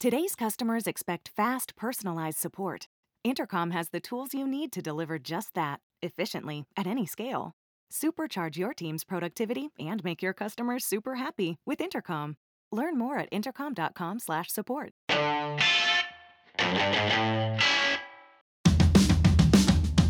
Today's 0.00 0.36
customers 0.36 0.86
expect 0.86 1.32
fast, 1.34 1.74
personalized 1.74 2.38
support. 2.38 2.86
Intercom 3.24 3.72
has 3.72 3.88
the 3.88 3.98
tools 3.98 4.32
you 4.32 4.46
need 4.46 4.70
to 4.70 4.80
deliver 4.80 5.18
just 5.18 5.54
that, 5.54 5.80
efficiently, 6.00 6.66
at 6.76 6.86
any 6.86 7.04
scale. 7.04 7.56
Supercharge 7.92 8.56
your 8.56 8.72
team's 8.72 9.02
productivity 9.02 9.70
and 9.76 10.04
make 10.04 10.22
your 10.22 10.32
customers 10.32 10.84
super 10.84 11.16
happy 11.16 11.56
with 11.66 11.80
Intercom. 11.80 12.36
Learn 12.70 12.96
more 12.96 13.18
at 13.18 13.28
intercom.com/support. 13.32 14.92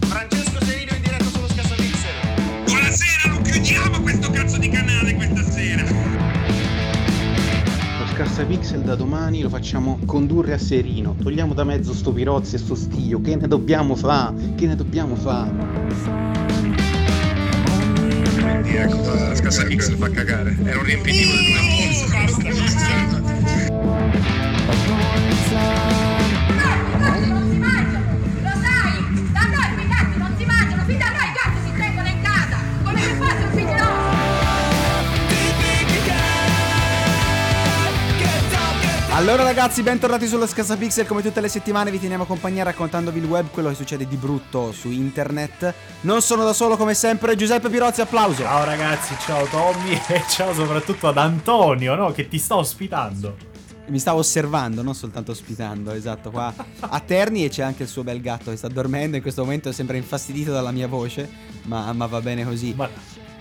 Francesco 0.07 0.59
Serino 0.67 0.95
in 0.97 1.03
diretta 1.03 1.25
sullo 1.31 1.49
Scassavixel. 1.49 2.65
Buonasera, 2.67 3.33
non 3.33 3.43
chiudiamo 3.43 4.03
questo 4.03 4.31
cazzo 4.33 4.59
di 4.59 4.69
canale 4.69 5.15
questa 5.15 5.43
sera. 5.43 6.18
Scarsapixel 8.19 8.81
da 8.81 8.97
domani 8.97 9.43
lo 9.43 9.49
facciamo 9.49 10.01
condurre 10.05 10.53
a 10.53 10.59
Serino. 10.59 11.15
Togliamo 11.23 11.55
da 11.55 11.63
mezzo 11.63 11.95
sto 11.95 12.13
pirozzi 12.13 12.57
e 12.57 12.59
sto 12.59 12.75
stio. 12.75 13.21
Che 13.21 13.37
ne 13.37 13.47
dobbiamo 13.47 13.95
fa? 13.95 14.35
Che 14.57 14.67
ne 14.67 14.75
dobbiamo 14.75 15.15
fa? 15.15 15.49
Quindi 18.35 18.75
ecco, 18.75 19.37
Scarsapixel 19.37 19.95
fa 19.95 20.11
cagare. 20.11 20.57
Era 20.65 20.79
un 20.79 20.85
riempitivo 20.85 21.31
del 21.31 21.45
2015. 21.45 23.18
Allora 39.19 39.43
ragazzi, 39.43 39.83
bentornati 39.83 40.29
sullo 40.29 40.47
Scassapixel, 40.47 41.05
come 41.05 41.23
tutte 41.23 41.41
le 41.41 41.49
settimane 41.49 41.91
vi 41.91 41.99
teniamo 41.99 42.25
compagnia 42.25 42.63
raccontandovi 42.63 43.19
il 43.19 43.25
web, 43.25 43.51
quello 43.51 43.69
che 43.71 43.75
succede 43.75 44.07
di 44.07 44.15
brutto 44.15 44.71
su 44.71 44.93
internet. 44.93 45.75
Non 46.03 46.23
sono 46.23 46.45
da 46.45 46.53
solo 46.53 46.77
come 46.77 46.95
sempre, 46.95 47.35
Giuseppe 47.35 47.69
Pirozzi, 47.69 48.01
applauso. 48.01 48.43
Ciao 48.43 48.65
ragazzi, 48.65 49.17
ciao 49.19 49.45
Tommy 49.47 49.99
e 50.07 50.23
ciao 50.29 50.55
soprattutto 50.55 51.09
ad 51.09 51.19
Antonio, 51.19 51.97
no? 51.97 52.13
Che 52.13 52.29
ti 52.29 52.39
sta 52.39 52.55
ospitando. 52.55 53.37
Mi 53.89 53.99
stavo 53.99 54.21
osservando, 54.21 54.83
non 54.83 54.95
soltanto 54.95 55.33
ospitando, 55.33 55.91
esatto, 55.91 56.31
qua 56.31 56.55
a 56.79 57.01
Terni 57.01 57.45
e 57.45 57.49
c'è 57.49 57.65
anche 57.65 57.83
il 57.83 57.89
suo 57.89 58.05
bel 58.05 58.21
gatto 58.21 58.53
che 58.53 58.57
sta 58.57 58.69
dormendo, 58.69 59.17
in 59.17 59.23
questo 59.23 59.43
momento 59.43 59.73
sembra 59.73 59.97
infastidito 59.97 60.53
dalla 60.53 60.71
mia 60.71 60.87
voce, 60.87 61.29
ma, 61.65 61.93
ma 61.93 62.07
va 62.07 62.21
bene 62.21 62.45
così. 62.45 62.73
Ma, 62.77 62.89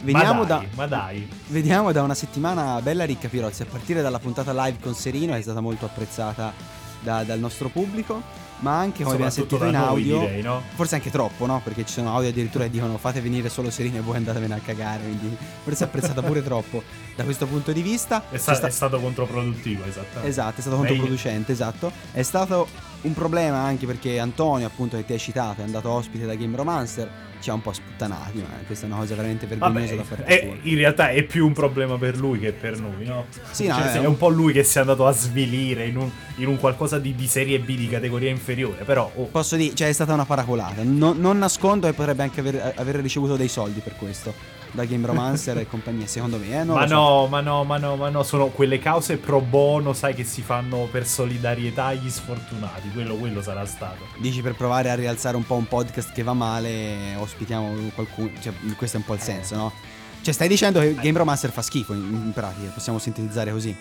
Veniamo 0.01 0.41
ma 0.41 0.45
dai, 0.45 0.61
da- 0.61 0.75
ma 0.75 0.87
dai. 0.87 1.29
Vediamo 1.47 1.91
da 1.91 2.03
una 2.03 2.13
settimana 2.13 2.79
bella 2.81 3.03
ricca 3.05 3.27
Pirozzi, 3.27 3.63
a 3.63 3.65
partire 3.65 4.01
dalla 4.01 4.19
puntata 4.19 4.51
live 4.65 4.77
con 4.79 4.93
Serino 4.93 5.33
è 5.33 5.41
stata 5.41 5.59
molto 5.59 5.85
apprezzata 5.85 6.53
da- 7.01 7.23
dal 7.23 7.39
nostro 7.39 7.69
pubblico, 7.69 8.21
ma 8.59 8.77
anche 8.77 9.03
come 9.03 9.15
abbiamo 9.15 9.31
sentito 9.31 9.63
in 9.65 9.71
da 9.71 9.79
noi, 9.79 9.87
audio, 9.87 10.19
direi, 10.19 10.41
no? 10.41 10.61
forse 10.75 10.95
anche 10.95 11.11
troppo, 11.11 11.45
no? 11.45 11.61
Perché 11.63 11.85
ci 11.85 11.93
sono 11.93 12.13
audio 12.15 12.29
addirittura 12.29 12.63
che 12.65 12.71
dicono 12.71 12.97
fate 12.97 13.21
venire 13.21 13.49
solo 13.49 13.69
Serino 13.69 13.97
e 13.97 14.01
voi 14.01 14.15
andatevene 14.17 14.53
a 14.55 14.59
cagare, 14.59 15.03
quindi 15.03 15.35
forse 15.63 15.83
è 15.83 15.87
apprezzata 15.87 16.21
pure 16.23 16.41
troppo 16.43 16.81
da 17.15 17.23
questo 17.23 17.45
punto 17.47 17.71
di 17.71 17.81
vista. 17.81 18.23
È, 18.29 18.37
sta- 18.37 18.53
sta- 18.55 18.67
è 18.67 18.71
stato 18.71 18.99
controprodutttivo, 18.99 19.83
esattamente. 19.85 20.27
Esatto, 20.27 20.57
è 20.57 20.61
stato 20.61 20.75
Meglio- 20.77 20.87
controproducente, 20.89 21.51
esatto. 21.51 21.91
È 22.11 22.21
stato 22.23 22.67
un 23.01 23.13
problema 23.13 23.57
anche 23.59 23.85
perché 23.85 24.19
Antonio, 24.19 24.65
appunto, 24.67 24.95
che 24.97 25.05
ti 25.05 25.13
hai 25.13 25.19
citato, 25.19 25.61
è 25.61 25.63
andato 25.63 25.89
ospite 25.89 26.25
da 26.25 26.33
Game 26.35 26.55
Romancer, 26.55 27.09
ci 27.39 27.49
ha 27.49 27.53
un 27.53 27.61
po' 27.61 27.71
sputtanati, 27.73 28.37
ma 28.39 28.47
questa 28.65 28.85
è 28.85 28.89
una 28.89 28.99
cosa 28.99 29.15
veramente 29.15 29.45
vergognosa 29.45 29.95
da 29.95 30.03
Vabbè, 30.03 30.15
parte 30.15 30.25
è- 30.25 30.43
sua. 30.43 30.55
in 30.69 30.75
realtà 30.77 31.09
è 31.09 31.23
più 31.23 31.45
un 31.45 31.53
problema 31.53 31.97
per 31.97 32.17
lui 32.17 32.39
che 32.39 32.51
per 32.51 32.79
noi, 32.79 33.05
no? 33.05 33.25
Sì, 33.51 33.67
no, 33.67 33.75
Cioè, 33.75 33.83
è 33.83 33.93
è, 33.93 33.99
un- 33.99 34.05
un... 34.07 34.17
po' 34.17 34.29
lui 34.29 34.53
che 34.53 34.63
si 34.63 34.77
è 34.77 34.81
andato 34.81 35.05
a 35.05 35.11
svilire 35.11 35.85
in 35.85 35.97
un, 35.97 36.09
in 36.37 36.47
un 36.47 36.57
qualcosa 36.57 36.99
di, 36.99 37.13
di 37.15 37.27
serie 37.27 37.59
B 37.59 37.75
di 37.75 37.87
categoria 37.87 38.29
inferiore, 38.29 38.83
però 38.83 39.09
oh, 39.15 39.25
Posso 39.25 39.55
dire, 39.55 39.75
cioè 39.75 39.87
è 39.87 39.93
stata 39.93 40.13
una 40.13 40.25
paracolata. 40.25 40.81
Non, 40.83 41.19
non 41.19 41.37
nascondo 41.37 41.87
che 41.87 41.93
potrebbe 41.93 42.23
anche 42.23 42.39
aver, 42.39 42.73
aver 42.75 42.95
ricevuto 42.95 43.35
dei 43.35 43.47
soldi 43.47 43.79
per 43.81 43.95
questo. 43.95 44.55
Da 44.69 44.83
Game 44.83 45.07
Romancer 45.07 45.57
e 45.59 45.65
compagnia, 45.69 46.05
secondo 46.07 46.37
me. 46.37 46.59
Eh, 46.59 46.63
ma 46.65 46.85
so. 46.85 46.93
no, 46.93 47.27
ma 47.27 47.39
no, 47.39 47.63
ma 47.63 47.77
no, 47.77 47.95
ma 47.95 48.09
no, 48.09 48.21
sono 48.23 48.47
quelle 48.47 48.79
cause 48.79 49.15
pro 49.17 49.39
bono, 49.39 49.93
sai, 49.93 50.13
che 50.13 50.25
si 50.25 50.41
fanno 50.41 50.87
per 50.91 51.07
solidarietà 51.07 51.85
agli 51.85 52.09
sfortunati. 52.09 52.89
Quello, 52.91 53.15
quello 53.15 53.41
sarà 53.41 53.65
stato. 53.65 54.03
Dici 54.19 54.41
per 54.41 54.55
provare 54.55 54.89
a 54.89 54.95
rialzare 54.95 55.37
un 55.37 55.45
po' 55.45 55.55
un 55.55 55.67
podcast 55.67 56.11
che 56.11 56.21
va 56.21 56.33
male, 56.33 57.15
ospitiamo 57.27 57.73
qualcuno. 57.93 58.29
Cioè, 58.41 58.53
questo 58.75 58.97
è 58.97 58.99
un 58.99 59.05
po' 59.05 59.13
il 59.13 59.21
senso, 59.21 59.55
no? 59.55 59.71
Cioè, 60.21 60.33
stai 60.33 60.47
dicendo 60.47 60.79
che 60.79 60.95
Game 60.95 61.17
Romancer 61.17 61.51
fa 61.51 61.61
schifo 61.61 61.93
in, 61.93 62.01
in 62.25 62.31
pratica, 62.33 62.69
possiamo 62.71 62.99
sintetizzare 62.99 63.51
così. 63.51 63.75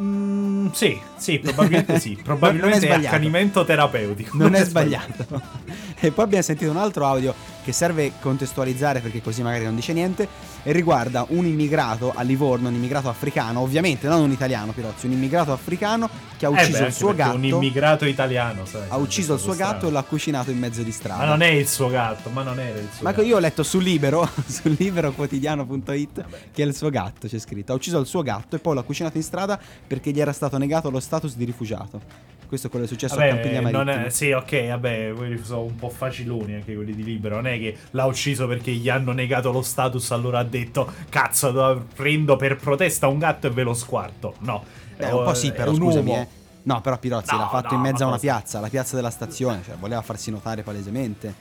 Mm, 0.00 0.68
sì, 0.72 0.98
sì, 1.16 1.38
probabilmente 1.38 1.98
sì. 2.00 2.10
Non 2.14 2.20
è 2.20 2.22
Probabilmente 2.24 2.76
è 2.76 2.80
sbagliato. 2.80 3.06
accanimento 3.06 3.64
terapeutico. 3.64 4.36
Non 4.36 4.54
è 4.54 4.64
sbagliato. 4.64 5.26
e 6.00 6.10
poi 6.10 6.24
abbiamo 6.24 6.42
sentito 6.42 6.70
un 6.70 6.76
altro 6.76 7.06
audio 7.06 7.34
che 7.66 7.72
serve 7.72 8.12
contestualizzare 8.20 9.00
perché 9.00 9.20
così 9.20 9.42
magari 9.42 9.64
non 9.64 9.74
dice 9.74 9.92
niente 9.92 10.28
e 10.62 10.70
riguarda 10.70 11.26
un 11.30 11.44
immigrato 11.46 12.12
a 12.14 12.22
Livorno, 12.22 12.68
un 12.68 12.74
immigrato 12.74 13.08
africano, 13.08 13.58
ovviamente 13.58 14.06
non 14.06 14.20
un 14.20 14.30
italiano 14.30 14.70
Pirozzi, 14.70 15.06
un 15.06 15.12
immigrato 15.12 15.52
africano 15.52 16.08
che 16.36 16.46
ha 16.46 16.50
Eh 16.50 16.52
ucciso 16.52 16.78
beh, 16.78 16.86
il 16.86 16.92
suo 16.92 17.14
gatto. 17.14 17.34
Un 17.36 17.44
immigrato 17.44 18.04
italiano, 18.04 18.64
sai. 18.66 18.82
ha 18.86 18.96
ucciso 18.96 19.34
il 19.34 19.40
suo 19.40 19.52
Strano. 19.54 19.72
gatto 19.72 19.88
e 19.88 19.90
l'ha 19.90 20.02
cucinato 20.04 20.52
in 20.52 20.58
mezzo 20.58 20.82
di 20.84 20.92
strada. 20.92 21.24
Ma 21.24 21.28
non 21.28 21.42
è 21.42 21.48
il 21.48 21.66
suo 21.66 21.88
gatto, 21.88 22.30
ma 22.30 22.42
non 22.44 22.60
era 22.60 22.78
il 22.78 22.88
suo 22.92 23.02
Ma 23.02 23.10
gatto. 23.10 23.22
io 23.22 23.34
ho 23.36 23.40
letto 23.40 23.64
su 23.64 23.80
Libero, 23.80 24.28
su 24.46 24.68
liberoquotidiano.it, 24.78 26.24
che 26.52 26.62
è 26.62 26.66
il 26.66 26.74
suo 26.76 26.90
gatto, 26.90 27.26
c'è 27.26 27.38
scritto. 27.38 27.72
Ha 27.72 27.74
ucciso 27.74 27.98
il 27.98 28.06
suo 28.06 28.22
gatto 28.22 28.54
e 28.54 28.58
poi 28.60 28.74
l'ha 28.76 28.82
cucinato 28.82 29.16
in 29.16 29.22
strada 29.24 29.58
perché 29.86 30.12
gli 30.12 30.20
era 30.20 30.32
stato 30.32 30.56
negato 30.56 30.88
lo 30.90 31.00
status 31.00 31.34
di 31.36 31.44
rifugiato. 31.44 32.00
Questo 32.46 32.68
è 32.68 32.70
quello 32.70 32.86
che 32.86 32.92
è 32.92 32.94
successo 32.94 33.18
a 33.18 33.26
Campiglia 33.26 33.60
Vabbè, 33.60 33.72
Marittimo. 33.72 34.06
è, 34.06 34.10
sì, 34.10 34.30
ok, 34.30 34.68
vabbè, 34.68 35.12
quelli 35.16 35.42
sono 35.44 35.62
un 35.62 35.74
po' 35.74 35.88
faciloni 35.88 36.54
anche 36.54 36.74
quelli 36.74 36.94
di 36.94 37.02
Libero. 37.02 37.36
Non 37.36 37.46
è 37.48 37.58
che 37.58 37.76
l'ha 37.90 38.04
ucciso 38.04 38.46
perché 38.46 38.70
gli 38.72 38.88
hanno 38.88 39.12
negato 39.12 39.50
lo 39.50 39.62
status, 39.62 40.10
allora 40.12 40.38
ha 40.38 40.44
detto 40.44 40.90
cazzo, 41.08 41.50
do- 41.50 41.86
prendo 41.94 42.36
per 42.36 42.56
protesta 42.56 43.08
un 43.08 43.18
gatto 43.18 43.48
e 43.48 43.50
ve 43.50 43.62
lo 43.64 43.74
squarto. 43.74 44.34
No. 44.40 44.64
Beh, 44.96 45.10
un 45.10 45.24
po' 45.24 45.34
sì, 45.34 45.48
È 45.48 45.52
però 45.52 45.74
scusami, 45.74 46.08
uomo. 46.10 46.22
eh. 46.22 46.28
No, 46.62 46.80
però 46.80 46.98
Pirozzi 46.98 47.32
No, 47.34 47.40
l'ha 47.40 47.48
fatto 47.48 47.68
no, 47.70 47.74
in 47.76 47.80
mezzo 47.80 48.04
a 48.04 48.06
una 48.08 48.18
piazza, 48.18 48.58
la 48.60 48.68
piazza 48.68 48.96
della 48.96 49.10
stazione, 49.10 49.60
cioè 49.64 49.76
voleva 49.76 50.02
farsi 50.02 50.30
notare 50.30 50.62
palesemente. 50.62 51.34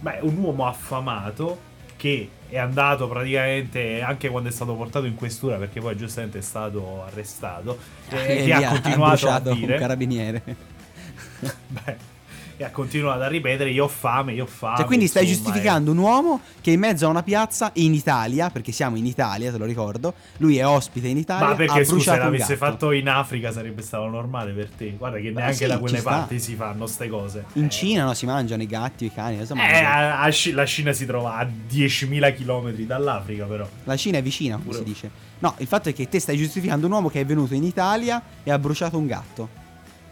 Beh, 0.00 0.18
un 0.22 0.36
uomo 0.38 0.66
affamato 0.66 1.58
che 2.02 2.28
è 2.48 2.58
andato 2.58 3.06
praticamente 3.06 4.02
anche 4.02 4.28
quando 4.28 4.48
è 4.48 4.52
stato 4.52 4.74
portato 4.74 5.06
in 5.06 5.14
questura 5.14 5.56
perché 5.56 5.80
poi 5.80 5.96
giustamente 5.96 6.38
è 6.38 6.42
stato 6.42 7.04
arrestato 7.04 7.78
e, 8.10 8.38
E 8.38 8.44
che 8.44 8.52
ha 8.54 8.70
continuato 8.70 9.04
a 9.04 9.08
bruciato 9.10 9.50
un 9.50 9.58
dire 9.60 9.78
carabiniere. 9.78 10.42
Beh, 11.68 11.96
e 12.62 12.64
ha 12.64 12.70
continuato 12.70 13.22
a 13.22 13.26
ripetere 13.28 13.70
io 13.70 13.84
ho 13.84 13.88
fame, 13.88 14.32
io 14.32 14.44
ho 14.44 14.46
fame. 14.46 14.76
Cioè, 14.76 14.86
quindi 14.86 15.06
stai 15.08 15.24
insomma, 15.24 15.44
giustificando 15.44 15.90
un 15.90 15.98
uomo 15.98 16.40
che 16.60 16.70
in 16.70 16.78
mezzo 16.80 17.06
a 17.06 17.08
una 17.08 17.22
piazza 17.22 17.70
in 17.74 17.92
Italia, 17.92 18.50
perché 18.50 18.72
siamo 18.72 18.96
in 18.96 19.04
Italia, 19.06 19.50
te 19.50 19.58
lo 19.58 19.64
ricordo, 19.64 20.14
lui 20.38 20.56
è 20.58 20.66
ospite 20.66 21.08
in 21.08 21.16
eh. 21.16 21.20
Italia, 21.20 21.46
Ma 21.46 21.52
ha 21.52 21.56
perché 21.56 21.84
scusa, 21.84 22.16
l'avesse 22.16 22.56
fatto 22.56 22.92
in 22.92 23.08
Africa 23.08 23.52
sarebbe 23.52 23.82
stato 23.82 24.06
normale 24.06 24.52
per 24.52 24.68
te. 24.70 24.94
Guarda 24.96 25.18
che 25.18 25.30
neanche 25.30 25.54
sì, 25.54 25.66
da 25.66 25.78
quelle 25.78 25.98
sta. 25.98 26.10
parti 26.10 26.38
si 26.38 26.54
fanno 26.54 26.86
ste 26.86 27.08
cose. 27.08 27.44
In 27.54 27.64
Eh, 27.64 27.70
Cina 27.70 28.04
no, 28.04 28.14
si 28.14 28.26
mangiano 28.26 28.62
i 28.62 28.66
gatti, 28.66 29.04
i 29.06 29.12
cani, 29.12 29.38
cosa 29.38 29.54
Eh, 29.54 29.82
a- 29.82 30.20
a 30.22 30.30
la 30.52 30.66
Cina 30.66 30.92
si 30.92 31.04
trova 31.06 31.36
a 31.36 31.44
10.000 31.68 32.32
km 32.32 32.70
dall'Africa, 32.86 33.44
però. 33.44 33.66
La 33.84 33.96
Cina 33.96 34.18
è 34.18 34.22
vicina, 34.22 34.54
come 34.56 34.66
Pure- 34.66 34.78
si 34.78 34.84
dice. 34.84 35.10
No, 35.40 35.54
il 35.58 35.66
fatto 35.66 35.88
è 35.88 35.92
che 35.92 36.08
te 36.08 36.20
stai 36.20 36.36
giustificando 36.36 36.86
un 36.86 36.92
uomo 36.92 37.08
che 37.08 37.20
è 37.20 37.26
venuto 37.26 37.54
in 37.54 37.64
Italia 37.64 38.22
e 38.44 38.50
ha 38.52 38.58
bruciato 38.58 38.96
un 38.96 39.06
gatto. 39.06 39.60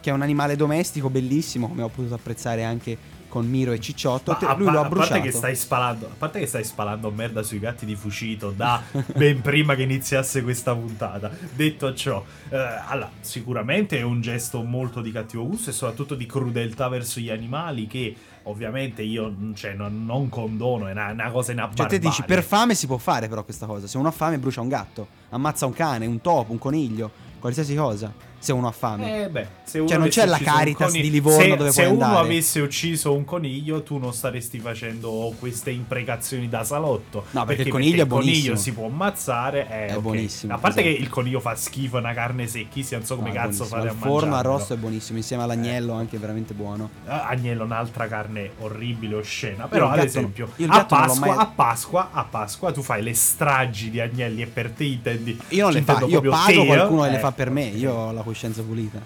Che 0.01 0.11
è 0.11 0.13
un 0.13 0.23
animale 0.23 0.57
domestico 0.57 1.11
bellissimo, 1.11 1.69
come 1.69 1.83
ho 1.83 1.89
potuto 1.89 2.15
apprezzare 2.15 2.65
anche 2.65 3.19
con 3.29 3.47
Miro 3.49 3.71
e 3.71 3.79
Cicciotto. 3.79 4.33
Ma 4.33 4.39
Te- 4.39 4.47
a, 4.47 4.55
lui 4.57 4.71
lo 4.71 4.81
ha 4.81 4.85
a 4.85 4.89
bruciato. 4.89 5.13
parte 5.13 5.29
che 5.31 5.37
stai 5.37 5.55
spalando, 5.55 6.07
a 6.07 6.15
parte 6.19 6.41
che 6.41 6.47
stai 6.47 6.65
spalando 6.65 7.11
merda 7.13 7.43
sui 7.45 7.61
gatti 7.61 7.87
di 7.87 7.95
Fucito 7.95 8.51
da 8.51 8.83
ben 9.15 9.41
prima 9.41 9.75
che 9.77 9.83
iniziasse 9.83 10.43
questa 10.43 10.75
puntata. 10.75 11.31
Detto 11.55 11.95
ciò, 11.95 12.25
eh, 12.49 12.57
allora, 12.57 13.11
sicuramente 13.21 13.99
è 13.99 14.03
un 14.03 14.21
gesto 14.21 14.63
molto 14.63 15.01
di 15.01 15.13
cattivo 15.13 15.47
gusto 15.47 15.71
e 15.71 15.73
soprattutto 15.73 16.17
di 16.17 16.27
crudeltà 16.27 16.89
verso 16.89 17.21
gli 17.21 17.31
animali 17.31 17.87
che 17.87 18.15
ovviamente 18.45 19.03
io 19.03 19.33
cioè, 19.55 19.75
non, 19.75 20.05
non 20.05 20.29
condono, 20.29 20.89
è 20.89 20.93
una, 20.93 21.11
una 21.13 21.31
cosa 21.31 21.47
Cioè, 21.53 21.55
inabbarbaria. 21.55 21.99
te 21.99 21.99
dici, 22.01 22.23
per 22.25 22.43
fame 22.43 22.75
si 22.75 22.87
può 22.89 22.97
fare 22.97 23.29
però 23.29 23.45
questa 23.45 23.67
cosa. 23.67 23.87
Se 23.87 23.97
uno 23.97 24.09
ha 24.09 24.13
fame 24.13 24.39
brucia 24.39 24.61
un 24.61 24.69
gatto, 24.69 25.07
ammazza 25.29 25.67
un 25.67 25.73
cane, 25.73 26.05
un 26.05 26.21
topo, 26.21 26.51
un 26.51 26.59
coniglio, 26.59 27.09
qualsiasi 27.39 27.77
cosa. 27.77 28.13
Se 28.43 28.53
uno 28.53 28.69
ha 28.69 28.73
fame. 28.73 29.25
Eh 29.25 29.29
beh, 29.29 29.47
se 29.65 29.79
uno 29.81 29.89
Cioè, 29.89 29.99
non 29.99 30.09
c'è 30.09 30.25
la 30.25 30.39
Caritas 30.39 30.93
di 30.93 31.11
Livorno 31.11 31.41
se, 31.43 31.57
dove 31.57 31.71
se 31.73 31.83
puoi 31.83 31.95
uno 31.95 32.05
andare. 32.07 32.25
avesse 32.25 32.61
ucciso 32.61 33.13
un 33.15 33.25
coniglio, 33.27 33.83
tu 33.83 33.99
non 33.99 34.15
staresti 34.15 34.59
facendo 34.59 35.35
queste 35.39 35.71
imprecazioni 35.71 36.49
da 36.49 36.65
salotto. 36.65 37.27
No, 37.33 37.45
perché 37.45 37.63
il 37.63 37.69
coniglio 37.69 38.01
è 38.01 38.05
il 38.05 38.09
coniglio 38.09 38.31
buonissimo. 38.31 38.57
si 38.57 38.73
può 38.73 38.87
ammazzare. 38.87 39.69
eh, 39.69 39.87
È 39.89 39.95
ok. 39.97 40.01
buonissimo, 40.01 40.55
A 40.55 40.59
parte 40.59 40.81
esatto. 40.81 40.95
che 40.97 41.03
il 41.03 41.09
coniglio 41.11 41.41
fa 41.41 41.55
schifo, 41.55 41.97
è 41.99 42.01
una 42.01 42.15
carne 42.15 42.47
secchissima, 42.47 42.97
non 42.99 43.07
so 43.07 43.17
come 43.17 43.29
No, 43.29 43.35
cazzo 43.35 43.47
buonissimo. 43.67 43.69
fare 43.79 43.89
a 43.89 43.93
Al 43.93 43.99
forno 43.99 44.35
arrosto 44.37 44.73
è 44.75 44.77
buonissimo, 44.79 45.19
insieme 45.19 45.43
all'agnello 45.43 45.93
anche 45.93 46.17
veramente 46.19 46.55
buono. 46.55 46.89
Ah, 47.07 47.27
Agnello, 47.29 47.65
un'altra 47.65 48.07
carne 48.09 48.53
orribile, 48.61 49.17
oscena. 49.17 49.67
Però, 49.69 49.87
ad 49.89 49.97
gatto- 49.97 50.07
esempio, 50.07 50.51
a 50.67 50.85
Pasqua, 50.87 51.27
mai- 51.27 51.37
a 51.39 51.47
Pasqua, 51.47 52.09
a 52.13 52.25
Pasqua, 52.25 52.73
tu 52.73 52.81
fai 52.83 53.03
le 53.03 53.13
stragi 53.15 53.91
di 53.91 54.01
agnelli 54.01 54.41
e 54.43 54.47
per 54.47 54.71
te 54.71 54.85
intendi. 54.85 55.39
Io 55.51 55.65
non 55.65 55.73
le 55.73 55.79
intendo 55.81 56.07
fa, 56.07 56.13
io 56.13 56.21
pago 56.23 56.61
te, 56.63 56.67
qualcuno 56.67 57.03
che 57.03 57.11
le 57.11 57.17
eh, 57.17 57.21
fa 57.21 57.33
per 57.33 57.51
me, 57.51 57.65
io 57.65 57.93
ho 57.93 58.13
la 58.13 58.23
coscienza 58.31 58.63
pulita. 58.63 59.01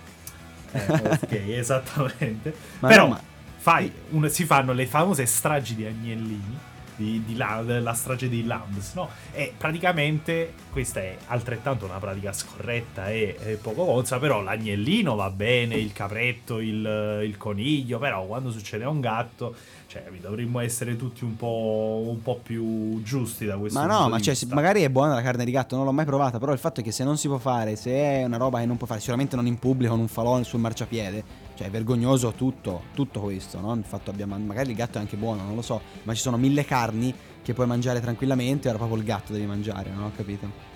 Eh, 0.73 0.87
ok, 0.91 1.33
esattamente. 1.57 2.55
Ma 2.81 2.89
Però 2.89 3.05
no, 3.05 3.11
ma- 3.11 3.21
fai 3.57 3.91
un- 4.11 4.29
si 4.31 4.45
fanno 4.45 4.73
le 4.73 4.87
famose 4.87 5.25
stragi 5.27 5.75
di 5.75 5.85
agnellini. 5.87 6.59
Di, 6.97 7.25
di 7.25 7.37
la, 7.37 7.61
la 7.61 7.93
strage 7.93 8.29
dei 8.29 8.45
Lambs, 8.45 8.95
no? 8.95 9.09
E 9.33 9.53
praticamente 9.57 10.53
questa 10.71 11.01
è 11.01 11.17
altrettanto 11.27 11.87
una 11.87 11.99
pratica 11.99 12.33
scorretta 12.33 13.11
e, 13.11 13.37
e 13.43 13.55
poco 13.55 13.85
consa, 13.85 14.19
però 14.19 14.43
l'agnellino 14.43 15.17
va 15.17 15.31
bene, 15.31 15.75
il 15.75 15.93
capretto, 15.93 16.61
il, 16.61 17.21
il 17.25 17.37
coniglio, 17.37 17.99
però 17.99 18.25
quando 18.27 18.53
succede 18.53 18.85
a 18.85 18.89
un 18.89 19.01
gatto, 19.01 19.55
cioè 19.89 20.05
dovremmo 20.21 20.61
essere 20.61 20.97
tutti 20.97 21.25
un 21.25 21.37
po', 21.37 22.05
un 22.07 22.23
po' 22.23 22.41
più 22.43 23.03
giusti 23.03 23.45
da 23.45 23.57
questo 23.57 23.79
Ma 23.79 23.87
punto 23.87 24.03
no, 24.03 24.09
ma 24.09 24.21
cioè, 24.21 24.37
magari 24.51 24.83
è 24.83 24.91
buona 24.91 25.15
la 25.15 25.23
carne 25.23 25.45
di 25.45 25.51
gatto, 25.51 25.77
non 25.77 25.85
l'ho 25.85 25.93
mai 25.93 26.05
provata, 26.05 26.39
però 26.39 26.53
il 26.53 26.59
fatto 26.59 26.81
è 26.81 26.83
che 26.85 26.93
se 26.93 27.05
non 27.05 27.17
si 27.17 27.29
può 27.29 27.39
fare, 27.39 27.77
se 27.77 27.91
è 27.91 28.25
una 28.25 28.37
roba 28.37 28.61
che 28.61 28.67
non 28.67 28.77
può 28.77 28.87
fare, 28.87 29.01
sicuramente 29.01 29.37
non 29.37 29.47
in 29.47 29.59
pubblico, 29.59 29.93
con 29.93 30.01
un 30.01 30.09
falò 30.09 30.43
sul 30.43 30.61
marciapiede, 30.61 31.25
cioè 31.55 31.69
è 31.69 31.71
vergognoso 31.71 32.33
tutto, 32.33 32.85
tutto 32.95 33.21
questo, 33.21 33.61
no? 33.61 33.75
Il 33.75 33.85
fatto 33.85 34.11
abbia, 34.11 34.27
magari 34.27 34.71
il 34.71 34.77
gatto 34.77 34.99
è 34.99 35.01
anche 35.01 35.17
buono, 35.17 35.43
non 35.43 35.55
lo 35.55 35.63
so, 35.63 35.81
ma 36.03 36.15
ci 36.15 36.21
sono 36.21 36.37
mille 36.37 36.65
carni 36.65 37.15
che 37.43 37.55
puoi 37.55 37.67
mangiare 37.67 38.01
tranquillamente, 38.01 38.69
ora 38.69 38.79
proprio 38.79 38.99
il 38.99 39.05
gatto 39.05 39.33
devi 39.33 39.47
mangiare, 39.47 39.91
non 39.91 40.05
ho 40.05 40.13
capito? 40.17 40.73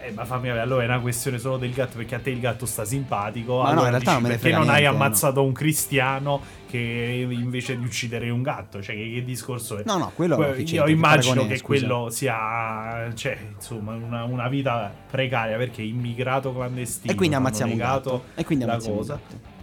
Eh, 0.00 0.12
ma 0.12 0.24
fammi 0.24 0.42
vedere, 0.42 0.60
allora 0.60 0.84
è 0.84 0.86
una 0.86 1.00
questione 1.00 1.38
solo 1.38 1.56
del 1.56 1.72
gatto 1.72 1.96
perché 1.96 2.14
a 2.14 2.20
te 2.20 2.30
il 2.30 2.38
gatto 2.38 2.66
sta 2.66 2.84
simpatico. 2.84 3.56
Ma 3.56 3.64
no, 3.64 3.68
allora 3.70 3.84
in 3.86 3.90
realtà 3.90 4.12
non 4.12 4.22
me 4.22 4.28
ne 4.28 4.34
perché 4.34 4.48
frega 4.50 4.58
non 4.64 4.68
hai 4.72 4.82
niente, 4.82 4.96
ammazzato 4.96 5.42
un 5.42 5.52
cristiano 5.52 6.40
che 6.68 7.26
invece 7.28 7.76
di 7.76 7.84
uccidere 7.84 8.30
un 8.30 8.42
gatto? 8.42 8.80
Cioè, 8.80 8.94
che, 8.94 9.10
che 9.14 9.24
discorso 9.24 9.78
è? 9.78 9.82
No, 9.84 9.98
no, 9.98 10.12
quello 10.14 10.34
è 10.34 10.52
Que- 10.54 10.62
Io 10.62 10.84
che 10.84 10.90
immagino 10.92 11.46
che 11.46 11.56
scusa? 11.56 11.64
quello 11.64 12.10
sia, 12.10 13.10
cioè, 13.14 13.38
insomma, 13.56 13.94
una, 13.94 14.22
una 14.22 14.48
vita 14.48 14.92
precaria 15.10 15.56
perché 15.56 15.82
immigrato 15.82 16.54
clandestino. 16.54 17.12
E 17.12 17.16
quindi 17.16 17.34
ammazziamo 17.34 17.72
un 17.72 17.78
gatto. 17.78 18.24
E 18.36 18.44
quindi 18.44 18.64
ammazziamo 18.64 18.94
un 18.94 19.00
cosa. 19.00 19.14
gatto. 19.14 19.56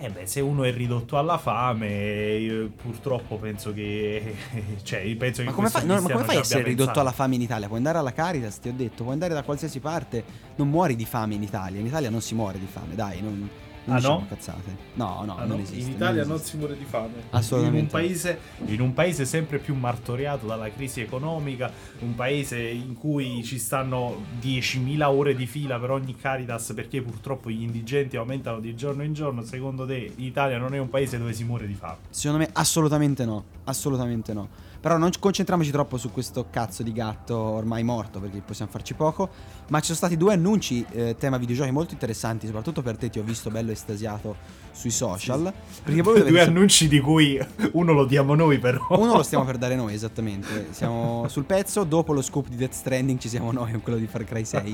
Eh 0.00 0.10
beh, 0.10 0.26
se 0.26 0.40
uno 0.40 0.62
è 0.62 0.72
ridotto 0.72 1.18
alla 1.18 1.38
fame, 1.38 2.70
purtroppo 2.80 3.36
penso 3.36 3.72
che. 3.72 4.34
cioè, 4.82 5.02
penso 5.16 5.42
che 5.42 5.48
Ma 5.48 5.54
come, 5.54 5.70
questo 5.70 5.86
fai, 5.86 5.96
no, 5.96 6.00
ma 6.00 6.08
come 6.08 6.24
fai 6.24 6.36
a 6.36 6.40
essere 6.40 6.62
ridotto 6.62 6.76
pensato. 6.76 7.00
alla 7.00 7.12
fame 7.12 7.34
in 7.34 7.42
Italia? 7.42 7.66
Puoi 7.66 7.78
andare 7.78 7.98
alla 7.98 8.12
Caritas, 8.12 8.60
ti 8.60 8.68
ho 8.68 8.74
detto, 8.74 9.02
puoi 9.02 9.12
andare 9.14 9.34
da 9.34 9.42
qualsiasi 9.42 9.80
parte, 9.80 10.22
non 10.56 10.68
muori 10.68 10.94
di 10.94 11.04
fame 11.04 11.34
in 11.34 11.42
Italia. 11.42 11.80
In 11.80 11.86
Italia 11.86 12.10
non 12.10 12.20
si 12.20 12.34
muore 12.34 12.58
di 12.60 12.66
fame, 12.66 12.94
dai, 12.94 13.20
non, 13.20 13.48
non 13.88 13.96
Ah, 13.96 14.08
no? 14.08 14.26
cazzate. 14.28 14.76
No, 14.94 15.22
no, 15.24 15.36
Ah, 15.36 15.44
non 15.44 15.56
no? 15.58 15.62
esiste. 15.62 15.80
In 15.88 15.90
Italia 15.96 16.24
non, 16.24 16.34
esiste. 16.36 16.50
si 16.50 16.56
muore 16.58 16.76
di 16.78 16.84
fame. 16.84 17.12
Assolutamente 17.30 17.78
In 17.78 17.84
un, 17.84 17.90
paese, 17.90 18.38
in 18.66 18.80
un 18.80 18.92
paese 18.94 19.24
sempre 19.24 19.58
più 19.58 19.74
martoriato 19.74 20.46
dalla 20.46 20.70
crisi 20.70 21.00
economica, 21.00 21.70
un 22.00 22.14
paese 22.14 22.58
in 22.60 22.94
cui 22.94 23.42
ci 23.44 23.58
stanno 23.58 24.22
10.000 24.40 25.02
ore 25.04 25.34
di 25.34 25.46
fila 25.46 25.78
per 25.78 25.90
ogni 25.90 26.16
Caritas 26.16 26.72
perché 26.74 27.02
purtroppo 27.02 27.50
gli 27.50 27.62
indigenti 27.62 28.16
aumentano 28.16 28.60
di 28.60 28.74
giorno 28.76 29.02
in 29.02 29.12
giorno, 29.14 29.42
secondo 29.42 29.86
te 29.86 30.12
l'Italia 30.16 30.58
non 30.58 30.74
è 30.74 30.78
un 30.78 30.88
paese 30.88 31.18
dove 31.18 31.32
si 31.32 31.44
muore 31.44 31.66
di 31.66 31.74
fame? 31.74 31.96
Secondo 32.10 32.44
me 32.44 32.50
assolutamente 32.52 33.24
no, 33.24 33.44
assolutamente 33.64 34.32
no. 34.32 34.48
Però 34.80 34.96
non 34.96 35.10
ci- 35.12 35.18
concentriamoci 35.18 35.70
troppo 35.70 35.96
su 35.96 36.12
questo 36.12 36.46
cazzo 36.50 36.82
di 36.82 36.92
gatto 36.92 37.36
ormai 37.36 37.82
morto 37.82 38.20
perché 38.20 38.40
possiamo 38.44 38.70
farci 38.70 38.94
poco. 38.94 39.28
Ma 39.68 39.78
ci 39.80 39.86
sono 39.86 39.96
stati 39.96 40.16
due 40.16 40.32
annunci 40.34 40.84
eh, 40.92 41.16
tema 41.18 41.36
videogiochi 41.36 41.70
molto 41.70 41.92
interessanti, 41.92 42.46
soprattutto 42.46 42.80
per 42.82 42.96
te 42.96 43.10
ti 43.10 43.18
ho 43.18 43.22
visto 43.22 43.50
bello 43.50 43.70
estasiato 43.72 44.36
sui 44.72 44.90
social. 44.90 45.52
Perché 45.82 46.02
voi 46.02 46.22
Due 46.22 46.38
sap- 46.38 46.48
annunci 46.48 46.86
di 46.86 47.00
cui 47.00 47.38
uno 47.72 47.92
lo 47.92 48.04
diamo 48.06 48.34
noi 48.36 48.58
però. 48.58 48.86
Uno 48.90 49.16
lo 49.16 49.22
stiamo 49.24 49.44
per 49.44 49.58
dare 49.58 49.74
noi, 49.74 49.94
esattamente. 49.94 50.68
Siamo 50.70 51.26
sul 51.28 51.44
pezzo. 51.44 51.82
Dopo 51.82 52.12
lo 52.12 52.22
scoop 52.22 52.46
di 52.48 52.54
Death 52.56 52.72
Stranding 52.74 53.18
ci 53.18 53.28
siamo 53.28 53.50
noi 53.50 53.72
con 53.72 53.82
quello 53.82 53.98
di 53.98 54.06
Far 54.06 54.22
Cry 54.24 54.44
6. 54.44 54.72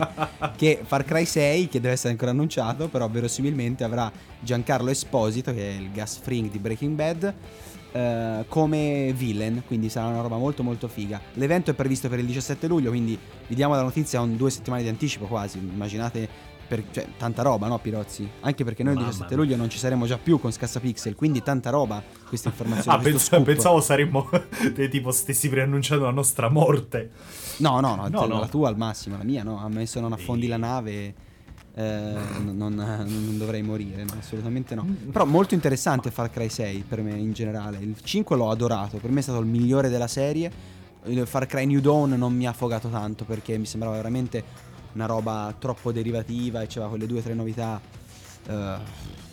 che 0.57 0.83
Far 0.85 1.05
Cry 1.05 1.25
6, 1.25 1.69
che 1.69 1.81
deve 1.81 1.95
essere 1.95 2.11
ancora 2.11 2.33
annunciato, 2.33 2.89
però 2.89 3.09
verosimilmente 3.09 3.83
avrà 3.85 4.13
Giancarlo 4.39 4.91
Esposito, 4.91 5.53
che 5.55 5.71
è 5.71 5.81
il 5.81 5.91
gas 5.91 6.19
fring 6.19 6.51
di 6.51 6.59
Breaking 6.59 6.95
Bad. 6.95 7.35
Eh, 7.97 8.45
come 8.49 9.13
villain, 9.17 9.63
quindi 9.67 9.89
sarà 9.89 10.09
una 10.09 10.21
roba 10.21 10.37
molto 10.37 10.63
molto 10.65 10.89
figa. 10.89 11.21
L'evento 11.35 11.71
è 11.71 11.75
previsto 11.75 12.09
per 12.09 12.19
il 12.19 12.27
17 12.27 12.67
luglio, 12.67 12.91
quindi 12.91 13.17
vi 13.47 13.55
diamo 13.55 13.75
la 13.77 13.83
notizia 13.83 14.19
con 14.19 14.37
due 14.37 14.51
settimane 14.51 14.83
di 14.83 14.89
anticipo 14.89 15.27
quasi. 15.27 15.59
Immaginate, 15.59 16.29
per, 16.67 16.83
cioè, 16.91 17.07
tanta 17.17 17.43
roba, 17.43 17.69
no, 17.69 17.79
Pirozzi? 17.79 18.29
Anche 18.41 18.65
perché 18.65 18.83
noi 18.83 18.95
il 18.95 18.99
Mamma 18.99 19.11
17 19.13 19.35
mia. 19.37 19.45
luglio 19.45 19.57
non 19.59 19.71
ci 19.71 19.79
saremo 19.79 20.07
già 20.07 20.19
più 20.19 20.41
con 20.41 20.51
Scassapixel, 20.51 21.15
quindi 21.15 21.43
tanta 21.43 21.71
roba 21.71 22.03
questa 22.27 22.49
informazione. 22.49 22.99
Ah, 23.15 23.19
scoop. 23.19 23.43
pensavo 23.45 23.81
saremmo 23.81 24.29
te, 24.75 24.89
tipo 24.89 25.13
stessi 25.13 25.49
preannunciando 25.49 26.05
la 26.05 26.11
nostra 26.11 26.49
morte. 26.49 27.11
No, 27.59 27.79
no, 27.81 27.95
no, 27.95 28.09
No, 28.09 28.21
te- 28.23 28.27
no. 28.27 28.41
la 28.41 28.49
tua 28.49 28.69
al 28.71 28.77
massimo, 28.77 29.17
la 29.17 29.23
mia 29.25 29.45
no, 29.45 29.61
a 29.63 29.69
me 29.69 29.87
se 29.87 30.01
non 30.01 30.13
affondi 30.13 30.43
Sì. 30.45 30.49
la 30.49 30.57
nave 30.57 31.15
eh, 31.77 32.15
non, 32.43 32.75
non- 32.75 33.37
dovrei 33.37 33.63
morire, 33.63 34.05
no, 34.05 34.15
assolutamente 34.19 34.75
no. 34.75 34.87
Però 35.11 35.25
molto 35.25 35.55
interessante 35.55 36.11
Far 36.11 36.31
Cry 36.31 36.49
6 36.49 36.85
per 36.89 37.03
me 37.03 37.13
in 37.17 37.33
generale, 37.33 37.79
il 37.79 37.97
5 38.03 38.37
l'ho 38.37 38.51
adorato, 38.51 38.99
per 38.99 39.11
me 39.11 39.21
è 39.21 39.23
stato 39.23 39.41
il 39.41 39.47
migliore 39.47 39.89
della 39.89 40.07
serie, 40.07 40.51
il 41.07 41.27
Far 41.27 41.47
Cry 41.47 41.67
New 41.67 41.81
Dawn 41.81 42.11
non 42.11 42.35
mi 42.35 42.47
ha 42.47 42.51
affogato 42.51 42.89
tanto 42.89 43.25
perché 43.25 43.59
mi 43.59 43.67
sembrava 43.67 43.97
veramente 43.97 44.73
una 44.93 45.07
roba 45.07 45.53
troppo 45.59 45.91
derivativa 45.91 46.63
e 46.63 46.67
c'aveva 46.67 46.89
quelle 46.89 47.07
due 47.07 47.19
o 47.19 47.23
tre 47.23 47.35
novità 47.35 47.81
eh, 48.47 48.53
un 48.53 48.81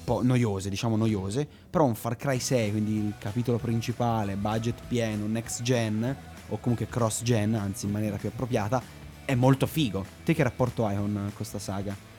po' 0.03 0.21
noiose, 0.23 0.69
diciamo 0.69 0.95
noiose, 0.95 1.47
però 1.69 1.85
un 1.85 1.93
Far 1.93 2.17
Cry 2.17 2.39
6, 2.39 2.71
quindi 2.71 2.95
il 2.95 3.13
capitolo 3.19 3.59
principale, 3.59 4.35
budget 4.35 4.81
pieno, 4.87 5.27
next 5.27 5.61
gen 5.61 6.15
o 6.49 6.57
comunque 6.57 6.87
cross 6.87 7.21
gen, 7.21 7.53
anzi 7.53 7.85
in 7.85 7.91
maniera 7.91 8.17
più 8.17 8.29
appropriata, 8.29 8.81
è 9.23 9.35
molto 9.35 9.67
figo. 9.67 10.03
Te 10.25 10.33
che 10.33 10.41
rapporto 10.41 10.85
hai 10.87 10.95
con 10.95 11.31
questa 11.35 11.59
saga? 11.59 12.09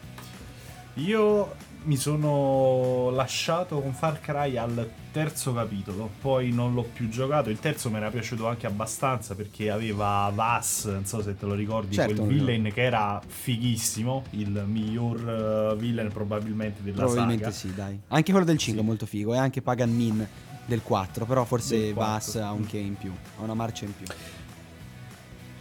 Io 0.96 1.54
mi 1.84 1.96
sono 1.96 3.10
lasciato 3.10 3.80
con 3.80 3.92
Far 3.92 4.20
Cry 4.20 4.56
al 4.56 4.88
terzo 5.10 5.52
capitolo, 5.52 6.08
poi 6.20 6.52
non 6.52 6.74
l'ho 6.74 6.82
più 6.82 7.08
giocato. 7.08 7.48
Il 7.50 7.58
terzo 7.58 7.90
mi 7.90 7.96
era 7.96 8.10
piaciuto 8.10 8.46
anche 8.46 8.66
abbastanza 8.66 9.34
perché 9.34 9.70
aveva 9.70 10.30
Vas, 10.34 10.84
non 10.84 11.04
so 11.06 11.22
se 11.22 11.36
te 11.36 11.46
lo 11.46 11.54
ricordi, 11.54 11.94
Certo, 11.94 12.22
quel 12.22 12.28
villain 12.38 12.70
che 12.72 12.82
era 12.82 13.20
fighissimo, 13.26 14.24
il 14.30 14.64
miglior 14.66 15.72
eh, 15.72 15.76
villain 15.80 16.08
probabilmente 16.08 16.82
della 16.82 16.98
Probabilmente 16.98 17.44
saga. 17.44 17.56
sì, 17.56 17.74
dai. 17.74 17.98
Anche 18.08 18.30
quello 18.30 18.46
del 18.46 18.58
5 18.58 18.80
Sì. 18.80 18.86
è 18.86 18.88
molto 18.88 19.06
figo 19.06 19.34
e 19.34 19.38
anche 19.38 19.62
Pagan 19.62 19.90
Min 19.94 20.26
del 20.66 20.82
4, 20.82 21.24
però 21.24 21.44
forse 21.44 21.78
Del 21.78 21.94
4. 21.94 22.12
Vas 22.12 22.36
ha 22.36 22.52
un 22.52 22.64
che 22.66 22.78
in 22.78 22.96
più, 22.96 23.10
ha 23.38 23.42
una 23.42 23.54
marcia 23.54 23.86
in 23.86 23.96
più. 23.96 24.06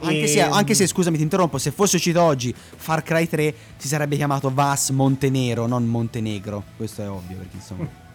Anche, 0.01 0.27
se, 0.27 0.39
Ehm, 0.43 0.51
anche 0.53 0.73
se, 0.73 0.87
scusami, 0.87 1.17
ti 1.17 1.23
interrompo, 1.23 1.57
se 1.57 1.71
fosse 1.71 1.95
uscito 1.97 2.21
oggi 2.21 2.53
Far 2.53 3.03
Cry 3.03 3.27
3 3.27 3.53
si 3.77 3.87
sarebbe 3.87 4.15
chiamato 4.15 4.51
Vas 4.53 4.89
Montenero, 4.89 5.65
non 5.67 5.85
Montenegro. 5.85 6.63
Questo 6.77 7.01
è 7.01 7.09
ovvio, 7.09 7.37
perché 7.37 7.55
insomma... 7.55 7.87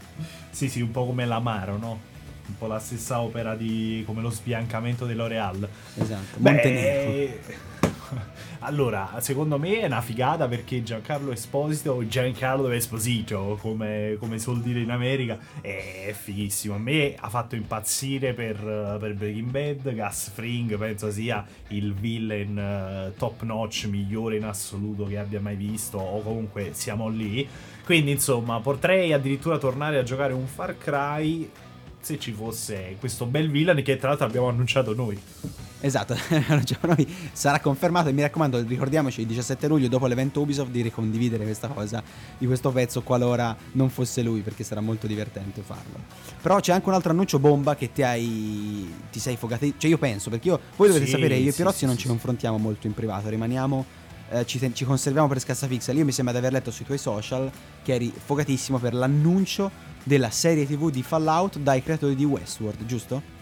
Sì, 0.51 0.71
sì, 0.71 0.81
un 0.81 0.91
po' 0.91 1.05
come 1.05 1.27
l'Amaro, 1.27 1.77
no? 1.77 2.01
Un 2.49 2.57
po' 2.57 2.67
la 2.67 2.79
stessa 2.79 3.21
opera 3.21 3.55
di 3.55 4.03
come 4.07 4.23
lo 4.23 4.31
sbiancamento 4.31 5.05
di 5.05 5.13
L'Oreal. 5.13 5.69
Esatto, 5.97 6.39
Beh, 6.39 6.53
Montenegro. 6.53 7.86
Allora, 8.61 9.17
secondo 9.21 9.59
me 9.59 9.81
è 9.81 9.87
una 9.87 10.01
figata 10.01 10.49
perché 10.49 10.83
Giancarlo 10.83 11.31
Esposito, 11.33 11.93
o 11.93 12.07
Giancarlo 12.07 12.71
Esposito, 12.71 13.59
come, 13.61 14.17
come 14.19 14.39
suol 14.39 14.61
dire 14.61 14.81
in 14.81 14.91
America, 14.91 15.39
è 15.61 16.13
fighissimo. 16.17 16.75
A 16.75 16.79
me 16.79 17.15
ha 17.19 17.29
fatto 17.29 17.55
impazzire 17.55 18.33
per, 18.33 18.57
per 18.99 19.15
Breaking 19.15 19.51
Bad. 19.51 19.95
Gus 19.95 20.31
Fring 20.31 20.77
penso 20.77 21.11
sia 21.11 21.45
il 21.69 21.95
villain 21.95 22.59
eh, 22.59 23.13
top 23.17 23.43
notch 23.43 23.87
migliore 23.87 24.37
in 24.37 24.45
assoluto 24.45 25.05
che 25.05 25.19
abbia 25.19 25.41
mai 25.41 25.57
visto, 25.57 25.99
o 25.99 26.23
comunque 26.23 26.71
siamo 26.73 27.09
lì. 27.09 27.47
Quindi, 27.85 28.13
insomma, 28.13 28.61
potrei 28.61 29.13
addirittura 29.13 29.59
tornare 29.59 29.99
a 29.99 30.03
giocare 30.03 30.33
un 30.33 30.47
Far 30.47 30.77
Cry 30.77 31.49
se 32.07 32.21
ci 32.21 32.31
fosse 32.31 32.95
questo 33.01 33.27
bel 33.27 33.51
villain 33.51 33.83
che 33.83 33.97
tra 33.97 34.11
l'altro 34.11 34.27
abbiamo 34.27 34.49
annunciato 34.49 34.95
noi. 34.95 35.19
Esatto, 35.81 36.17
sarà 37.33 37.59
confermato 37.59 38.09
e 38.09 38.13
mi 38.13 38.23
raccomando 38.23 38.63
ricordiamoci 38.63 39.23
il 39.23 39.27
17 39.27 39.67
luglio 39.67 39.89
dopo 39.89 40.07
l'evento 40.07 40.41
Ubisoft 40.41 40.71
di 40.71 40.83
ricondividere 40.83 41.43
questa 41.43 41.67
cosa 41.67 42.03
di 42.39 42.47
questo 42.47 42.71
pezzo 42.71 43.03
qualora 43.03 43.55
non 43.73 43.91
fosse 43.91 44.23
lui 44.23 44.41
perché 44.41 44.63
sarà 44.63 44.81
molto 44.81 45.09
divertente 45.09 45.63
farlo. 45.63 45.99
Però 46.41 46.61
c'è 46.61 46.73
anche 46.73 46.89
un 46.89 46.95
altro 46.95 47.11
annuncio 47.11 47.41
bomba 47.41 47.75
che 47.75 47.91
ti 47.93 48.03
hai 48.03 48.95
ti 49.11 49.19
sei 49.19 49.37
fogati, 49.37 49.75
cioè 49.77 49.91
io 49.91 49.99
penso 49.99 50.31
perché 50.31 50.49
io 50.49 50.61
voi 50.77 50.87
dovete 50.87 51.07
Sì, 51.07 51.11
sapere 51.11 51.35
io 51.35 51.51
e 51.51 51.53
Pirozzi 51.53 51.79
sì, 51.79 51.87
non 51.87 51.97
sì, 51.97 52.03
ci 52.03 52.07
confrontiamo 52.07 52.57
molto 52.57 52.87
in 52.87 52.95
privato, 52.95 53.29
rimaniamo 53.29 53.85
eh, 54.31 54.45
ci, 54.47 54.59
ten- 54.59 54.75
ci 54.75 54.85
conserviamo 54.85 55.29
per 55.29 55.41
Scassapixel. 55.41 55.97
Io 55.97 56.05
mi 56.05 56.13
sembra 56.13 56.33
di 56.33 56.41
aver 56.41 56.53
letto 56.53 56.71
sui 56.71 56.85
tuoi 56.85 56.99
social 56.99 57.51
che 57.83 57.95
eri 57.95 58.13
fogatissimo 58.15 58.79
per 58.79 58.95
l'annuncio 58.95 59.71
della 60.03 60.31
serie 60.31 60.67
TV 60.67 60.91
di 60.91 61.03
Fallout 61.03 61.59
dai 61.59 61.83
creatori 61.83 62.15
di 62.15 62.25
Westworld, 62.25 62.85
giusto? 62.87 63.35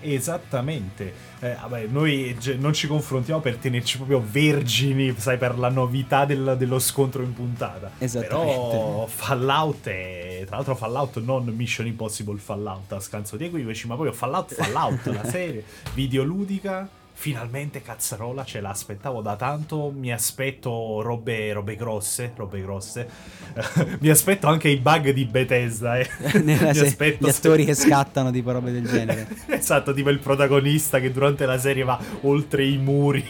Esattamente. 0.00 1.12
Eh, 1.40 1.56
vabbè, 1.60 1.86
noi 1.86 2.36
ge- 2.38 2.56
non 2.56 2.72
ci 2.72 2.86
confrontiamo 2.86 3.40
per 3.40 3.56
tenerci 3.56 3.96
proprio 3.96 4.22
vergini, 4.24 5.14
sai, 5.18 5.36
per 5.38 5.58
la 5.58 5.68
novità 5.68 6.24
del- 6.24 6.54
dello 6.58 6.78
scontro 6.78 7.22
in 7.22 7.32
puntata. 7.32 7.90
Esattamente. 7.98 8.52
Però 8.54 9.06
Fallout 9.06 9.88
è. 9.88 10.42
Tra 10.46 10.56
l'altro, 10.56 10.76
Fallout 10.76 11.20
non 11.22 11.44
Mission 11.46 11.86
Impossible 11.86 12.38
Fallout 12.38 12.92
a 12.92 13.00
scanso 13.00 13.36
di 13.36 13.46
equivoci, 13.46 13.86
ma 13.86 13.94
proprio 13.94 14.14
Fallout 14.14 14.52
Fallout, 14.54 15.06
la 15.06 15.24
serie 15.28 15.64
videoludica 15.94 16.88
finalmente 17.18 17.80
cazzarola 17.80 18.44
ce 18.44 18.60
l'aspettavo 18.60 19.22
da 19.22 19.36
tanto, 19.36 19.90
mi 19.90 20.12
aspetto 20.12 21.00
robe, 21.00 21.50
robe 21.54 21.74
grosse, 21.74 22.32
robe 22.36 22.60
grosse, 22.60 23.08
mi 24.00 24.10
aspetto 24.10 24.46
anche 24.46 24.68
i 24.68 24.76
bug 24.76 25.10
di 25.10 25.24
Bethesda, 25.24 25.98
eh. 25.98 26.08
Nella 26.44 26.68
mi 26.68 26.74
se- 26.74 26.86
aspetto 26.86 27.26
gli 27.26 27.30
attori 27.30 27.64
che 27.64 27.74
scattano, 27.74 28.30
tipo 28.30 28.52
robe 28.52 28.70
del 28.70 28.86
genere. 28.86 29.26
Esatto, 29.56 29.94
tipo 29.94 30.10
il 30.10 30.18
protagonista 30.18 31.00
che 31.00 31.10
durante 31.10 31.46
la 31.46 31.58
serie 31.58 31.82
va 31.82 31.98
oltre 32.22 32.64
i 32.66 32.76
muri, 32.76 33.24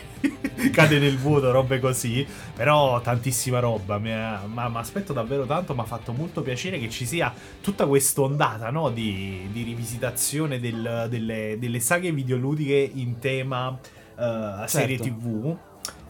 cade 0.72 0.98
nel 0.98 1.16
vuoto, 1.16 1.52
robe 1.52 1.78
così. 1.78 2.26
Però 2.54 3.00
tantissima 3.00 3.60
roba, 3.60 3.98
mi 3.98 4.10
aspetto 4.12 5.12
davvero 5.12 5.46
tanto, 5.46 5.74
mi 5.74 5.80
ha 5.80 5.84
fatto 5.84 6.12
molto 6.12 6.42
piacere 6.42 6.78
che 6.80 6.90
ci 6.90 7.06
sia 7.06 7.32
tutta 7.62 7.86
questa 7.86 8.22
ondata 8.22 8.70
no, 8.70 8.90
di, 8.90 9.48
di 9.52 9.62
rivisitazione 9.62 10.58
del- 10.58 11.06
delle, 11.08 11.56
delle 11.58 11.80
saghe 11.80 12.10
videoludiche 12.12 12.90
in 12.94 13.18
tema 13.18 13.75
eh, 14.18 14.64
serie 14.66 14.96
Certo. 14.98 15.12
tv. 15.12 15.56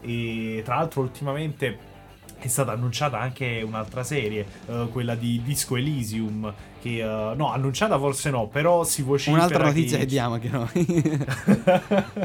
E 0.01 0.61
tra 0.63 0.75
l'altro 0.75 1.01
ultimamente 1.01 1.95
è 2.39 2.47
stata 2.47 2.71
annunciata 2.71 3.19
anche 3.19 3.63
un'altra 3.65 4.03
serie, 4.03 4.45
eh, 4.67 4.87
quella 4.91 5.15
di 5.15 5.41
Disco 5.43 5.75
Elysium, 5.75 6.53
che 6.81 6.99
eh, 6.99 7.35
no, 7.35 7.51
annunciata 7.51 7.97
forse 7.97 8.29
no, 8.29 8.47
però 8.47 8.83
si 8.83 9.01
vocifera 9.01 9.37
Un'altra 9.37 9.63
notizia 9.65 9.97
che 9.97 10.03
che 10.03 10.09
diamo 10.09 10.33
anche 10.35 10.49
noi. 10.49 10.69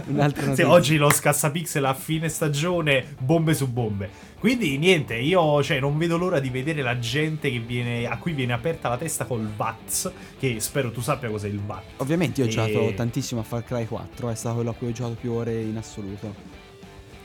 Un'altra 0.09 0.43
notizia. 0.47 0.71
oggi 0.71 0.97
lo 0.97 1.11
scassapixel 1.11 1.85
a 1.85 1.95
fine 1.95 2.29
stagione, 2.29 3.15
bombe 3.19 3.55
su 3.55 3.71
bombe. 3.71 4.31
Quindi 4.39 4.77
niente, 4.77 5.15
io 5.17 5.63
cioè, 5.63 5.79
non 5.79 5.97
vedo 5.97 6.17
l'ora 6.17 6.41
di 6.41 6.51
vedere 6.51 6.83
la 6.83 6.99
gente 6.99 7.51
che 7.51 7.61
viene, 7.61 8.07
a 8.07 8.19
cui 8.19 8.33
viene 8.33 8.53
aperta 8.53 8.89
la 8.89 8.97
testa 8.97 9.25
col 9.25 9.47
VATS, 9.49 10.11
che 10.39 10.59
spero 10.59 10.91
tu 10.91 11.01
sappia 11.01 11.31
cos'è 11.31 11.47
il 11.49 11.61
VATS. 11.61 11.85
Ovviamente 11.99 12.41
io 12.41 12.47
ho 12.47 12.51
E- 12.51 12.53
giocato 12.53 12.95
tantissimo 12.95 13.41
a 13.41 13.45
Far 13.45 13.63
Cry 13.65 13.87
4, 13.87 14.29
è 14.31 14.35
stato 14.35 14.57
quello 14.57 14.71
a 14.71 14.75
cui 14.75 14.89
ho 14.89 14.93
giocato 14.93 15.15
più 15.15 15.33
ore 15.33 15.61
in 15.61 15.77
assoluto. 15.77 16.35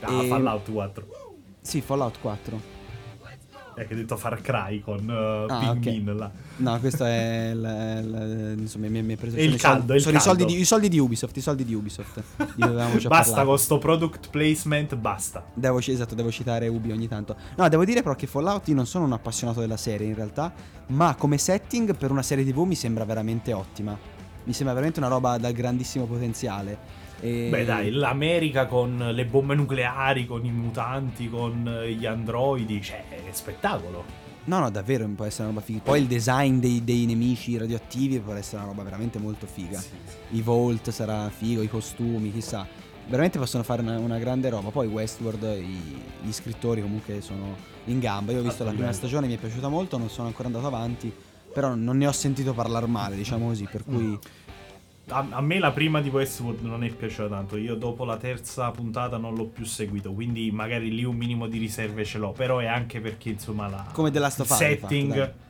Ah, 0.00 0.22
E- 0.22 0.26
Fallout 0.28 0.70
4. 0.70 1.06
Sì, 1.60 1.80
Fallout 1.80 2.20
4. 2.20 2.76
Eh, 3.78 3.86
che 3.86 3.94
ho 3.94 3.96
detto 3.96 4.16
Far 4.16 4.40
Cry 4.40 4.80
con 4.80 5.08
uh, 5.08 5.50
Ah, 5.52 5.58
Ping 5.76 5.76
ok. 5.76 6.02
Min 6.02 6.16
là. 6.16 6.30
No, 6.56 6.80
questo 6.80 7.04
è 7.04 7.50
il, 7.52 7.58
il- 7.58 8.54
insomma, 8.60 8.88
mi, 8.88 9.02
mi 9.02 9.16
preso 9.16 9.36
È 9.36 9.40
sono 9.40 9.50
il 9.50 9.54
i 9.54 9.58
soldi- 9.58 9.78
caldo, 9.78 9.92
è 9.92 9.96
il 9.96 10.02
sono 10.02 10.16
i 10.16 10.20
soldi, 10.20 10.38
caldo. 10.42 10.54
di, 10.54 10.60
i 10.60 10.64
soldi 10.64 10.88
di 10.88 10.98
Ubisoft, 10.98 11.36
i 11.36 11.40
soldi 11.40 11.64
di 11.64 11.74
Ubisoft. 11.74 12.22
Basta 12.56 13.06
parlato. 13.08 13.44
con 13.44 13.58
sto 13.58 13.78
product 13.78 14.30
placement, 14.30 14.96
basta. 14.96 15.44
Devo, 15.54 15.78
esatto, 15.78 16.14
devo 16.14 16.30
citare 16.30 16.66
Ubi 16.68 16.90
ogni 16.90 17.06
tanto. 17.08 17.36
No, 17.56 17.68
devo 17.68 17.84
dire 17.84 18.02
però 18.02 18.14
che 18.14 18.26
Fallout 18.26 18.66
io 18.68 18.74
non 18.74 18.86
sono 18.86 19.04
un 19.04 19.12
appassionato 19.12 19.60
della 19.60 19.76
serie 19.76 20.06
in 20.08 20.14
realtà, 20.14 20.52
ma 20.88 21.14
come 21.16 21.38
setting 21.38 21.96
per 21.96 22.10
una 22.10 22.22
serie 22.22 22.44
TV 22.44 22.58
mi 22.60 22.74
sembra 22.74 23.04
veramente 23.04 23.52
ottima. 23.52 23.96
Mi 24.48 24.54
sembra 24.54 24.72
veramente 24.72 24.98
una 24.98 25.10
roba 25.10 25.36
dal 25.36 25.52
grandissimo 25.52 26.06
potenziale. 26.06 26.78
E- 27.20 27.48
Beh 27.50 27.66
dai, 27.66 27.90
l'America 27.90 28.64
con 28.64 28.96
le 29.12 29.24
bombe 29.26 29.54
nucleari, 29.54 30.24
con 30.26 30.42
i 30.42 30.50
mutanti, 30.50 31.28
con 31.28 31.68
eh, 31.82 31.92
gli 31.92 32.06
androidi, 32.06 32.80
cioè, 32.80 33.04
è 33.10 33.30
spettacolo. 33.30 34.04
No, 34.44 34.58
no, 34.60 34.70
davvero 34.70 35.06
può 35.08 35.26
essere 35.26 35.42
una 35.48 35.52
roba 35.52 35.60
figa. 35.66 35.80
Poi 35.82 36.00
il 36.00 36.06
design 36.06 36.60
dei, 36.60 36.82
dei 36.82 37.04
nemici 37.04 37.58
radioattivi 37.58 38.18
può 38.20 38.32
essere 38.32 38.62
una 38.62 38.68
roba 38.70 38.84
veramente 38.84 39.18
molto 39.18 39.44
figa. 39.44 39.82
I 40.30 40.40
Vault 40.40 40.88
sarà 40.88 41.28
figo, 41.28 41.60
i 41.60 41.68
costumi, 41.68 42.32
chissà. 42.32 42.66
Veramente 43.06 43.38
possono 43.38 43.62
fare 43.62 43.82
una, 43.82 43.98
una 43.98 44.16
grande 44.16 44.48
roba. 44.48 44.70
Poi 44.70 44.86
Westworld, 44.86 45.42
i- 45.60 46.00
gli 46.22 46.32
scrittori 46.32 46.80
comunque 46.80 47.20
sono 47.20 47.54
in 47.84 47.98
gamba. 47.98 48.32
Io 48.32 48.38
ho 48.38 48.42
visto 48.42 48.64
la 48.64 48.70
prima 48.70 48.92
stagione, 48.92 49.26
mi 49.26 49.34
è 49.34 49.38
piaciuta 49.38 49.68
molto, 49.68 49.98
non 49.98 50.08
sono 50.08 50.28
ancora 50.28 50.46
andato 50.48 50.66
avanti. 50.66 51.12
Però 51.52 51.74
non 51.74 51.96
ne 51.98 52.06
ho 52.06 52.12
sentito 52.12 52.52
parlare 52.52 52.86
male, 52.86 53.16
diciamo 53.16 53.46
così. 53.48 53.66
Per 53.70 53.84
cui 53.84 54.18
A, 55.10 55.26
a 55.30 55.40
me 55.40 55.58
la 55.58 55.70
prima 55.70 56.00
di 56.02 56.10
Westworld 56.10 56.62
non 56.62 56.84
è 56.84 56.90
piaciuta 56.90 57.28
tanto. 57.28 57.56
Io 57.56 57.74
dopo 57.74 58.04
la 58.04 58.16
terza 58.18 58.70
puntata 58.70 59.16
non 59.16 59.34
l'ho 59.34 59.46
più 59.46 59.64
seguito. 59.64 60.12
Quindi 60.12 60.50
magari 60.50 60.94
lì 60.94 61.04
un 61.04 61.16
minimo 61.16 61.46
di 61.46 61.58
riserve 61.58 62.04
ce 62.04 62.18
l'ho. 62.18 62.32
Però 62.32 62.58
è 62.58 62.66
anche 62.66 63.00
perché, 63.00 63.30
insomma, 63.30 63.68
la 63.68 63.86
Come 63.92 64.10
The 64.10 64.18
Last 64.18 64.40
of 64.40 64.50
Us, 64.50 64.56
setting. 64.56 65.18
fatto, 65.18 65.46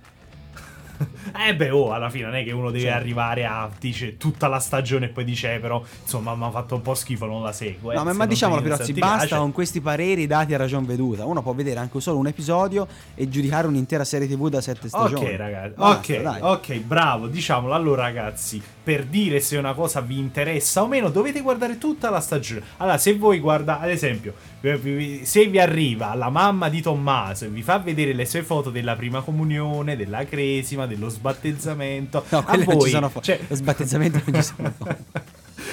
eh 1.48 1.54
beh, 1.54 1.70
oh, 1.70 1.92
alla 1.92 2.10
fine 2.10 2.24
non 2.26 2.34
è 2.34 2.44
che 2.44 2.52
uno 2.52 2.70
deve 2.70 2.84
Certo. 2.84 2.98
arrivare 2.98 3.44
a 3.44 3.70
dice 3.78 4.16
tutta 4.16 4.48
la 4.48 4.58
stagione 4.58 5.06
e 5.06 5.08
poi 5.08 5.24
dice, 5.24 5.54
eh, 5.54 5.58
però, 5.58 5.82
insomma, 6.02 6.34
mi 6.34 6.44
ha 6.44 6.50
fatto 6.50 6.74
un 6.76 6.82
po' 6.82 6.94
schifo, 6.94 7.26
non 7.26 7.42
la 7.42 7.52
seguo. 7.52 7.92
eh. 7.92 7.96
No, 7.96 8.04
ma, 8.04 8.12
ma 8.12 8.26
diciamolo, 8.26 8.60
Pirozzi, 8.62 8.92
ti 8.92 9.00
basta 9.00 9.18
piace- 9.26 9.36
con 9.36 9.52
questi 9.52 9.80
pareri 9.80 10.26
dati 10.26 10.54
a 10.54 10.56
ragion 10.56 10.84
veduta. 10.84 11.24
Uno 11.24 11.42
può 11.42 11.52
vedere 11.54 11.78
anche 11.80 12.00
solo 12.00 12.18
un 12.18 12.26
episodio 12.26 12.86
e 13.14 13.28
giudicare 13.28 13.66
un'intera 13.66 14.04
serie 14.04 14.26
TV 14.28 14.48
da 14.48 14.60
sette 14.60 14.88
stagioni. 14.88 15.24
Ok, 15.24 15.36
ragazzi. 15.36 15.74
Basta, 15.76 16.12
ok, 16.12 16.22
dai. 16.22 16.40
ok, 16.42 16.74
bravo. 16.80 17.26
Diciamolo 17.28 17.74
allora, 17.74 18.02
ragazzi. 18.02 18.62
Per 18.88 19.04
dire 19.04 19.40
se 19.40 19.58
una 19.58 19.74
cosa 19.74 20.00
vi 20.00 20.16
interessa 20.18 20.82
o 20.82 20.86
meno, 20.86 21.10
dovete 21.10 21.42
guardare 21.42 21.76
tutta 21.76 22.08
la 22.08 22.20
stagione. 22.20 22.62
Allora, 22.78 22.96
se 22.96 23.14
voi 23.18 23.38
guarda, 23.38 23.80
ad 23.80 23.90
esempio, 23.90 24.32
se 25.24 25.44
vi 25.46 25.58
arriva 25.60 26.14
la 26.14 26.30
mamma 26.30 26.70
di 26.70 26.80
Tommaso 26.80 27.44
e 27.44 27.48
vi 27.48 27.60
fa 27.60 27.76
vedere 27.80 28.14
le 28.14 28.24
sue 28.24 28.42
foto 28.42 28.70
della 28.70 28.96
prima 28.96 29.20
comunione, 29.20 29.94
della 29.94 30.24
cresima, 30.24 30.86
dello 30.86 31.10
sbattezzamento, 31.10 32.24
No, 32.30 32.42
a 32.46 32.56
voi, 32.64 32.80
ci 32.80 32.88
sono 32.88 33.10
fo- 33.10 33.20
cioè- 33.20 33.38
lo 33.46 33.54
sbattezzamento 33.56 34.22
non 34.24 34.42
ci 34.42 34.48
sono 34.56 34.72
foto. 34.78 34.96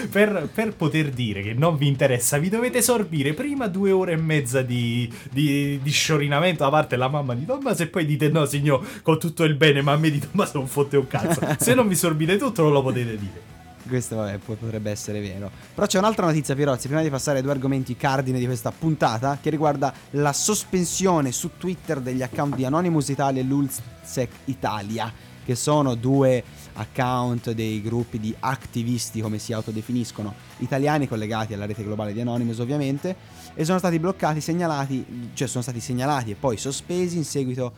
Per, 0.10 0.50
per 0.54 0.76
poter 0.76 1.10
dire 1.10 1.42
che 1.42 1.54
non 1.54 1.78
vi 1.78 1.88
interessa, 1.88 2.38
vi 2.38 2.50
dovete 2.50 2.82
sorbire 2.82 3.34
prima 3.34 3.68
due 3.68 3.92
ore 3.92 4.14
e 4.14 4.18
mezza 4.18 4.62
di, 4.62 5.12
di, 5.32 5.80
di 5.82 5.92
sciorinamento 5.92 6.64
da 6.64 6.70
parte 6.70 6.96
della 6.96 7.10
mamma 7.10 7.36
di 7.36 7.46
Tommaso 7.46 7.84
e 7.84 7.88
poi 7.88 8.06
dite 8.06 8.30
no 8.30 8.46
signor, 8.46 9.02
con 9.02 9.20
tutto 9.20 9.44
il 9.44 9.56
bene, 9.56 9.82
ma 9.82 9.94
a 9.94 9.98
me 9.98 10.10
di 10.10 10.20
Tommaso 10.20 10.58
non 10.58 10.68
fotte 10.68 10.98
un 10.98 11.08
cazzo. 11.08 11.42
Se 11.60 11.74
non 11.74 11.88
vi 11.88 11.96
sorbite 11.96 12.38
tutto 12.38 12.64
non 12.64 12.72
lo 12.72 12.82
potete 12.82 13.18
dire. 13.18 13.54
Questo 13.88 14.16
vabbè, 14.16 14.40
potrebbe 14.40 14.90
essere 14.90 15.22
vero. 15.22 15.52
Però 15.74 15.86
c'è 15.86 16.00
un'altra 16.00 16.26
notizia, 16.26 16.56
Pirozzi, 16.56 16.88
prima 16.88 17.04
di 17.04 17.10
passare 17.10 17.38
ai 17.38 17.44
due 17.44 17.52
argomenti 17.52 17.96
cardine 17.96 18.40
di 18.40 18.46
questa 18.46 18.72
puntata, 18.72 19.38
che 19.40 19.52
riguarda 19.52 19.94
la 20.12 20.34
sospensione 20.34 21.32
su 21.32 21.52
Twitter 21.58 22.00
degli 22.00 22.24
account 22.24 22.56
di 22.56 22.66
Anonymous 22.66 23.10
Italia 23.10 23.42
e 23.42 23.46
Lulzsec 23.46 24.30
Italia, 24.46 25.14
che 25.46 25.56
sono 25.56 25.94
due 25.94 26.44
account 26.76 27.52
dei 27.52 27.82
gruppi 27.82 28.20
di 28.20 28.36
attivisti, 28.40 29.22
come 29.22 29.40
si 29.40 29.54
autodefiniscono, 29.54 30.34
italiani 30.58 31.08
collegati 31.08 31.54
alla 31.54 31.66
rete 31.66 31.84
globale 31.84 32.14
di 32.14 32.22
Anonymous 32.22 32.60
ovviamente, 32.60 33.16
e 33.54 33.66
sono 33.66 33.78
stati 33.78 34.00
bloccati, 34.00 34.42
segnalati, 34.42 35.32
cioè 35.34 35.48
sono 35.48 35.64
stati 35.64 35.80
segnalati 35.80 36.32
e 36.32 36.36
poi 36.36 36.58
sospesi 36.58 37.18
in 37.18 37.26
seguito 37.26 37.74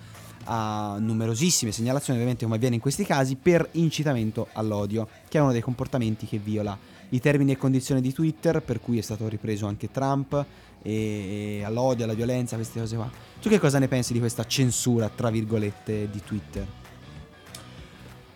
a 0.45 0.97
numerosissime 0.99 1.71
segnalazioni, 1.71 2.17
ovviamente 2.17 2.43
come 2.43 2.55
avviene 2.55 2.75
in 2.75 2.81
questi 2.81 3.03
casi, 3.03 3.35
per 3.35 3.67
incitamento 3.73 4.47
all'odio, 4.53 5.07
che 5.27 5.37
è 5.37 5.41
uno 5.41 5.51
dei 5.51 5.61
comportamenti 5.61 6.25
che 6.25 6.37
viola 6.37 6.77
i 7.09 7.19
termini 7.19 7.51
e 7.53 7.57
condizioni 7.57 8.01
di 8.01 8.13
Twitter, 8.13 8.61
per 8.61 8.79
cui 8.79 8.97
è 8.97 9.01
stato 9.01 9.27
ripreso 9.27 9.67
anche 9.67 9.91
Trump, 9.91 10.45
e, 10.81 11.57
e 11.59 11.63
all'odio, 11.63 12.05
alla 12.05 12.13
violenza, 12.13 12.55
queste 12.55 12.79
cose 12.79 12.95
qua. 12.95 13.09
Tu 13.41 13.49
che 13.49 13.59
cosa 13.59 13.79
ne 13.79 13.87
pensi 13.87 14.13
di 14.13 14.19
questa 14.19 14.45
censura, 14.45 15.09
tra 15.13 15.29
virgolette, 15.29 16.09
di 16.09 16.21
Twitter? 16.23 16.65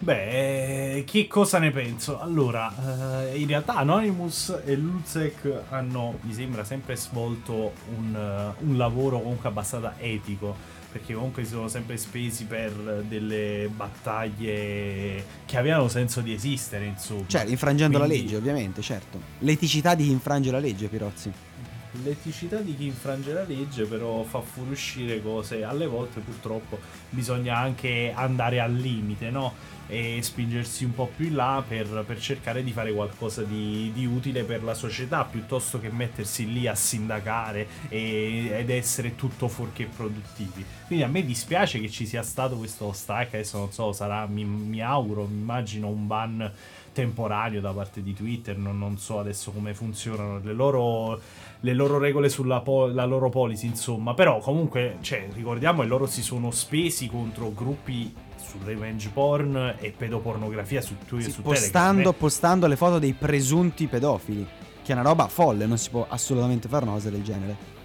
Beh, 0.04 0.96
eh, 0.98 1.04
che 1.04 1.28
cosa 1.28 1.60
ne 1.60 1.70
penso? 1.70 2.20
Allora, 2.20 2.74
eh, 3.30 3.38
in 3.38 3.46
realtà 3.46 3.76
Anonymous 3.76 4.62
e 4.66 4.76
Lulzek 4.76 5.66
hanno, 5.70 6.18
mi 6.22 6.34
sembra, 6.34 6.64
sempre 6.64 6.96
svolto 6.96 7.74
un, 7.96 8.16
eh, 8.16 8.64
un 8.64 8.78
lavoro 8.78 9.20
comunque 9.20 9.50
abbastanza 9.50 9.94
etico, 10.00 10.56
perché 10.92 11.14
comunque 11.14 11.44
si 11.44 11.52
sono 11.52 11.68
sempre 11.68 11.98
spesi 11.98 12.46
per 12.46 12.72
delle 13.08 13.70
battaglie 13.72 15.24
che 15.46 15.58
avevano 15.58 15.88
senso 15.88 16.22
di 16.22 16.34
esistere, 16.34 16.86
insomma. 16.86 17.26
Cioè, 17.28 17.46
infrangendo 17.46 18.00
la 18.00 18.06
Quindi- 18.06 18.24
legge, 18.24 18.38
ovviamente, 18.38 18.82
certo. 18.82 19.20
L'eticità 19.40 19.94
di 19.94 20.06
chi 20.06 20.12
infrange 20.12 20.50
la 20.50 20.60
legge, 20.60 20.88
Pirozzi. 20.88 21.32
L'eticità 22.04 22.58
di 22.62 22.76
chi 22.76 22.86
infrange 22.86 23.34
la 23.34 23.44
legge 23.44 23.84
però 23.84 24.24
fa 24.24 24.40
fuoriuscire 24.40 25.22
cose, 25.22 25.64
alle 25.64 25.88
volte 25.88 26.22
purtroppo 26.22 26.80
bisogna 27.10 27.58
anche 27.58 28.14
andare 28.16 28.62
al 28.62 28.74
limite, 28.74 29.30
no? 29.30 29.54
E 29.88 30.20
spingersi 30.22 30.86
un 30.86 30.96
po' 30.96 31.12
più 31.14 31.26
in 31.28 31.36
là 31.36 31.62
per, 31.68 32.06
per 32.08 32.18
cercare 32.18 32.64
di 32.64 32.72
fare 32.72 32.94
qualcosa 32.94 33.44
di, 33.44 33.92
di 33.94 34.06
utile 34.06 34.46
per 34.46 34.64
la 34.64 34.74
società 34.74 35.26
piuttosto 35.26 35.82
che 35.82 35.90
mettersi 35.92 36.50
lì 36.50 36.66
a 36.66 36.76
sindacare 36.76 37.68
e- 37.90 38.52
ed 38.58 38.70
essere 38.70 39.16
tutto 39.16 39.50
fuorché 39.50 39.86
produttivi. 39.94 40.64
Quindi 40.88 41.04
a 41.04 41.10
me 41.10 41.26
dispiace 41.26 41.82
che 41.82 41.90
ci 41.90 42.06
sia 42.06 42.24
stato 42.24 42.56
questo 42.56 42.94
strike, 42.94 43.36
adesso 43.36 43.58
non 43.58 43.72
so, 43.74 43.92
sarà, 43.92 44.26
mi, 44.28 44.46
mi 44.46 44.82
auguro, 44.82 45.26
mi 45.26 45.40
immagino 45.40 45.90
un 45.90 46.08
ban 46.08 46.52
temporaneo 46.94 47.62
da 47.62 47.72
parte 47.72 48.02
di 48.02 48.14
Twitter, 48.14 48.58
non, 48.58 48.78
non 48.78 48.98
so 48.98 49.20
adesso 49.20 49.52
come 49.52 49.74
funzionano 49.74 50.40
le 50.44 50.54
loro, 50.54 51.20
le 51.62 51.74
loro 51.74 51.98
regole 51.98 52.30
sulla 52.30 52.60
po- 52.62 52.88
la 52.88 53.06
loro 53.06 53.30
policy, 53.30 53.68
insomma, 53.68 54.14
però 54.14 54.40
comunque, 54.40 54.98
cioè, 55.02 55.28
ricordiamo 55.34 55.82
che 55.82 55.88
loro 55.88 56.06
si 56.06 56.22
sono 56.22 56.52
spesi 56.52 57.08
contro 57.08 57.52
gruppi 57.54 58.14
su 58.38 58.58
revenge 58.64 59.10
porn 59.10 59.76
e 59.80 59.92
pedopornografia 59.92 60.82
su 60.82 60.96
Twitter 61.06 61.30
Sì, 61.30 61.36
su 61.36 61.42
postando, 61.42 61.92
Telegram. 61.96 62.14
postando 62.14 62.68
le 62.68 62.76
foto 62.76 63.00
dei 63.00 63.14
presunti 63.14 63.88
pedofili, 63.88 64.46
che 64.84 64.92
è 64.92 64.94
una 64.96 65.04
roba 65.04 65.28
folle, 65.28 65.66
non 65.66 65.78
si 65.78 65.90
può 65.90 66.06
assolutamente 66.10 66.68
fare 66.68 66.84
una 66.84 66.94
cosa 66.94 67.10
del 67.10 67.24
genere. 67.24 67.80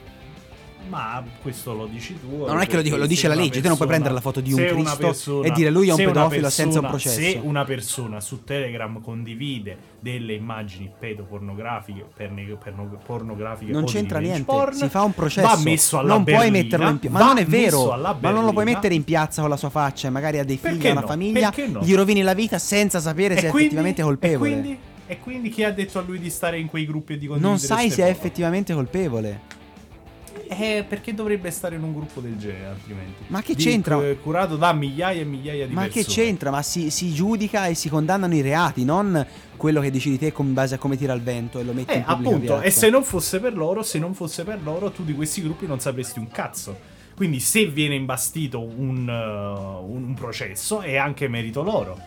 Ma 0.88 1.23
questo 1.43 1.75
lo 1.75 1.87
dici 1.87 2.19
tu. 2.21 2.45
non 2.47 2.61
è 2.61 2.66
che 2.66 2.76
lo 2.76 2.83
dico, 2.83 2.97
lo 2.97 3.07
dice 3.07 3.23
se 3.23 3.28
la 3.28 3.35
legge, 3.35 3.61
tu 3.61 3.69
non 3.69 3.76
puoi 3.76 3.88
persona- 3.88 3.88
prendere 3.88 4.14
la 4.14 4.21
foto 4.21 4.40
di 4.40 4.52
un 4.52 4.59
se 4.59 4.66
Cristo 4.66 4.97
persona- 4.99 5.47
e 5.47 5.50
dire 5.50 5.71
lui 5.71 5.88
è 5.88 5.90
un 5.90 5.97
se 5.97 6.05
pedofilo 6.05 6.49
senza 6.50 6.78
un 6.81 6.88
persona- 6.88 6.88
processo. 6.88 7.21
Se 7.40 7.40
una 7.43 7.64
persona 7.64 8.21
su 8.21 8.45
Telegram 8.45 9.00
condivide 9.00 9.76
delle 10.00 10.35
immagini 10.35 10.90
pedopornografiche, 10.99 12.05
perne- 12.16 12.57
perno- 12.62 12.99
pornografiche 13.05 13.73
Non 13.73 13.85
c'entra 13.85 14.19
niente, 14.21 14.45
porn, 14.45 14.75
si 14.75 14.88
fa 14.88 15.02
un 15.02 15.12
processo. 15.12 15.47
Va 15.49 15.57
messo 15.62 15.99
alla 15.99 16.14
non 16.14 16.25
puoi 16.25 16.37
berlina, 16.37 16.62
metterlo 16.62 16.88
in 16.88 16.99
piazza. 16.99 17.19
Ma 17.19 17.25
non 17.25 17.38
è 17.38 17.45
vero. 17.47 17.97
Ma 18.21 18.31
non 18.31 18.45
lo 18.45 18.52
puoi 18.52 18.64
mettere 18.64 18.95
in 18.95 19.05
piazza 19.05 19.40
con 19.40 19.50
la 19.50 19.57
sua 19.57 19.71
faccia 19.71 20.09
e 20.09 20.11
magari 20.11 20.38
ha 20.38 20.45
dei 20.45 20.57
figli, 20.57 20.73
Perché 20.73 20.90
una 20.90 21.00
no? 21.00 21.07
famiglia. 21.07 21.52
No? 21.69 21.81
Gli 21.83 21.95
rovini 21.95 22.23
la 22.23 22.35
vita 22.35 22.59
senza 22.59 23.00
sapere 23.00 23.35
se 23.35 23.47
è 23.49 23.50
quindi- 23.50 23.59
effettivamente 23.66 24.02
colpevole. 24.02 24.50
E 24.50 24.52
quindi, 24.52 24.78
e 25.09 25.19
quindi 25.21 25.49
chi 25.50 25.62
ha 25.64 25.73
detto 25.73 25.99
a 25.99 26.02
lui 26.02 26.19
di 26.19 26.31
stare 26.31 26.59
in 26.59 26.66
quei 26.69 26.87
gruppi 26.87 27.14
e 27.14 27.19
di 27.19 27.26
condividere 27.26 27.59
non 27.59 27.59
sai 27.64 27.90
se 27.90 28.05
è 28.05 28.09
effettivamente 28.09 28.73
colpevole. 28.75 29.40
Eh, 30.48 30.84
perché 30.88 31.12
dovrebbe 31.14 31.50
stare 31.50 31.76
in 31.76 31.82
un 31.82 31.92
gruppo 31.92 32.20
del 32.20 32.36
genere 32.36 32.66
altrimenti? 32.66 33.24
Ma 33.28 33.42
che 33.42 33.54
Di- 33.54 33.62
c'entra? 33.62 33.96
cu- 33.96 34.20
curato 34.22 34.56
da 34.56 34.72
migliaia 34.72 35.20
e 35.20 35.24
migliaia 35.24 35.66
di 35.66 35.74
Ma 35.74 35.82
persone. 35.82 36.04
che 36.04 36.10
c'entra? 36.10 36.50
Ma 36.50 36.62
si, 36.62 36.90
si 36.90 37.12
giudica 37.12 37.66
e 37.66 37.74
si 37.74 37.88
condannano 37.88 38.34
i 38.34 38.40
reati, 38.40 38.84
non 38.84 39.26
quello 39.56 39.80
che 39.80 39.90
decidi 39.90 40.18
te 40.18 40.32
con 40.32 40.52
base 40.52 40.74
a 40.74 40.78
come 40.78 40.96
tira 40.96 41.12
il 41.14 41.22
vento 41.22 41.58
e 41.58 41.64
lo 41.64 41.72
metti 41.72 41.92
Eh, 41.92 41.96
in 41.96 42.04
pubblica 42.04 42.28
appunto, 42.30 42.56
e 42.58 42.60
piazza. 42.62 42.78
se 42.80 42.90
non 42.90 43.02
fosse 43.04 43.40
per 43.40 43.56
loro, 43.56 43.82
se 43.82 43.98
non 43.98 44.14
fosse 44.14 44.44
per 44.44 44.60
loro, 44.62 44.90
tu 44.90 45.04
di 45.04 45.14
questi 45.14 45.42
gruppi 45.42 45.66
non 45.66 45.80
sapresti 45.80 46.18
un 46.18 46.28
cazzo. 46.28 46.78
Quindi 47.16 47.40
se 47.40 47.64
viene 47.66 47.94
imbastito 47.94 48.60
un, 48.60 49.08
uh, 49.08 49.90
un- 49.90 50.04
un 50.04 50.14
processo 50.14 50.80
è 50.82 50.96
anche 50.96 51.28
merito 51.28 51.62
loro. 51.62 51.98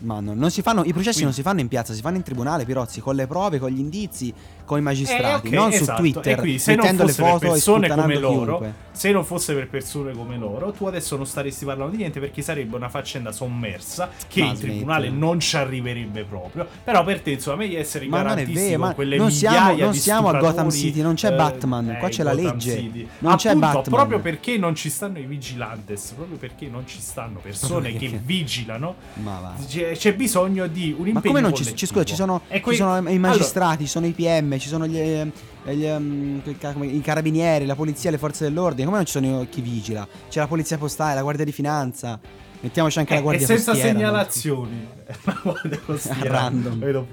Ma 0.00 0.20
no, 0.20 0.34
non 0.34 0.50
si 0.50 0.60
fanno, 0.60 0.80
i 0.84 0.92
processi 0.92 1.20
Quindi- 1.20 1.24
non 1.24 1.32
si 1.32 1.42
fanno 1.42 1.60
in 1.60 1.68
piazza, 1.68 1.94
si 1.94 2.00
fanno 2.00 2.16
in 2.16 2.22
tribunale, 2.22 2.64
Pirozzi, 2.64 3.00
con 3.00 3.14
le 3.14 3.26
prove, 3.26 3.58
con 3.58 3.70
gli 3.70 3.78
indizi, 3.78 4.34
con 4.64 4.78
i 4.78 4.82
magistrati, 4.82 5.46
Eh, 5.46 5.50
ok, 5.50 5.54
non 5.54 5.72
esatto. 5.72 5.84
su 6.04 6.10
Twitter, 6.12 6.38
quindi, 6.38 6.58
se 6.58 6.74
non 6.74 6.80
mettendo 6.84 7.04
le 7.04 7.12
fosse 7.12 7.22
per 7.22 7.30
foto 7.32 7.44
e 7.44 7.48
persone 7.50 7.88
come 7.88 8.18
loro, 8.18 8.44
chiunque. 8.58 8.74
se 8.92 9.10
non 9.12 9.24
fosse 9.24 9.54
per 9.54 9.68
persone 9.68 10.12
come 10.12 10.36
loro, 10.36 10.72
tu 10.72 10.86
adesso 10.86 11.16
non 11.16 11.26
staresti 11.26 11.64
parlando 11.64 11.92
di 11.92 11.98
niente 11.98 12.20
perché 12.20 12.42
sarebbe 12.42 12.76
una 12.76 12.88
faccenda 12.90 13.32
sommersa 13.32 14.10
che 14.28 14.42
Ma 14.42 14.48
in 14.50 14.58
tribunale 14.58 15.06
smetti. 15.08 15.20
non 15.20 15.40
ci 15.40 15.56
arriverebbe 15.56 16.24
proprio. 16.24 16.66
Però 16.84 17.02
per 17.04 17.20
te, 17.20 17.30
insomma, 17.32 17.56
meglio 17.56 17.78
essere 17.78 18.06
Ma 18.06 18.22
non 18.22 18.38
è 18.38 18.44
vero, 18.46 18.78
ma 18.78 18.94
quelle 18.94 19.16
non 19.16 19.30
siamo- 19.30 19.74
non 19.76 19.94
siamo 19.94 20.28
a 20.28 20.38
Gotham 20.38 20.70
City, 20.70 21.00
non 21.02 21.14
c'è 21.14 21.32
eh, 21.32 21.36
Batman, 21.36 21.96
qua 21.98 22.08
eh, 22.08 22.10
c'è 22.10 22.22
la 22.24 22.34
Gotham 22.34 22.52
legge. 22.52 22.76
City. 22.76 23.08
Non 23.20 23.36
c'è 23.36 23.48
Appunto, 23.50 23.66
Batman. 23.66 23.94
proprio 23.94 24.18
perché 24.20 24.58
non 24.58 24.74
ci 24.74 24.90
stanno 24.90 25.18
i 25.18 25.24
vigilantes, 25.24 26.12
proprio 26.16 26.36
perché 26.36 26.68
non 26.68 26.86
ci 26.86 27.00
stanno 27.00 27.38
persone 27.40 27.92
che 27.94 28.20
vigilano, 28.22 28.94
Ma 29.14 29.38
va. 29.40 29.54
C'è, 29.92 29.96
c'è 29.96 30.14
bisogno 30.14 30.66
di 30.66 30.94
un 30.96 31.06
impegno 31.06 31.12
Ma 31.12 31.20
come 31.20 31.40
non 31.40 31.54
ci, 31.54 31.64
ci, 31.76 31.86
scusa, 31.86 32.04
ci 32.04 32.14
sono, 32.14 32.42
E 32.48 32.62
ci 32.64 32.74
sono 32.74 32.94
i 32.94 32.98
Allora, 32.98 33.18
magistrati, 33.18 33.84
ci 33.84 33.90
sono 33.90 34.06
i 34.06 34.12
PM, 34.12 34.58
ci 34.58 34.68
sono 34.68 34.86
gli, 34.86 34.98
eh, 34.98 35.30
gli, 35.74 36.40
come- 36.72 36.86
i 36.86 37.00
carabinieri, 37.00 37.66
la 37.66 37.74
polizia, 37.74 38.10
le 38.10 38.18
forze 38.18 38.44
dell'ordine. 38.44 38.84
Come 38.84 38.96
non 38.96 39.06
ci 39.06 39.12
sono 39.12 39.46
chi 39.48 39.60
vigila? 39.60 40.06
C'è 40.28 40.40
la 40.40 40.46
polizia 40.46 40.78
postale, 40.78 41.14
la 41.14 41.22
guardia 41.22 41.44
di 41.44 41.52
finanza. 41.52 42.18
Mettiamoci 42.60 42.98
anche 42.98 43.12
la 43.12 43.18
Eh, 43.18 43.22
guardia 43.22 43.44
e 43.44 43.46
senza 43.46 43.74
segnalazioni. 43.74 44.86
La 45.24 45.40
guardia 45.42 45.80
random. 46.22 47.06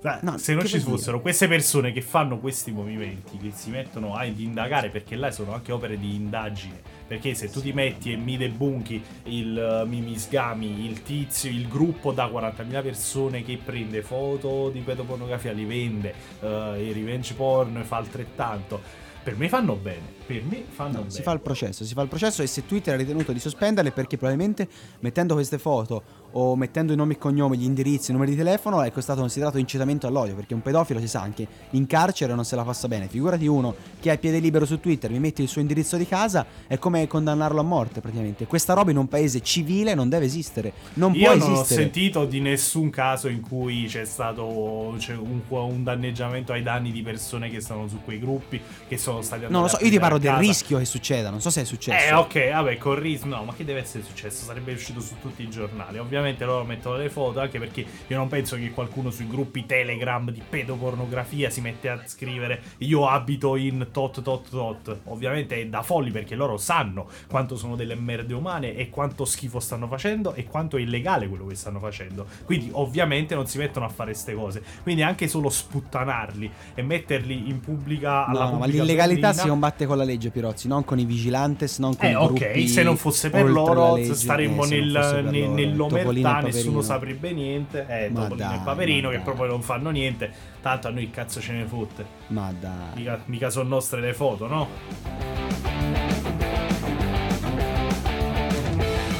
Dai, 0.00 0.18
No, 0.22 0.38
se 0.38 0.54
non 0.54 0.64
ci 0.64 0.78
fossero 0.78 1.20
queste 1.20 1.48
persone 1.48 1.92
che 1.92 2.00
fanno 2.00 2.38
questi 2.38 2.70
movimenti, 2.70 3.36
che 3.36 3.50
si 3.54 3.70
mettono 3.70 4.14
a 4.14 4.24
indagare, 4.24 4.88
perché 4.88 5.16
là 5.16 5.30
sono 5.30 5.52
anche 5.52 5.72
opere 5.72 5.98
di 5.98 6.14
indagine. 6.14 6.80
Perché 7.10 7.34
se 7.34 7.50
tu 7.50 7.60
ti 7.60 7.72
metti 7.72 8.12
e 8.12 8.16
mi 8.16 8.36
debunchi 8.36 9.02
il 9.24 9.82
uh, 9.82 9.84
mi 9.84 10.00
misgami, 10.00 10.86
il 10.86 11.02
tizio, 11.02 11.50
il 11.50 11.66
gruppo 11.66 12.12
da 12.12 12.26
40.000 12.26 12.82
persone 12.82 13.42
che 13.42 13.58
prende 13.60 14.00
foto 14.00 14.70
di 14.70 14.78
pedopornografia, 14.78 15.50
li 15.50 15.64
vende, 15.64 16.14
uh, 16.38 16.76
i 16.76 16.92
revenge 16.92 17.34
porn 17.34 17.82
fa 17.82 17.96
altrettanto. 17.96 18.80
Per 19.24 19.36
me 19.36 19.48
fanno 19.48 19.74
bene. 19.74 20.19
Per 20.30 20.44
me 20.44 20.64
fanno 20.68 20.98
No, 21.00 21.04
si 21.08 21.22
fa 21.22 21.32
il 21.32 21.40
processo, 21.40 21.84
si 21.84 21.92
fa 21.92 22.02
il 22.02 22.08
processo 22.08 22.42
e 22.42 22.46
se 22.46 22.64
Twitter 22.64 22.94
ha 22.94 22.96
ritenuto 22.96 23.32
di 23.32 23.40
sospenderle 23.40 23.90
perché 23.90 24.16
probabilmente 24.16 24.68
mettendo 25.00 25.34
queste 25.34 25.58
foto 25.58 26.02
o 26.32 26.54
mettendo 26.54 26.92
i 26.92 26.96
nomi 26.96 27.14
e 27.14 27.18
cognomi, 27.18 27.58
gli 27.58 27.64
indirizzi, 27.64 28.10
i 28.10 28.14
numeri 28.14 28.30
di 28.32 28.36
telefono 28.36 28.82
ecco, 28.82 29.00
è 29.00 29.02
stato 29.02 29.18
considerato 29.18 29.58
incitamento 29.58 30.06
all'odio 30.06 30.36
perché 30.36 30.54
un 30.54 30.62
pedofilo 30.62 31.00
si 31.00 31.08
sa 31.08 31.20
anche 31.22 31.44
in 31.70 31.86
carcere 31.88 32.32
non 32.34 32.44
se 32.44 32.54
la 32.54 32.62
passa 32.62 32.86
bene. 32.86 33.08
Figurati 33.08 33.48
uno 33.48 33.74
che 33.98 34.10
ha 34.10 34.12
il 34.12 34.20
piede 34.20 34.38
libero 34.38 34.64
su 34.66 34.78
Twitter, 34.78 35.10
mi 35.10 35.18
metti 35.18 35.42
il 35.42 35.48
suo 35.48 35.60
indirizzo 35.60 35.96
di 35.96 36.06
casa, 36.06 36.46
è 36.68 36.78
come 36.78 37.08
condannarlo 37.08 37.58
a 37.58 37.64
morte 37.64 38.00
praticamente. 38.00 38.46
Questa 38.46 38.72
roba 38.74 38.92
in 38.92 38.98
un 38.98 39.08
paese 39.08 39.40
civile 39.40 39.94
non 39.94 40.08
deve 40.08 40.26
esistere, 40.26 40.72
non 40.94 41.12
Io 41.14 41.24
può 41.24 41.36
non 41.36 41.48
ho 41.50 41.52
esistere. 41.54 41.80
sentito 41.82 42.24
di 42.24 42.40
nessun 42.40 42.90
caso 42.90 43.26
in 43.26 43.40
cui 43.40 43.86
c'è 43.86 44.04
stato 44.04 44.94
c'è 44.96 45.16
un, 45.16 45.40
un 45.48 45.82
danneggiamento 45.82 46.52
ai 46.52 46.62
danni 46.62 46.92
di 46.92 47.02
persone 47.02 47.50
che 47.50 47.60
stanno 47.60 47.88
su 47.88 47.98
quei 48.04 48.20
gruppi, 48.20 48.60
che 48.86 48.96
sono 48.96 49.22
stati 49.22 49.46
Non 49.48 49.62
lo 49.62 49.68
so, 49.68 49.78
io 49.80 49.90
ti 49.90 49.98
parlo 49.98 50.18
del 50.20 50.30
casa. 50.30 50.40
rischio 50.40 50.78
che 50.78 50.84
succeda, 50.84 51.30
non 51.30 51.40
so 51.40 51.50
se 51.50 51.62
è 51.62 51.64
successo. 51.64 52.06
Eh, 52.06 52.12
ok, 52.14 52.50
vabbè, 52.52 52.78
con 52.78 52.98
rischio. 52.98 53.28
No, 53.28 53.44
ma 53.44 53.54
che 53.54 53.64
deve 53.64 53.80
essere 53.80 54.04
successo? 54.04 54.44
Sarebbe 54.44 54.72
uscito 54.72 55.00
su 55.00 55.14
tutti 55.20 55.42
i 55.42 55.50
giornali. 55.50 55.98
Ovviamente 55.98 56.44
loro 56.44 56.64
mettono 56.64 56.96
le 56.96 57.10
foto, 57.10 57.40
anche 57.40 57.58
perché 57.58 57.84
io 58.06 58.16
non 58.16 58.28
penso 58.28 58.56
che 58.56 58.70
qualcuno 58.70 59.10
sui 59.10 59.26
gruppi 59.26 59.66
Telegram 59.66 60.30
di 60.30 60.42
pedopornografia 60.48 61.50
si 61.50 61.60
mette 61.60 61.88
a 61.88 62.00
scrivere 62.06 62.62
io 62.78 63.08
abito 63.08 63.56
in 63.56 63.88
tot 63.90 64.22
tot 64.22 64.48
tot. 64.48 64.98
Ovviamente 65.04 65.56
è 65.60 65.66
da 65.66 65.82
folli 65.82 66.10
perché 66.10 66.34
loro 66.34 66.56
sanno 66.56 67.08
quanto 67.28 67.56
sono 67.56 67.76
delle 67.76 67.94
merde 67.94 68.34
umane 68.34 68.74
e 68.74 68.90
quanto 68.90 69.24
schifo 69.24 69.60
stanno 69.60 69.86
facendo 69.86 70.34
e 70.34 70.44
quanto 70.44 70.76
è 70.76 70.80
illegale 70.80 71.28
quello 71.28 71.46
che 71.46 71.54
stanno 71.54 71.78
facendo. 71.78 72.26
Quindi 72.44 72.70
ovviamente 72.72 73.34
non 73.34 73.46
si 73.46 73.58
mettono 73.58 73.86
a 73.86 73.88
fare 73.88 74.14
ste 74.14 74.34
cose. 74.34 74.62
Quindi 74.82 75.02
anche 75.02 75.28
solo 75.28 75.48
sputtanarli 75.50 76.50
e 76.74 76.82
metterli 76.82 77.48
in 77.48 77.60
pubblica 77.60 78.26
alla 78.26 78.40
No, 78.40 78.44
no, 78.44 78.50
ma 78.52 78.64
pubblica 78.64 78.82
l'illegalità 78.82 79.20
berlina- 79.20 79.42
si 79.42 79.48
combatte 79.48 79.86
con 79.86 79.96
la 79.96 80.04
legge, 80.10 80.30
Pirozzi, 80.30 80.68
non 80.68 80.84
con 80.84 80.98
i 80.98 81.04
vigilantes, 81.04 81.78
non 81.78 81.96
con 81.96 82.06
eh, 82.06 82.10
i 82.12 82.14
ok, 82.14 82.68
se 82.68 82.82
non 82.82 82.96
fosse 82.96 83.30
per 83.30 83.48
loro 83.50 83.94
legge. 83.94 84.14
staremmo 84.14 84.64
Eh, 84.64 84.68
nel, 84.68 85.28
nel- 85.30 85.76
loro. 85.76 85.94
nell'omertà, 85.96 86.40
nessuno 86.40 86.80
saprebbe 86.82 87.32
niente. 87.32 87.86
Eh, 87.88 88.10
Ma 88.10 88.22
Topolino 88.22 88.48
dai, 88.48 88.56
e 88.56 88.60
Paperino 88.64 89.08
che 89.10 89.14
dai. 89.16 89.24
proprio 89.24 89.46
non 89.46 89.62
fanno 89.62 89.90
niente. 89.90 90.30
Tanto 90.60 90.88
a 90.88 90.90
noi 90.90 91.04
il 91.04 91.10
cazzo 91.10 91.40
ce 91.40 91.52
ne 91.52 91.64
fotte. 91.64 92.04
Ma 92.28 92.52
dai. 92.58 92.70
Mica, 92.96 93.22
mica 93.26 93.50
sono 93.50 93.68
nostre 93.68 94.00
le 94.00 94.12
foto, 94.14 94.46
no? 94.46 94.68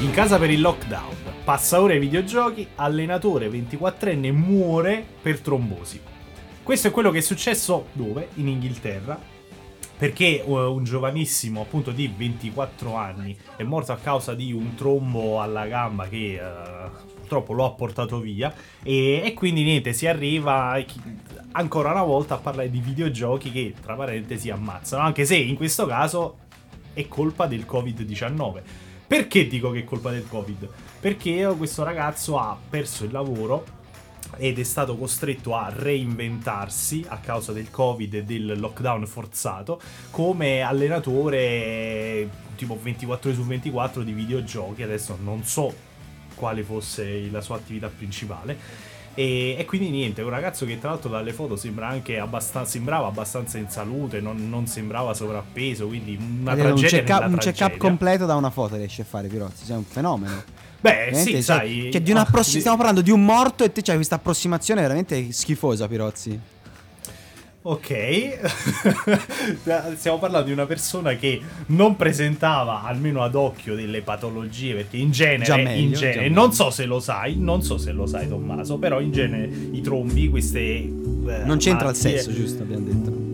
In 0.01 0.11
casa 0.11 0.37
per 0.39 0.49
il 0.49 0.61
lockdown. 0.61 1.15
Passa 1.43 1.81
ora 1.81 1.93
ai 1.93 1.99
videogiochi, 1.99 2.67
allenatore 2.75 3.49
24enne 3.49 4.31
muore 4.31 5.03
per 5.21 5.39
trombosi. 5.39 5.99
Questo 6.63 6.87
è 6.87 6.91
quello 6.91 7.09
che 7.11 7.17
è 7.19 7.21
successo 7.21 7.87
dove? 7.93 8.29
In 8.35 8.47
Inghilterra. 8.47 9.19
Perché 10.01 10.43
eh, 10.43 10.49
un 10.49 10.83
giovanissimo, 10.83 11.61
appunto 11.61 11.91
di 11.91 12.11
24 12.17 12.95
anni, 12.95 13.37
è 13.55 13.61
morto 13.61 13.91
a 13.91 13.97
causa 13.97 14.33
di 14.33 14.51
un 14.51 14.73
trombo 14.73 15.39
alla 15.39 15.67
gamba 15.67 16.07
che 16.07 16.41
eh, 16.41 16.89
purtroppo 17.17 17.53
lo 17.53 17.65
ha 17.65 17.71
portato 17.73 18.19
via. 18.19 18.51
E, 18.81 19.21
e 19.23 19.33
quindi 19.35 19.61
niente, 19.61 19.93
si 19.93 20.07
arriva 20.07 20.75
chi- 20.87 20.99
ancora 21.51 21.91
una 21.91 22.01
volta 22.01 22.33
a 22.33 22.37
parlare 22.39 22.71
di 22.71 22.79
videogiochi 22.79 23.51
che, 23.51 23.75
tra 23.79 23.93
parentesi, 23.93 24.49
ammazzano. 24.49 25.03
Anche 25.03 25.23
se 25.23 25.35
in 25.35 25.55
questo 25.55 25.85
caso 25.85 26.37
è 26.93 27.07
colpa 27.07 27.45
del 27.45 27.67
Covid-19. 27.69 28.61
Perché 29.05 29.45
dico 29.45 29.69
che 29.69 29.81
è 29.81 29.83
colpa 29.83 30.09
del 30.09 30.27
Covid? 30.27 30.67
Perché 30.99 31.45
questo 31.55 31.83
ragazzo 31.83 32.39
ha 32.39 32.57
perso 32.67 33.03
il 33.03 33.11
lavoro 33.11 33.80
ed 34.37 34.59
è 34.59 34.63
stato 34.63 34.97
costretto 34.97 35.55
a 35.55 35.71
reinventarsi 35.73 37.05
a 37.07 37.17
causa 37.17 37.51
del 37.51 37.69
Covid 37.69 38.13
e 38.13 38.23
del 38.23 38.59
lockdown 38.59 39.05
forzato 39.05 39.79
come 40.09 40.61
allenatore 40.61 42.29
tipo 42.55 42.77
24 42.81 43.29
ore 43.29 43.39
su 43.39 43.45
24 43.45 44.03
di 44.03 44.11
videogiochi. 44.11 44.83
Adesso 44.83 45.17
non 45.21 45.43
so 45.43 45.73
quale 46.35 46.63
fosse 46.63 47.29
la 47.29 47.41
sua 47.41 47.57
attività 47.57 47.87
principale. 47.87 48.89
E, 49.13 49.57
e 49.59 49.65
quindi 49.65 49.89
niente, 49.89 50.21
un 50.21 50.29
ragazzo 50.29 50.65
che 50.65 50.79
tra 50.79 50.89
l'altro 50.89 51.09
dalle 51.09 51.33
foto 51.33 51.57
sembra 51.57 51.87
anche 51.87 52.17
abbastanza, 52.17 52.71
sembrava 52.71 53.07
abbastanza 53.07 53.57
in 53.57 53.69
salute, 53.69 54.21
non, 54.21 54.49
non 54.49 54.67
sembrava 54.67 55.13
sovrappeso, 55.13 55.87
quindi 55.87 56.15
una 56.15 56.53
un 56.53 56.57
tragedia 56.57 56.89
check-up, 56.89 57.19
nella 57.19 57.31
un 57.33 57.37
check-up 57.37 57.77
completo 57.77 58.25
da 58.25 58.35
una 58.35 58.49
foto 58.49 58.77
riesci 58.77 59.01
a 59.01 59.03
fare, 59.03 59.27
Pirozzi. 59.27 59.65
Sei 59.65 59.75
un 59.75 59.83
fenomeno. 59.83 60.43
Beh, 60.81 60.89
Veramente, 60.89 61.19
sì, 61.19 61.31
cioè, 61.31 61.41
sai. 61.41 61.89
cioè, 61.91 62.01
di 62.01 62.11
ah, 62.11 62.27
di- 62.31 62.41
Stiamo 62.43 62.75
parlando 62.77 63.01
di 63.01 63.11
un 63.11 63.23
morto 63.23 63.63
e 63.63 63.71
te 63.71 63.81
c'hai 63.81 63.95
questa 63.95 64.15
approssimazione 64.15 64.81
veramente 64.81 65.31
schifosa, 65.31 65.87
Pirozzi. 65.87 66.39
Ok, 67.63 68.39
stiamo 69.95 70.17
parlando 70.17 70.47
di 70.47 70.51
una 70.51 70.65
persona 70.65 71.13
che 71.13 71.39
non 71.67 71.95
presentava 71.95 72.81
almeno 72.81 73.21
ad 73.21 73.35
occhio 73.35 73.75
delle 73.75 74.01
patologie, 74.01 74.73
perché 74.73 74.97
in 74.97 75.11
genere, 75.11 75.61
meglio, 75.61 75.81
in 75.83 75.93
genere 75.93 76.29
non 76.29 76.53
so 76.53 76.71
se 76.71 76.85
lo 76.85 76.99
sai, 76.99 77.35
non 77.37 77.61
so 77.61 77.77
se 77.77 77.91
lo 77.91 78.07
sai 78.07 78.27
Tommaso, 78.27 78.77
però 78.79 78.99
in 78.99 79.11
genere 79.11 79.47
i 79.73 79.81
trombi, 79.81 80.27
queste... 80.29 80.59
eh, 80.59 80.89
Non 81.45 81.57
c'entra 81.59 81.89
il 81.91 81.95
sesso, 81.95 82.33
giusto? 82.33 82.63
Abbiamo 82.63 82.85
detto. 82.85 83.30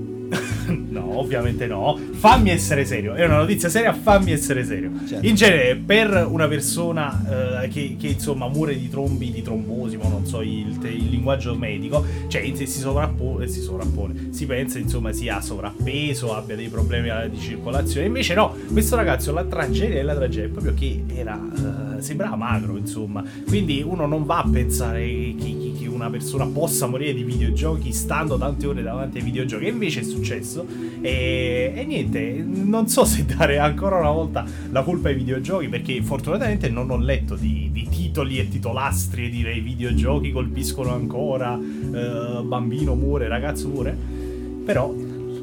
No, 0.98 1.20
ovviamente 1.20 1.68
no. 1.68 1.98
Fammi 2.12 2.50
essere 2.50 2.86
serio. 2.86 3.14
È 3.14 3.26
una 3.26 3.38
notizia 3.38 3.70
seria, 3.70 3.94
fammi 3.94 4.32
essere 4.32 4.64
serio. 4.64 4.92
Certo. 5.08 5.26
In 5.26 5.36
genere, 5.36 5.76
per 5.76 6.28
una 6.30 6.48
persona 6.48 7.64
eh, 7.64 7.68
che, 7.70 7.96
che, 8.00 8.08
insomma 8.08 8.48
muore 8.48 8.78
di 8.78 8.90
trombi, 8.90 9.32
di 9.32 9.42
trombosi, 9.42 9.98
ma 9.98 10.08
non 10.08 10.26
so 10.26 10.42
il, 10.42 10.78
il 10.82 11.10
linguaggio 11.10 11.56
medico, 11.56 12.06
cioè 12.28 12.52
si 12.56 12.80
sovrappone, 12.80 13.48
si 13.48 13.62
sovrappone, 13.62 14.30
si 14.32 14.46
pensa 14.46 14.80
insomma 14.80 15.12
sia 15.12 15.42
sovrappeso, 15.42 16.36
abbia 16.36 16.56
dei 16.56 16.70
problemi 16.70 17.10
di 17.30 17.40
circolazione. 17.40 18.08
Invece 18.08 18.34
no, 18.34 18.56
questo 18.72 18.96
ragazzo, 18.96 19.32
la 19.32 19.44
tragedia 19.44 19.96
della 19.96 20.16
tragedia 20.16 20.46
è 20.46 20.52
proprio 20.52 20.74
che 20.74 21.04
era, 21.14 21.40
eh, 21.98 22.02
sembrava 22.02 22.36
magro, 22.36 22.78
insomma. 22.78 23.24
Quindi 23.46 23.82
uno 23.82 24.06
non 24.06 24.26
va 24.26 24.40
a 24.40 24.50
pensare 24.50 25.02
che 25.02 25.67
una 26.08 26.18
persona 26.18 26.46
possa 26.46 26.88
morire 26.88 27.14
di 27.14 27.24
videogiochi 27.24 27.92
stando 27.92 28.38
tante 28.38 28.66
ore 28.66 28.82
davanti 28.82 29.18
ai 29.18 29.24
videogiochi. 29.24 29.66
E 29.66 29.70
invece 29.70 30.00
è 30.00 30.04
successo. 30.04 30.66
E, 31.02 31.74
e 31.76 31.86
niente, 31.86 32.44
non 32.46 32.88
so 32.88 33.06
se 33.06 33.26
dare 33.26 33.60
ancora 33.60 33.98
una 33.98 34.12
volta 34.12 34.46
la 34.72 34.82
colpa 34.84 35.10
ai 35.10 35.16
videogiochi, 35.16 35.68
perché 35.68 36.02
fortunatamente 36.02 36.70
non 36.70 36.90
ho 36.90 36.98
letto 36.98 37.36
di, 37.36 37.70
di 37.72 37.88
titoli 37.90 38.40
e 38.40 38.48
titolastri 38.48 39.26
e 39.26 39.30
dire 39.30 39.54
i 39.54 39.60
videogiochi 39.60 40.32
colpiscono 40.32 40.94
ancora, 40.94 41.58
eh, 41.58 42.42
bambino 42.44 42.96
muore, 42.96 43.28
ragazzo 43.28 43.68
muore. 43.68 43.96
Però 44.66 44.94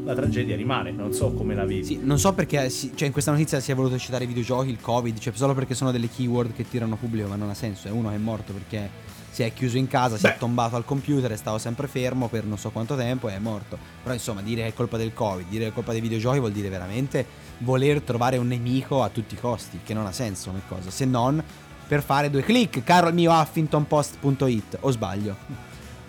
la 0.04 0.14
tragedia 0.14 0.54
rimane, 0.54 0.90
non 0.90 1.14
so 1.14 1.32
come 1.32 1.54
la 1.54 1.64
vedi. 1.64 1.84
Sì, 1.84 2.00
non 2.02 2.18
so 2.18 2.34
perché 2.34 2.68
si- 2.68 2.92
cioè 2.94 3.06
in 3.06 3.12
questa 3.12 3.30
notizia 3.30 3.58
si 3.60 3.70
è 3.70 3.74
voluto 3.74 3.96
citare 3.98 4.24
i 4.24 4.26
videogiochi, 4.26 4.68
il 4.68 4.78
Covid, 4.80 5.18
cioè 5.18 5.32
solo 5.34 5.54
perché 5.54 5.74
sono 5.74 5.90
delle 5.92 6.10
keyword 6.10 6.52
che 6.52 6.68
tirano 6.68 6.96
pubblico, 6.96 7.28
ma 7.28 7.36
non 7.36 7.48
ha 7.48 7.54
senso. 7.54 7.88
È 7.88 7.90
uno 7.90 8.10
che 8.10 8.16
è 8.16 8.18
morto 8.18 8.52
perché 8.52 8.90
si 9.34 9.42
è 9.42 9.52
chiuso 9.52 9.78
in 9.78 9.88
casa, 9.88 10.16
si 10.16 10.26
è 10.26 10.30
Beh. 10.30 10.38
tombato 10.38 10.76
al 10.76 10.84
computer, 10.84 11.28
è 11.28 11.36
stato 11.36 11.58
sempre 11.58 11.88
fermo 11.88 12.28
per 12.28 12.44
non 12.44 12.56
so 12.56 12.70
quanto 12.70 12.94
tempo 12.94 13.28
e 13.28 13.34
è 13.34 13.38
morto. 13.40 13.76
Però 14.00 14.14
insomma, 14.14 14.40
dire 14.42 14.62
che 14.62 14.68
è 14.68 14.74
colpa 14.74 14.96
del 14.96 15.12
Covid, 15.12 15.48
dire 15.48 15.64
che 15.64 15.70
è 15.70 15.72
colpa 15.72 15.90
dei 15.90 16.00
videogiochi 16.00 16.38
vuol 16.38 16.52
dire 16.52 16.68
veramente 16.68 17.26
voler 17.58 18.00
trovare 18.02 18.36
un 18.36 18.46
nemico 18.46 19.02
a 19.02 19.08
tutti 19.08 19.34
i 19.34 19.36
costi, 19.36 19.80
che 19.82 19.92
non 19.92 20.06
ha 20.06 20.12
senso 20.12 20.50
come 20.50 20.62
cosa, 20.68 20.88
se 20.92 21.04
non 21.04 21.42
per 21.88 22.04
fare 22.04 22.30
due 22.30 22.44
click, 22.44 22.84
caro 22.84 23.08
il 23.08 23.14
mio 23.14 23.32
huffingtonpost.it, 23.32 24.76
o 24.82 24.90
sbaglio? 24.92 25.36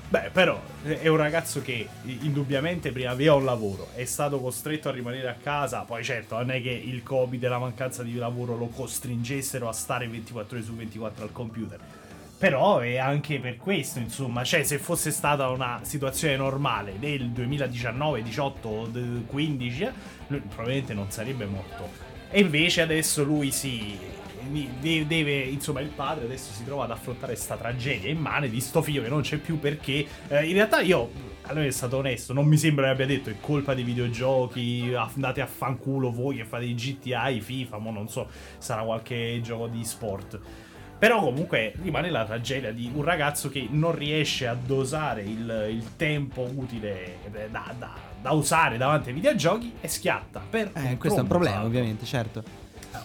Beh, 0.08 0.30
però 0.32 0.62
è 0.84 1.08
un 1.08 1.18
ragazzo 1.18 1.64
che 1.64 1.88
indubbiamente 2.04 2.92
prima 2.92 3.10
aveva 3.10 3.34
un 3.34 3.44
lavoro, 3.44 3.88
è 3.96 4.06
stato 4.06 4.40
costretto 4.40 4.90
a 4.90 4.92
rimanere 4.92 5.30
a 5.30 5.36
casa, 5.42 5.82
poi 5.82 6.04
certo 6.04 6.38
non 6.38 6.52
è 6.52 6.62
che 6.62 6.70
il 6.70 7.02
Covid 7.02 7.44
e 7.44 7.48
la 7.48 7.58
mancanza 7.58 8.04
di 8.04 8.14
lavoro 8.14 8.56
lo 8.56 8.68
costringessero 8.68 9.68
a 9.68 9.74
stare 9.74 10.08
24 10.08 10.58
ore 10.58 10.66
su 10.66 10.76
24 10.76 11.24
al 11.24 11.32
computer. 11.32 11.80
Però 12.38 12.80
è 12.80 12.98
anche 12.98 13.40
per 13.40 13.58
questo, 13.58 14.00
insomma, 14.00 14.44
cioè 14.44 14.64
se 14.64 14.78
fosse 14.78 15.12
stata 15.12 15.48
una 15.50 15.80
situazione 15.84 16.36
normale 16.36 17.00
del 17.00 17.30
2019, 17.30 18.24
18, 18.24 18.88
d- 18.92 19.26
15, 19.26 19.84
eh, 19.84 19.92
lui 20.28 20.40
probabilmente 20.42 20.94
non 20.94 21.10
sarebbe 21.10 21.46
morto. 21.46 21.90
E 22.30 22.42
invece 22.42 22.82
adesso 22.82 23.24
lui 23.24 23.52
si 23.52 23.98
de- 24.80 25.08
deve, 25.08 25.40
insomma, 25.42 25.80
il 25.82 25.90
padre 25.90 26.26
adesso 26.26 26.52
si 26.52 26.64
trova 26.64 26.84
ad 26.84 26.92
affrontare 26.92 27.36
sta 27.36 27.56
tragedia 27.56 28.10
immane 28.10 28.50
di 28.50 28.60
sto 28.60 28.82
figlio 28.82 29.02
che 29.02 29.10
non 29.10 29.22
c'è 29.22 29.38
più 29.38 29.60
perché 29.60 30.06
eh, 30.28 30.46
in 30.46 30.54
realtà 30.54 30.82
io 30.82 31.34
allora 31.48 31.66
è 31.66 31.72
stato 31.72 31.98
onesto, 31.98 32.34
non 32.34 32.48
mi 32.48 32.58
sembra 32.58 32.86
che 32.86 32.92
abbia 32.92 33.06
detto 33.06 33.30
è 33.30 33.36
colpa 33.40 33.76
dei 33.76 33.84
videogiochi, 33.84 34.94
andate 34.96 35.42
a 35.42 35.46
fanculo 35.46 36.12
voi 36.12 36.38
che 36.38 36.46
fate 36.46 36.66
i 36.66 36.74
GTA, 36.74 37.30
i 37.30 37.40
FIFA, 37.40 37.78
ma 37.78 37.92
non 37.92 38.10
so, 38.10 38.28
sarà 38.58 38.82
qualche 38.82 39.40
gioco 39.44 39.68
di 39.68 39.84
sport. 39.84 40.40
Però 40.98 41.22
comunque 41.22 41.74
rimane 41.82 42.10
la 42.10 42.26
tragedia 42.26 42.72
di 42.72 42.90
un 42.94 43.04
ragazzo 43.04 43.50
che 43.50 43.68
non 43.70 43.94
riesce 43.94 44.48
a 44.48 44.56
dosare 44.56 45.24
il, 45.24 45.68
il 45.70 45.96
tempo 45.98 46.50
utile 46.56 47.18
da, 47.52 47.74
da- 47.78 48.14
da 48.22 48.32
usare 48.32 48.78
davanti 48.78 49.10
ai 49.10 49.16
videogiochi 49.16 49.74
e 49.82 49.88
schiatta. 49.88 50.42
Per 50.50 50.72
Eh, 50.74 50.98
questo 50.98 51.20
è 51.20 51.22
un 51.22 51.28
problema, 51.28 51.64
ovviamente, 51.64 52.06
certo. 52.06 52.44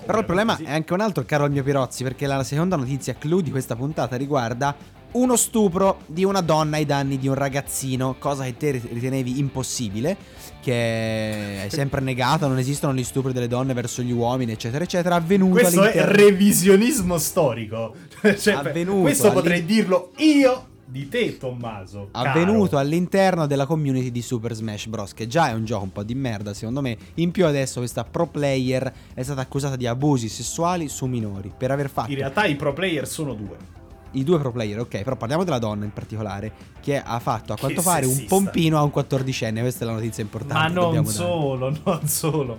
Però 0.07 0.19
il 0.21 0.25
problema 0.25 0.57
sì. 0.57 0.63
è 0.65 0.73
anche 0.73 0.93
un 0.93 1.01
altro, 1.01 1.25
caro 1.25 1.45
il 1.45 1.51
mio 1.51 1.63
Pirozzi, 1.63 2.05
perché 2.05 2.27
la 2.27 2.43
seconda 2.45 2.77
notizia 2.77 3.15
clou 3.19 3.41
di 3.41 3.51
questa 3.51 3.77
puntata 3.77 4.17
riguarda 4.17 4.75
uno 5.13 5.37
stupro 5.37 6.01
di 6.07 6.25
una 6.25 6.41
donna 6.41 6.77
ai 6.77 6.87
danni 6.87 7.19
di 7.19 7.29
un 7.29 7.35
ragazzino, 7.35 8.17
cosa 8.19 8.45
che 8.45 8.57
te 8.57 8.71
ritenevi 8.71 9.39
impossibile, 9.39 10.17
che 10.61 11.59
hai 11.63 11.71
sempre 11.71 12.01
negato, 12.01 12.47
non 12.47 12.59
esistono 12.59 12.95
gli 12.95 13.05
stupri 13.05 13.33
delle 13.33 13.49
donne 13.49 13.73
verso 13.73 14.03
gli 14.03 14.13
uomini, 14.13 14.53
eccetera, 14.53 14.85
eccetera, 14.85 15.17
avvenuto 15.17 15.61
Questo 15.61 15.83
è 15.83 15.99
all'interno... 15.99 16.13
revisionismo 16.13 17.19
storico. 17.19 17.95
Cioè, 18.41 18.55
Avvenuto 18.55 19.01
questo 19.01 19.33
potrei 19.33 19.65
dirlo 19.65 20.13
io 20.19 20.67
di 20.85 21.09
te, 21.09 21.39
Tommaso. 21.39 22.09
avvenuto 22.13 22.71
caro. 22.71 22.79
all'interno 22.79 23.47
della 23.47 23.65
community 23.65 24.11
di 24.11 24.21
Super 24.23 24.55
Smash 24.55 24.87
Bros. 24.87 25.15
Che 25.15 25.27
già 25.27 25.49
è 25.49 25.53
un 25.53 25.65
gioco 25.65 25.85
un 25.85 25.93
po' 25.93 26.03
di 26.03 26.15
merda, 26.15 26.53
secondo 26.53 26.81
me. 26.81 26.97
In 27.15 27.31
più, 27.31 27.47
adesso 27.47 27.81
questa 27.81 28.05
pro 28.05 28.27
player 28.27 28.93
è 29.15 29.23
stata 29.23 29.41
accusata 29.41 29.77
di 29.77 29.87
abusi 29.87 30.29
sessuali 30.29 30.89
su 30.89 31.07
minori 31.07 31.51
per 31.57 31.71
aver 31.71 31.89
fatto 31.89 32.11
In 32.11 32.19
realtà 32.19 32.45
i 32.45 32.57
pro 32.57 32.73
player 32.73 33.07
sono 33.07 33.35
due. 33.35 33.80
I 34.13 34.25
due 34.25 34.39
pro 34.39 34.51
player, 34.51 34.81
ok, 34.81 35.03
però 35.03 35.17
parliamo 35.17 35.45
della 35.45 35.59
donna 35.59 35.85
in 35.85 35.93
particolare, 35.93 36.53
che 36.81 37.01
ha 37.01 37.19
fatto 37.19 37.53
a 37.53 37.57
Che 37.57 37.63
quanto 37.63 37.83
pare 37.83 38.07
un 38.07 38.25
pompino 38.27 38.79
a 38.79 38.83
un 38.83 38.91
14enne, 38.95 39.61
questa 39.61 39.85
è 39.85 39.87
la 39.87 39.95
notizia 39.95 40.23
importante. 40.23 40.55
Ma 40.55 40.67
non 40.67 40.85
dobbiamo 40.85 41.07
dare. 41.07 41.17
solo, 41.19 41.77
non 41.85 42.09
solo. 42.09 42.59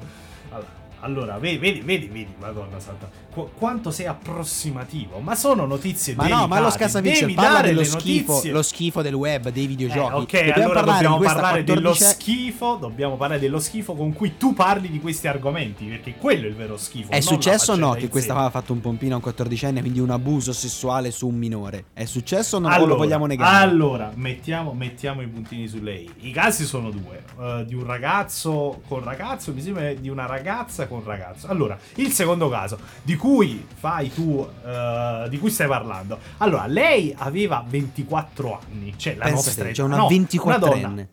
Allora, 1.03 1.39
vedi, 1.39 1.57
vedi, 1.57 1.81
vedi, 1.81 2.07
vedi, 2.07 2.33
madonna 2.39 2.79
santa, 2.79 3.09
qu- 3.33 3.49
quanto 3.57 3.91
sei 3.91 4.05
approssimativo. 4.07 5.19
Ma 5.19 5.35
sono 5.35 5.65
notizie 5.65 6.15
Ma 6.15 6.27
no, 6.27 6.47
ma 6.47 6.59
lo 6.59 6.65
delicate, 6.67 6.77
Scasavicel 6.83 7.19
devi 7.21 7.33
parla 7.33 7.61
dello 7.61 7.83
schifo, 7.83 8.31
notizie. 8.33 8.51
lo 8.51 8.61
schifo 8.61 9.01
del 9.01 9.13
web, 9.13 9.49
dei 9.49 9.63
Eh, 9.63 9.67
videogiochi. 9.67 10.13
ok, 10.13 10.31
Dobbiamo 10.45 10.53
allora 10.63 10.73
parlare 10.73 11.03
dobbiamo 11.03 11.17
parlare 11.23 11.63
dello 11.63 11.89
14 11.91 12.03
schifo. 12.21 12.75
Dobbiamo 12.79 13.15
parlare 13.17 13.39
dello 13.39 13.59
schifo 13.59 13.93
con 13.95 14.13
cui 14.13 14.37
tu 14.37 14.53
parli 14.53 14.89
di 14.89 14.99
questi 14.99 15.27
argomenti. 15.27 15.85
Perché 15.85 16.15
quello 16.15 16.45
è 16.45 16.49
il 16.49 16.55
vero 16.55 16.77
schifo. 16.77 17.11
È 17.11 17.19
successo 17.21 17.73
o 17.73 17.75
no 17.75 17.91
che 17.93 18.09
questa 18.09 18.31
sé. 18.33 18.37
aveva 18.37 18.49
fatto 18.51 18.73
un 18.73 18.81
pompino 18.81 19.15
a 19.15 19.21
un 19.23 19.31
14enne, 19.31 19.79
quindi 19.79 19.99
un 19.99 20.09
abuso 20.09 20.53
sessuale 20.53 21.11
su 21.11 21.27
un 21.27 21.35
minore? 21.35 21.85
È 21.93 22.05
successo 22.05 22.57
o 22.57 22.59
no? 22.59 22.67
Allora, 22.67 22.91
lo 22.91 22.97
vogliamo 22.97 23.25
negare? 23.25 23.57
Allora, 23.57 24.11
mettiamo, 24.15 24.73
mettiamo 24.73 25.21
i 25.21 25.27
puntini 25.27 25.67
su 25.67 25.79
lei. 25.81 26.09
I 26.21 26.31
casi 26.31 26.65
sono 26.65 26.89
due: 26.89 27.23
eh, 27.39 27.65
di 27.65 27.75
un 27.75 27.85
ragazzo 27.85 28.81
con 28.87 29.03
ragazzo, 29.03 29.53
mi 29.53 29.61
sembra 29.61 29.93
di 29.93 30.09
una 30.09 30.25
ragazza 30.25 30.87
con 30.87 31.03
ragazzo. 31.03 31.47
Allora, 31.47 31.77
il 31.95 32.11
secondo 32.11 32.49
caso, 32.49 32.77
di 33.01 33.15
cui 33.21 33.67
fai 33.75 34.11
tu, 34.11 34.49
eh, 34.65 35.27
di 35.29 35.37
cui 35.37 35.51
stai 35.51 35.67
parlando. 35.67 36.17
Allora, 36.37 36.65
lei 36.65 37.13
aveva 37.15 37.63
24 37.67 38.59
anni, 38.65 38.95
cioè 38.97 39.13
la 39.13 39.25
Pensa 39.25 39.45
nostra 39.45 39.63
età. 39.65 39.73
c'è 39.73 39.83
una 39.83 39.97
No, 39.97 40.07
24enne. 40.07 41.05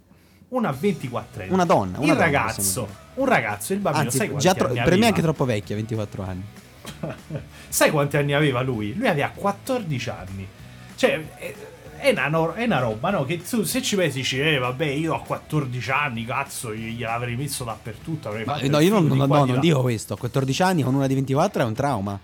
Una 0.48 0.72
24 0.72 1.44
Una 1.50 1.66
donna, 1.66 1.98
una 1.98 2.06
il 2.06 2.06
donna, 2.06 2.14
ragazzo, 2.18 2.88
un 3.16 3.26
ragazzo, 3.26 3.74
il 3.74 3.80
bambino, 3.80 4.08
sai 4.08 4.20
Anzi, 4.20 4.30
quanti 4.30 4.46
già 4.48 4.54
tro- 4.54 4.72
per 4.72 4.96
me 4.96 5.04
è 5.04 5.08
anche 5.08 5.20
troppo 5.20 5.44
vecchia, 5.44 5.74
24 5.74 6.22
anni. 6.22 6.44
Sai 7.68 7.90
quanti 7.90 8.16
anni 8.16 8.32
aveva 8.32 8.62
lui? 8.62 8.94
Lui 8.94 9.06
aveva 9.08 9.30
14 9.34 10.08
anni. 10.08 10.48
Cioè, 10.94 11.22
è, 11.36 11.54
è 11.98 12.10
una, 12.10 12.28
no- 12.28 12.52
è 12.54 12.64
una 12.64 12.78
roba, 12.78 13.10
no? 13.10 13.24
Che 13.24 13.42
tu, 13.42 13.62
se 13.64 13.82
ci 13.82 13.96
pensi, 13.96 14.18
dici, 14.18 14.40
eh, 14.40 14.58
vabbè, 14.58 14.84
io 14.86 15.14
ho 15.14 15.22
14 15.22 15.90
anni, 15.90 16.24
cazzo, 16.24 16.74
gliel'avrei 16.74 17.36
messo 17.36 17.64
dappertutto. 17.64 18.30
Ma- 18.44 18.58
no, 18.62 18.78
io 18.80 18.90
non, 18.90 19.06
no, 19.06 19.26
no, 19.26 19.44
non 19.44 19.60
dico 19.60 19.80
questo. 19.82 20.14
A 20.14 20.18
14 20.18 20.62
anni 20.62 20.82
con 20.82 20.94
una 20.94 21.06
di 21.06 21.14
24 21.14 21.62
è 21.62 21.64
un 21.64 21.74
trauma. 21.74 22.18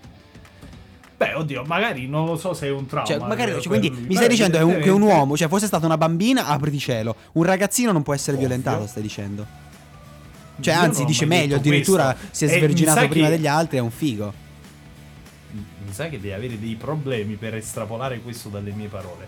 Beh, 1.17 1.33
oddio, 1.33 1.63
magari 1.63 2.07
non 2.07 2.25
lo 2.25 2.35
so 2.37 2.53
se 2.53 2.67
è 2.67 2.71
un 2.71 2.85
trauma. 2.87 3.07
Cioè, 3.07 3.17
magari, 3.19 3.51
per- 3.53 3.61
cioè, 3.61 3.67
quindi 3.79 3.89
lui. 3.89 4.07
mi 4.07 4.15
stai 4.15 4.27
dicendo 4.27 4.57
che 4.57 4.63
un, 4.63 4.79
che 4.81 4.89
un 4.89 5.01
uomo, 5.01 5.37
cioè 5.37 5.47
fosse 5.47 5.65
stata 5.67 5.85
una 5.85 5.97
bambina, 5.97 6.47
apriti 6.47 6.77
cielo. 6.79 7.15
Un 7.33 7.43
ragazzino 7.43 7.91
non 7.93 8.03
può 8.03 8.13
essere 8.13 8.35
Ovvio. 8.35 8.47
violentato, 8.47 8.85
stai 8.87 9.01
dicendo. 9.01 9.45
Cioè, 10.59 10.73
Io 10.73 10.79
anzi, 10.79 11.05
dice 11.05 11.25
meglio, 11.25 11.55
addirittura 11.57 12.13
questo. 12.13 12.27
si 12.35 12.45
è 12.45 12.47
E 12.47 12.51
mi 12.51 12.57
sverginato 12.59 13.07
prima 13.07 13.27
che- 13.27 13.35
degli 13.35 13.47
altri, 13.47 13.77
è 13.77 13.81
un 13.81 13.91
figo. 13.91 14.33
mi 15.85 15.93
sa 15.93 16.05
che 16.09 16.19
devi 16.19 16.33
avere 16.33 16.59
dei 16.59 16.75
problemi 16.75 17.35
per 17.35 17.55
estrapolare 17.55 18.19
questo 18.19 18.49
dalle 18.49 18.71
mie 18.71 18.87
parole. 18.87 19.27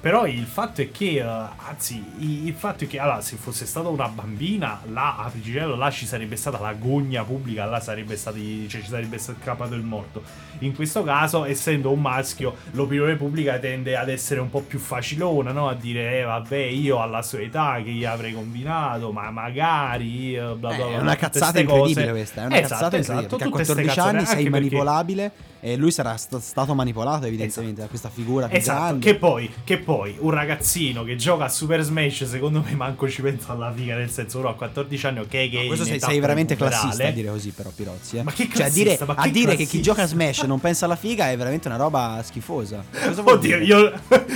Però 0.00 0.26
il 0.26 0.44
fatto 0.46 0.80
è 0.80 0.90
che, 0.92 1.16
eh, 1.18 1.22
anzi, 1.22 2.02
il 2.18 2.54
fatto 2.54 2.84
è 2.84 2.86
che, 2.86 3.00
allora, 3.00 3.20
se 3.20 3.36
fosse 3.36 3.66
stata 3.66 3.88
una 3.88 4.06
bambina, 4.08 4.80
là 4.92 5.16
a 5.18 5.28
Frigicello, 5.28 5.74
là 5.74 5.90
ci 5.90 6.06
sarebbe 6.06 6.36
stata 6.36 6.60
la 6.60 6.72
gogna 6.74 7.24
pubblica, 7.24 7.64
là 7.64 7.80
sarebbe 7.80 8.16
stati, 8.16 8.68
cioè 8.68 8.80
ci 8.80 8.88
sarebbe 8.88 9.18
scappato 9.18 9.74
il 9.74 9.82
morto. 9.82 10.22
In 10.60 10.74
questo 10.74 11.02
caso, 11.02 11.44
essendo 11.44 11.90
un 11.90 12.00
maschio, 12.00 12.56
l'opinione 12.72 13.16
pubblica 13.16 13.58
tende 13.58 13.96
ad 13.96 14.08
essere 14.08 14.38
un 14.40 14.50
po' 14.50 14.60
più 14.60 14.78
facilona, 14.78 15.50
no? 15.50 15.68
A 15.68 15.74
dire, 15.74 16.20
eh, 16.20 16.22
vabbè, 16.22 16.56
io 16.56 17.02
alla 17.02 17.22
sua 17.22 17.40
età 17.40 17.80
che 17.82 17.90
gli 17.90 18.04
avrei 18.04 18.32
combinato, 18.32 19.10
ma 19.10 19.30
magari, 19.32 20.36
eh, 20.36 20.40
bla 20.40 20.54
bla 20.54 20.76
bla. 20.76 20.86
è 20.90 20.98
una 20.98 21.16
cazzata 21.16 21.58
incredibile 21.58 22.00
cose. 22.06 22.10
questa. 22.10 22.42
È 22.42 22.46
una 22.46 22.56
Esatto, 22.60 22.68
cazzata 22.74 22.96
esatto, 22.98 23.20
incredibile. 23.20 23.38
Perché 23.38 23.44
a 23.44 23.48
tutte 23.48 23.64
ste 23.64 23.74
14 23.74 23.86
cazzate, 23.96 24.16
anni 24.16 24.26
sei 24.26 24.36
anche 24.36 24.50
perché- 24.50 24.64
manipolabile 24.68 25.32
E 25.60 25.76
lui 25.76 25.90
sarà 25.90 26.16
st- 26.16 26.38
stato 26.38 26.74
manipolato 26.74 27.26
evidentemente 27.26 27.80
da 27.80 27.88
questa 27.88 28.10
figura 28.10 28.48
Esatto, 28.50 28.98
che 28.98 29.14
poi, 29.16 29.50
che 29.64 29.78
poi 29.78 30.16
un 30.18 30.30
ragazzino 30.30 31.02
che 31.04 31.16
gioca 31.16 31.44
a 31.44 31.48
Super 31.48 31.82
Smash, 31.82 32.24
secondo 32.24 32.62
me 32.64 32.74
manco 32.74 33.08
ci 33.08 33.22
pensa 33.22 33.52
alla 33.52 33.72
figa, 33.72 33.96
nel 33.96 34.10
senso 34.10 34.38
uno 34.38 34.48
a 34.48 34.54
14 34.54 35.06
anni, 35.06 35.18
ok, 35.20 35.28
che 35.28 35.50
No, 35.52 35.66
questo 35.66 35.84
sei, 35.84 35.98
sei 35.98 36.20
veramente 36.20 36.56
classista 36.56 37.08
a 37.08 37.10
dire 37.10 37.28
così, 37.28 37.50
però, 37.50 37.70
Pirozzi. 37.74 38.18
Eh. 38.18 38.22
Ma 38.22 38.32
che 38.32 38.48
cioè, 38.52 38.66
a 38.66 38.70
dire, 38.70 38.96
classista, 38.96 39.04
ma 39.04 39.14
a 39.14 39.22
che 39.24 39.30
dire 39.30 39.50
che 39.52 39.56
chi 39.64 39.80
classista? 39.80 39.90
gioca 39.90 40.02
a 40.02 40.06
Smash 40.06 40.42
non 40.42 40.60
pensa 40.60 40.84
alla 40.84 40.96
figa 40.96 41.30
è 41.30 41.36
veramente 41.36 41.68
una 41.68 41.76
roba 41.76 42.20
schifosa. 42.24 42.84
Oddio, 43.22 43.58
io, 43.58 43.92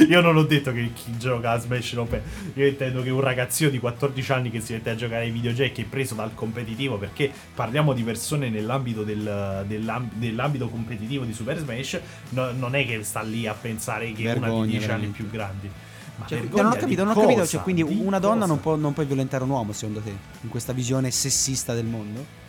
io 0.09 0.21
non 0.21 0.37
ho 0.37 0.45
detto 0.45 0.73
che 0.73 0.91
chi 0.93 1.17
gioca 1.19 1.53
a 1.53 1.59
Smash 1.59 1.93
non 1.93 2.09
pensa. 2.09 2.27
Io 2.55 2.67
intendo 2.67 3.03
che 3.03 3.11
un 3.11 3.21
ragazzino 3.21 3.71
di 3.71 3.79
14 3.79 4.33
anni 4.33 4.51
che 4.51 4.61
si 4.61 4.73
mette 4.73 4.91
a 4.91 4.95
giocare 4.95 5.23
ai 5.23 5.31
videogiochi 5.31 5.83
è 5.83 5.85
preso 5.85 6.15
dal 6.15 6.35
competitivo, 6.35 6.99
perché 6.99 7.31
parliamo 7.55 7.93
di 7.93 8.03
persone 8.03 8.49
nell'ambito 8.51 9.03
del, 9.03 9.65
dell'am- 9.67 10.11
dell'ambito 10.15 10.69
competitivo 10.69 11.11
di 11.21 11.33
Super 11.33 11.59
Smash, 11.59 12.01
no- 12.31 12.53
non 12.53 12.75
è 12.75 12.87
che 12.87 13.03
sta 13.05 13.21
lì 13.23 13.47
a 13.47 13.55
pensare 13.55 14.13
che 14.13 14.25
è 14.25 14.33
una 14.37 14.47
Vergogna, 14.47 14.65
di 14.65 14.71
10 14.71 14.91
anni 14.91 15.07
più 15.09 15.31
grandi. 15.31 15.71
Ma 16.17 16.27
Cioè, 16.27 16.39
vergogna 16.41 16.63
non 16.63 16.73
ho 16.73 16.77
capito, 16.77 17.05
non 17.05 17.13
ho 17.17 17.21
capito. 17.21 17.39
cosa? 17.41 17.51
Cioè, 17.51 17.61
quindi 17.63 17.85
Di 17.85 18.01
una 18.03 18.19
donna 18.19 18.35
cosa? 18.41 18.47
non 18.47 18.61
può, 18.61 18.77
non 18.77 18.93
può 18.93 19.05
violentare 19.05 19.45
un 19.45 19.51
uomo, 19.51 19.73
secondo 19.73 20.01
te? 20.01 20.13
In 20.43 20.49
questa 20.49 20.73
visione 20.73 21.11
sessista 21.11 21.75
del 21.75 21.87
mondo? 21.87 22.41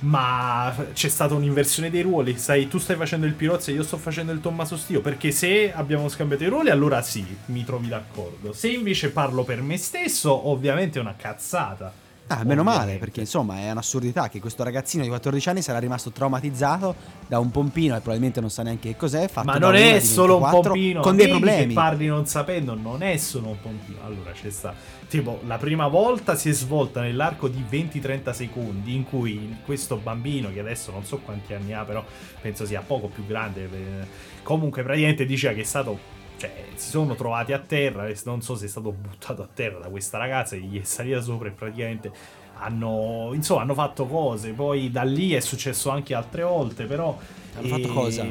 Ma 0.00 0.72
c'è 0.92 1.08
stata 1.08 1.34
un'inversione 1.34 1.90
dei 1.90 2.02
ruoli. 2.02 2.38
Sai, 2.38 2.68
tu 2.68 2.78
stai 2.78 2.94
facendo 2.96 3.26
il 3.26 3.34
Pirozzi 3.34 3.72
e 3.72 3.74
io 3.74 3.82
sto 3.82 3.96
facendo 3.96 4.30
il 4.30 4.40
Tommaso 4.40 4.76
Stio. 4.76 5.00
Perché 5.00 5.32
se 5.32 5.72
abbiamo 5.72 6.08
scambiato 6.08 6.44
i 6.44 6.48
ruoli, 6.48 6.70
allora 6.70 7.02
sì, 7.02 7.26
mi 7.46 7.64
trovi 7.64 7.88
d'accordo. 7.88 8.52
Se 8.52 8.68
invece 8.68 9.10
parlo 9.10 9.42
per 9.42 9.60
me 9.60 9.76
stesso, 9.76 10.48
ovviamente 10.48 10.98
è 10.98 11.02
una 11.02 11.16
cazzata. 11.16 11.92
Ah, 12.30 12.44
meno 12.44 12.62
male, 12.62 12.98
perché 12.98 13.20
insomma 13.20 13.58
è 13.58 13.70
un'assurdità 13.70 14.28
che 14.28 14.38
questo 14.38 14.62
ragazzino 14.62 15.02
di 15.02 15.08
14 15.08 15.48
anni 15.48 15.62
sarà 15.62 15.78
rimasto 15.78 16.10
traumatizzato 16.10 16.94
da 17.26 17.38
un 17.38 17.50
pompino 17.50 17.96
e 17.96 18.00
probabilmente 18.00 18.40
non 18.40 18.50
sa 18.50 18.62
neanche 18.62 18.90
che 18.90 18.96
cos'è. 18.96 19.28
Fatto 19.28 19.46
Ma 19.46 19.56
non 19.56 19.74
è 19.74 19.98
solo 20.00 20.34
un 20.36 20.42
24, 20.42 20.72
pompino. 20.72 21.00
Con 21.00 21.16
dei 21.16 21.28
problemi. 21.28 21.68
Che 21.68 21.72
parli 21.72 22.06
non 22.06 22.26
sapendo, 22.26 22.74
non 22.74 23.02
è 23.02 23.16
solo 23.16 23.48
un 23.48 23.60
pompino. 23.60 23.98
Allora 24.04 24.32
c'è 24.32 24.50
sta. 24.50 24.74
Tipo, 25.08 25.40
la 25.46 25.56
prima 25.56 25.88
volta 25.88 26.34
si 26.34 26.50
è 26.50 26.52
svolta 26.52 27.00
nell'arco 27.00 27.48
di 27.48 27.64
20-30 27.66 28.30
secondi 28.32 28.94
in 28.94 29.04
cui 29.04 29.56
questo 29.64 29.96
bambino, 29.96 30.52
che 30.52 30.60
adesso 30.60 30.90
non 30.90 31.04
so 31.04 31.20
quanti 31.24 31.54
anni 31.54 31.72
ha, 31.72 31.82
però 31.82 32.04
penso 32.42 32.66
sia 32.66 32.82
poco 32.86 33.06
più 33.06 33.26
grande, 33.26 33.64
eh, 33.64 34.06
comunque 34.42 34.82
praticamente 34.82 35.24
diceva 35.24 35.54
che 35.54 35.62
è 35.62 35.64
stato 35.64 36.16
cioè, 36.38 36.66
si 36.76 36.90
sono 36.90 37.14
trovati 37.16 37.52
a 37.52 37.58
terra. 37.58 38.08
Non 38.24 38.40
so 38.40 38.54
se 38.54 38.66
è 38.66 38.68
stato 38.68 38.92
buttato 38.92 39.42
a 39.42 39.48
terra 39.52 39.80
da 39.80 39.88
questa 39.88 40.18
ragazza 40.18 40.54
e 40.54 40.60
gli 40.60 40.80
è 40.80 40.84
salita 40.84 41.20
sopra 41.20 41.48
e 41.48 41.50
praticamente 41.50 42.12
hanno, 42.60 43.30
insomma, 43.34 43.62
hanno 43.62 43.74
fatto 43.74 44.06
cose. 44.06 44.52
Poi 44.52 44.90
da 44.90 45.02
lì 45.02 45.32
è 45.32 45.40
successo 45.40 45.90
anche 45.90 46.14
altre 46.14 46.42
volte, 46.44 46.84
però. 46.84 47.16
Hanno 47.56 47.68
fatto 47.68 47.92
cosa? 47.92 48.24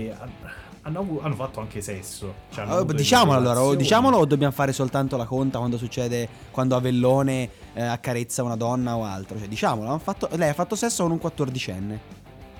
Hanno, 0.83 1.19
hanno 1.21 1.35
fatto 1.35 1.59
anche 1.59 1.81
sesso. 1.81 2.33
Cioè, 2.49 2.65
delle 2.65 2.93
diciamolo 2.93 3.37
allora, 3.37 3.61
o 3.61 3.75
diciamolo 3.75 4.17
o 4.17 4.25
dobbiamo 4.25 4.53
fare 4.53 4.71
soltanto 4.71 5.17
la 5.17 5.25
conta 5.25 5.57
quando 5.57 5.77
succede 5.77 6.29
quando 6.49 6.77
Avellone 6.77 7.49
eh, 7.73 7.81
accarezza 7.83 8.41
una 8.41 8.55
donna 8.55 8.95
o 8.95 9.03
altro? 9.03 9.37
Cioè, 9.37 9.49
diciamolo, 9.49 9.89
hanno 9.89 9.99
fatto- 9.99 10.29
lei 10.31 10.47
ha 10.47 10.53
fatto 10.53 10.77
sesso 10.77 11.03
con 11.03 11.11
un 11.11 11.19
14enne. 11.21 11.99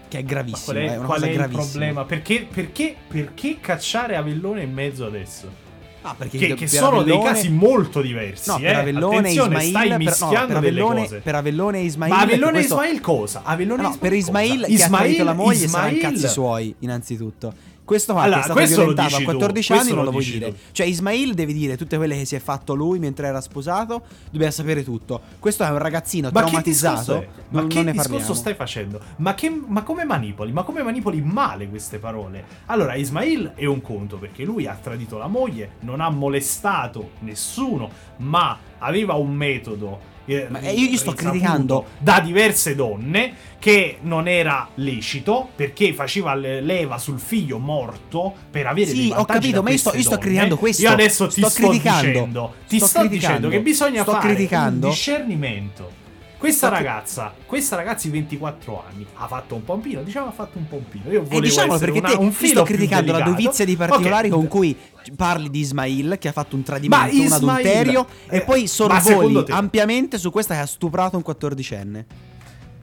Che 0.09 0.17
è 0.19 0.21
Ma 0.21 0.27
gravissimo, 0.27 0.63
qual 0.65 0.75
è, 0.77 0.91
è 0.93 0.97
una 0.97 1.05
qual 1.05 1.21
è 1.21 1.29
il 1.29 1.49
problema? 1.49 2.05
Perché, 2.05 2.47
perché, 2.51 2.95
perché 3.07 3.57
cacciare 3.59 4.15
Avellone 4.15 4.61
in 4.63 4.73
mezzo 4.73 5.05
adesso? 5.05 5.65
Ah, 6.03 6.15
perché 6.17 6.37
Che, 6.37 6.53
che 6.53 6.67
sono 6.67 7.01
dei 7.03 7.11
Avellone- 7.13 7.33
casi 7.33 7.49
molto 7.49 8.01
diversi. 8.01 8.49
No, 8.49 8.57
eh. 8.57 8.61
per 8.61 8.75
Avellone 8.77 9.27
e 9.27 9.31
Ismail, 9.31 9.69
stai 9.69 9.81
per, 9.87 9.91
no, 9.91 9.97
mischiando 9.97 10.37
per 10.37 10.47
delle 10.61 10.67
Avellone, 10.81 11.01
cose. 11.01 11.19
per 11.19 11.35
Avellone 11.35 11.77
e 11.79 11.83
Ismail. 11.83 12.11
Ma 12.11 12.17
perché 12.19 12.31
Avellone 12.33 12.51
e 12.51 12.53
questo- 12.61 12.75
Ismail 12.75 13.01
cosa? 13.01 13.41
Avellone 13.43 13.81
e 13.81 13.83
No, 13.83 13.89
Ismail 13.89 13.99
per 13.99 14.09
cosa? 14.09 14.37
Ismail 14.37 14.65
che 14.77 14.83
ha 14.83 14.87
tradito 14.89 15.23
la 15.25 15.33
moglie 15.33 15.53
Ismail- 15.65 15.99
saranno 15.99 16.13
cazzi 16.15 16.27
suoi, 16.29 16.75
innanzitutto. 16.79 17.53
Questo 17.87 18.11
qua 18.11 18.23
Allora, 18.23 18.41
che 18.41 18.49
è 18.49 18.65
stato 18.65 18.81
violentato 18.81 19.01
a 19.01 19.17
dici 19.17 19.17
tu, 19.19 19.23
14 19.37 19.67
questo 19.67 19.73
anni 19.85 19.95
non 19.95 19.99
lo 19.99 20.11
lo 20.11 20.11
vuoi 20.11 20.23
dire. 20.25 20.49
tu. 20.51 20.55
Cioè, 20.73 20.85
Ismail 20.87 21.33
devi 21.33 21.53
dire 21.53 21.77
tutte 21.77 21.95
quelle 21.95 22.17
che 22.17 22.25
si 22.25 22.35
è 22.35 22.39
fatto 22.39 22.73
lui 22.75 22.99
mentre 22.99 23.27
era 23.27 23.39
sposato, 23.39 24.01
dobbiamo 24.29 24.51
sapere 24.51 24.83
tutto. 24.83 25.21
Questo 25.39 25.63
è 25.63 25.69
un 25.69 25.77
ragazzino 25.77 26.29
Ma 26.33 26.41
che 26.41 26.47
traumatizzato. 26.47 27.15
è? 27.21 27.27
Ma 27.47 27.59
non, 27.61 27.69
che 27.69 27.81
non 27.83 27.93
discorso 27.93 28.33
stai 28.33 28.55
facendo? 28.55 28.99
Ma, 29.17 29.33
che- 29.35 29.49
ma 29.49 29.83
come 29.83 30.03
manipoli? 30.03 30.51
Ma 30.51 30.63
come 30.63 30.83
manipoli 30.83 31.21
male 31.21 31.69
queste 31.69 31.97
parole? 31.97 32.43
Allora, 32.65 32.95
Ismail 32.95 33.53
è 33.55 33.63
un 33.63 33.79
conto 33.79 34.17
perché 34.17 34.43
lui 34.43 34.67
ha 34.67 34.77
tradito 34.81 35.17
la 35.17 35.27
moglie, 35.27 35.75
non 35.79 36.01
ha 36.01 36.09
molestato 36.09 37.11
nessuno, 37.19 37.89
ma 38.17 38.57
aveva 38.79 39.13
un 39.13 39.33
metodo. 39.33 40.15
Eh, 40.27 40.47
Ma, 40.49 40.59
eh, 40.59 40.73
io 40.73 40.89
gli 40.89 40.97
sto 40.97 41.13
criticando. 41.13 41.85
da 41.97 42.19
diverse 42.19 42.75
donne 42.75 43.33
che 43.59 43.97
non 44.01 44.27
era 44.27 44.67
lecito 44.75 45.49
perché 45.55 45.93
faceva 45.93 46.35
le- 46.35 46.61
leva 46.61 46.97
sul 46.97 47.19
figlio 47.19 47.57
morto 47.57 48.33
per 48.51 48.67
avere 48.67 48.91
Sì, 48.91 48.95
dei 48.97 49.11
ho 49.11 49.15
vantaggi 49.15 49.39
capito, 49.39 49.55
da 49.55 49.61
ma 49.63 49.69
io 49.71 49.77
sto, 49.77 49.95
io 49.95 50.01
sto 50.03 50.17
criticando 50.17 50.57
questo. 50.57 50.81
Io 50.83 50.91
adesso 50.91 51.27
ti 51.27 51.41
sto, 51.43 51.49
criticando. 51.67 52.07
dicendo, 52.07 52.53
ti 52.67 52.77
sto, 52.79 52.99
criticando. 52.99 53.09
dicendo 53.15 53.49
che 53.49 53.59
bisogna 53.61 54.01
sto 54.03 54.11
fare 54.11 54.27
criticando. 54.33 54.85
un 54.87 54.91
discernimento. 54.93 55.91
Questa 56.37 56.67
cri- 56.69 56.77
ragazza, 56.77 57.33
questa 57.47 57.75
ragazza 57.75 58.07
di 58.07 58.13
24 58.13 58.83
anni 58.87 59.05
ha 59.15 59.27
fatto 59.27 59.55
un 59.55 59.63
pompino, 59.63 60.03
diciamo 60.03 60.27
ha 60.27 60.31
fatto 60.31 60.57
un 60.59 60.67
pompino. 60.67 61.05
Io 61.09 61.23
volevo 61.23 61.37
E 61.37 61.41
diciamolo 61.41 61.73
essere 61.75 61.91
perché 61.91 62.07
una- 62.07 62.15
te 62.17 62.23
un 62.23 62.31
sto 62.31 62.63
criticando 62.63 63.11
la 63.11 63.21
dovizia 63.21 63.65
di 63.65 63.75
particolari 63.75 64.29
Ok. 64.29 64.35
con 64.35 64.47
cui 64.47 64.77
parli 65.15 65.49
di 65.49 65.59
Ismail 65.61 66.17
che 66.19 66.27
ha 66.27 66.31
fatto 66.31 66.55
un 66.55 66.61
tradimento, 66.63 67.05
Ma 67.05 67.11
un 67.11 67.17
Ismail- 67.25 67.43
adulterio 67.67 68.07
eh, 68.27 68.37
e 68.37 68.41
poi 68.41 68.67
sorvoli 68.67 69.45
ampiamente 69.49 70.17
su 70.19 70.29
questa 70.31 70.53
che 70.53 70.59
ha 70.61 70.65
stuprato 70.67 71.17
un 71.17 71.23
14enne. 71.25 72.05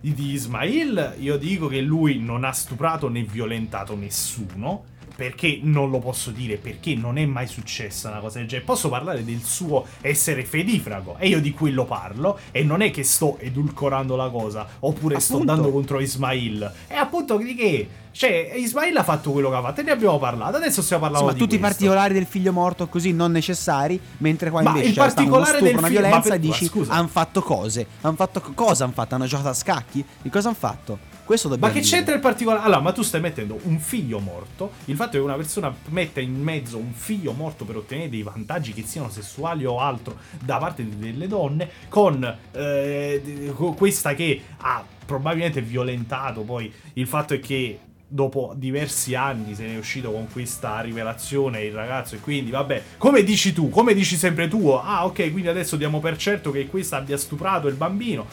di 0.01 0.33
Ismail, 0.33 1.15
io 1.21 1.39
dico 1.39 1.67
che 1.67 1.81
lui 1.81 2.19
non 2.19 2.45
ha 2.45 2.53
stuprato 2.53 3.09
né 3.09 3.23
violentato 3.23 3.97
nessuno. 3.97 4.85
Perché 5.17 5.61
non 5.63 5.91
lo 5.91 6.01
posso 6.01 6.31
dire? 6.31 6.57
Perché 6.57 6.95
non 6.97 7.19
è 7.19 7.25
mai 7.25 7.47
successa 7.47 8.09
una 8.11 8.19
cosa 8.19 8.39
del 8.39 8.49
genere. 8.49 8.67
Posso 8.67 8.89
parlare 8.89 9.25
del 9.25 9.43
suo 9.43 9.87
essere 10.01 10.45
fedifrago. 10.45 11.17
E 11.19 11.29
io 11.29 11.41
di 11.41 11.53
quello 11.53 11.85
parlo. 11.85 12.39
E 12.51 12.65
non 12.65 12.81
è 12.83 12.91
che 12.91 13.05
sto 13.05 13.39
edulcorando 13.39 14.17
la 14.17 14.29
cosa. 14.29 14.67
Oppure 14.81 15.21
sto 15.21 15.35
Appunto. 15.35 15.53
andando 15.53 15.73
contro 15.73 16.01
Ismail. 16.01 16.73
E 16.89 16.95
appunto 16.95 17.37
di 17.37 17.55
che? 17.55 17.89
Cioè, 18.11 18.53
Ismail 18.57 18.97
ha 18.97 19.03
fatto 19.05 19.31
quello 19.31 19.51
che 19.51 19.57
ha 19.57 19.63
fatto. 19.63 19.81
E 19.81 19.85
ne 19.85 19.93
abbiamo 19.93 20.19
parlato. 20.19 20.57
Adesso 20.57 20.83
stiamo 20.83 21.03
parlando 21.03 21.31
Insomma, 21.31 21.33
di 21.33 21.39
tutti 21.39 21.55
i 21.55 21.59
questo. 21.61 21.77
particolari 21.85 22.15
del 22.15 22.27
figlio 22.27 22.53
morto 22.53 22.89
così 22.89 23.13
non 23.13 23.31
necessari, 23.31 24.01
mentre 24.19 24.51
qua 24.51 24.63
Ma 24.63 24.71
invece 24.71 24.89
il 24.89 24.95
particolare 24.95 25.51
stupro, 25.59 25.67
del 25.67 25.77
una 25.79 25.89
violenza 25.89 26.29
per- 26.31 26.39
dici 26.41 26.71
hanno 26.89 27.09
fatto 27.09 27.41
cose. 27.43 27.87
Hanno 28.01 28.17
fatto 28.17 28.41
co- 28.41 28.53
cosa 28.55 28.83
hanno 28.85 28.93
fatto? 28.93 29.15
Hanno 29.15 29.27
giocato 29.27 29.49
a 29.49 29.55
scacchi? 29.55 30.05
Di 30.23 30.29
cosa 30.29 30.49
hanno 30.49 30.57
fatto? 30.59 30.99
Questo 31.25 31.49
Ma 31.49 31.55
dobbiamo 31.55 31.75
che 31.75 31.81
dire. 31.81 31.97
c'entra 31.97 32.15
il 32.15 32.21
particolare? 32.21 32.63
Allora, 32.65 32.81
ma 32.81 32.93
tu 32.93 33.03
stai 33.03 33.21
mettendo 33.21 33.59
un 33.63 33.79
figlio 33.79 34.19
morto. 34.19 34.73
Il 34.85 34.97
fatto 34.97 35.13
che 35.13 35.19
una 35.19 35.37
persona 35.37 35.75
metta 35.89 36.21
in 36.21 36.41
mezzo 36.41 36.77
un 36.77 36.93
figlio 36.93 37.33
morto 37.33 37.65
per 37.65 37.77
ottenere 37.77 38.11
dei 38.11 38.23
vantaggi 38.23 38.73
che 38.73 38.83
siano 38.83 39.09
sessuali 39.09 39.65
o 39.65 39.81
altro 39.81 40.19
da 40.41 40.59
parte 40.59 40.87
delle 40.87 41.27
donne, 41.27 41.69
con 41.89 42.23
eh, 42.53 43.53
con 43.55 43.75
questa 43.75 44.15
che 44.15 44.41
ha 44.59 44.85
probabilmente 45.07 45.61
violentato 45.63 46.43
poi 46.43 46.73
il 46.95 47.07
fatto 47.07 47.35
è 47.35 47.41
che. 47.41 47.79
Dopo 48.07 48.53
diversi 48.55 49.17
anni 49.17 49.57
se 49.57 49.67
ne 49.67 49.75
è 49.75 49.79
uscito 49.79 50.13
con 50.13 50.29
questa 50.31 50.79
rivelazione 50.81 51.65
il 51.65 51.73
ragazzo 51.73 52.15
e 52.15 52.21
quindi 52.21 52.53
vabbè, 52.53 52.83
come 52.97 53.25
dici 53.25 53.53
tu, 53.53 53.71
come 53.71 53.93
dici 53.93 54.15
sempre 54.15 54.47
tu, 54.47 54.69
ah 54.69 55.05
ok, 55.07 55.33
quindi 55.33 55.49
adesso 55.49 55.75
diamo 55.75 55.99
per 55.99 56.17
certo 56.17 56.53
che 56.53 56.69
questa 56.69 56.99
abbia 56.99 57.17
stuprato 57.17 57.67
il 57.67 57.75
bambino. 57.75 58.25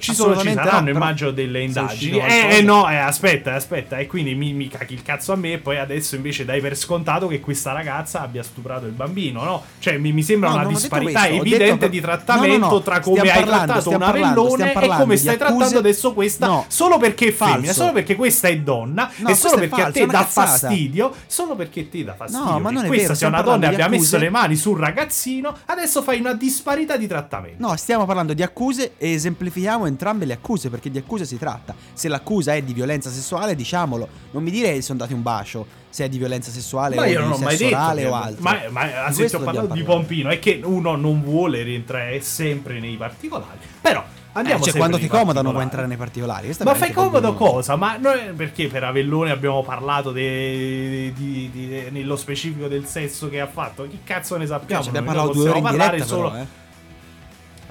Ci 0.00 0.14
sono, 0.14 0.36
ci 0.36 0.52
saranno, 0.52 0.78
no, 0.78 0.84
però 0.84 0.96
immagino, 0.96 1.30
delle 1.30 1.62
indagini. 1.62 2.18
Eh, 2.18 2.56
eh, 2.58 2.62
no, 2.62 2.88
eh, 2.90 2.96
aspetta, 2.96 3.54
aspetta. 3.54 3.98
E 3.98 4.06
quindi 4.06 4.34
mi, 4.34 4.52
mi 4.52 4.68
cacchi 4.68 4.94
il 4.94 5.02
cazzo 5.02 5.32
a 5.32 5.36
me. 5.36 5.52
E 5.54 5.58
poi 5.58 5.78
adesso 5.78 6.16
invece 6.16 6.44
dai 6.44 6.60
per 6.60 6.76
scontato 6.76 7.26
che 7.26 7.40
questa 7.40 7.72
ragazza 7.72 8.22
abbia 8.22 8.42
stuprato 8.42 8.86
il 8.86 8.92
bambino, 8.92 9.42
no? 9.44 9.62
Cioè, 9.78 9.98
mi, 9.98 10.12
mi 10.12 10.22
sembra 10.22 10.50
No, 10.50 10.56
una 10.56 10.64
disparità 10.66 11.20
questo, 11.20 11.36
evidente 11.40 11.64
detto 11.74 11.88
di 11.88 12.00
trattamento 12.00 12.58
No, 12.58 12.66
no, 12.66 12.72
no, 12.72 12.80
tra 12.82 13.00
come 13.00 13.18
stiamo 13.18 13.38
hai 13.38 13.44
parlando, 13.44 13.72
trattato 13.72 13.80
stiamo 13.80 14.04
un 14.04 14.10
parlando, 14.10 14.56
e 14.56 14.72
come 15.02 15.16
stai 15.16 15.34
accuse- 15.34 15.36
trattando 15.36 15.78
adesso 15.78 16.12
questa 16.14 16.46
No, 16.46 16.64
solo 16.68 16.98
perché 16.98 17.28
è 17.28 17.32
femmina, 17.32 17.58
falso. 17.58 17.72
solo 17.72 17.92
perché 17.92 18.16
questa 18.16 18.48
è 18.48 18.58
donna 18.58 19.10
No, 19.16 19.28
e 19.28 19.34
solo 19.34 19.58
perché 19.58 19.82
a 19.82 19.90
te 19.90 20.02
una 20.02 20.12
dà 20.12 20.24
fastidio, 20.24 21.14
solo 21.26 21.54
perché 21.56 21.80
a 21.80 21.84
te 21.90 22.04
dà 22.04 22.14
fastidio. 22.14 22.44
No, 22.44 22.58
ma 22.60 22.68
che 22.68 22.74
non 22.74 22.84
è 22.84 22.86
questa 22.88 23.02
vero, 23.06 23.14
sia 23.14 23.28
una 23.28 23.42
donna 23.42 23.64
e 23.66 23.72
abbia 23.72 23.88
messo 23.88 24.16
le 24.16 24.30
mani 24.30 24.56
sul 24.56 24.78
ragazzino, 24.78 25.56
adesso 25.66 26.02
fai 26.02 26.20
una 26.20 26.32
disparità 26.34 26.96
di 26.96 27.06
trattamento. 27.06 27.66
No, 27.66 27.76
stiamo 27.76 28.06
parlando 28.06 28.32
di 28.34 28.42
accuse 28.42 28.92
e 28.98 29.12
esemplifichiamo 29.12 29.86
entrambe 29.90 30.24
le 30.24 30.32
accuse 30.32 30.70
perché 30.70 30.90
di 30.90 30.98
accuse 30.98 31.24
si 31.26 31.36
tratta. 31.38 31.74
Se 31.92 32.08
l'accusa 32.08 32.54
è 32.54 32.62
di 32.62 32.72
violenza 32.72 33.10
sessuale, 33.10 33.54
diciamolo. 33.54 34.08
Non 34.30 34.42
mi 34.42 34.50
dire 34.50 34.72
che 34.72 34.82
sono 34.82 34.98
dati 34.98 35.12
un 35.12 35.22
bacio 35.22 35.66
se 35.90 36.04
è 36.04 36.08
di 36.08 36.18
violenza 36.18 36.50
sessuale 36.50 36.94
Ma 36.94 37.02
o 37.02 37.04
io 37.06 37.20
di 37.22 37.28
non 37.28 37.40
mai 37.40 37.56
sesso 37.56 37.66
orale 37.74 38.06
o 38.06 38.14
altro. 38.14 38.42
Ma, 38.42 38.58
ma 38.70 38.84
Di 38.86 38.92
anzi, 38.92 39.34
ho 39.34 39.40
parlato 39.40 39.72
di 39.74 39.82
pompino. 39.82 40.30
È 40.30 40.38
che 40.38 40.60
uno 40.64 40.96
non 40.96 41.22
vuole 41.22 41.62
rientrare 41.62 42.20
sempre 42.20 42.78
nei 42.80 42.94
particolari. 42.96 43.58
Però 43.80 44.02
andiamo 44.32 44.62
Eh, 44.62 44.66
cioè, 44.68 44.76
quando 44.76 44.98
ti 44.98 45.08
comoda 45.08 45.42
non 45.42 45.50
vuoi 45.50 45.64
entrare 45.64 45.88
nei 45.88 45.96
particolari. 45.96 46.54
Ma 46.62 46.74
fai 46.74 46.92
comodo 46.92 47.34
cosa? 47.34 47.74
Ma 47.74 47.96
noi, 47.96 48.32
perché 48.36 48.68
per 48.68 48.84
Avellone 48.84 49.32
abbiamo 49.32 49.64
parlato 49.64 50.12
de- 50.12 51.12
di- 51.14 51.50
di- 51.52 51.86
nello 51.90 52.14
specifico 52.14 52.68
del 52.68 52.86
sesso 52.86 53.28
che 53.28 53.40
ha 53.40 53.48
fatto? 53.48 53.88
Chi 53.88 53.98
cazzo 54.04 54.36
ne 54.36 54.46
sappiamo? 54.46 54.82
Cioè, 54.82 54.90
abbiamo 54.96 55.12
parlato 55.12 55.32
due 55.32 55.48
ore 55.48 55.58
in 55.58 55.68
diretta 55.70 56.04
solo. 56.04 56.30
però, 56.30 56.42
eh. 56.42 56.46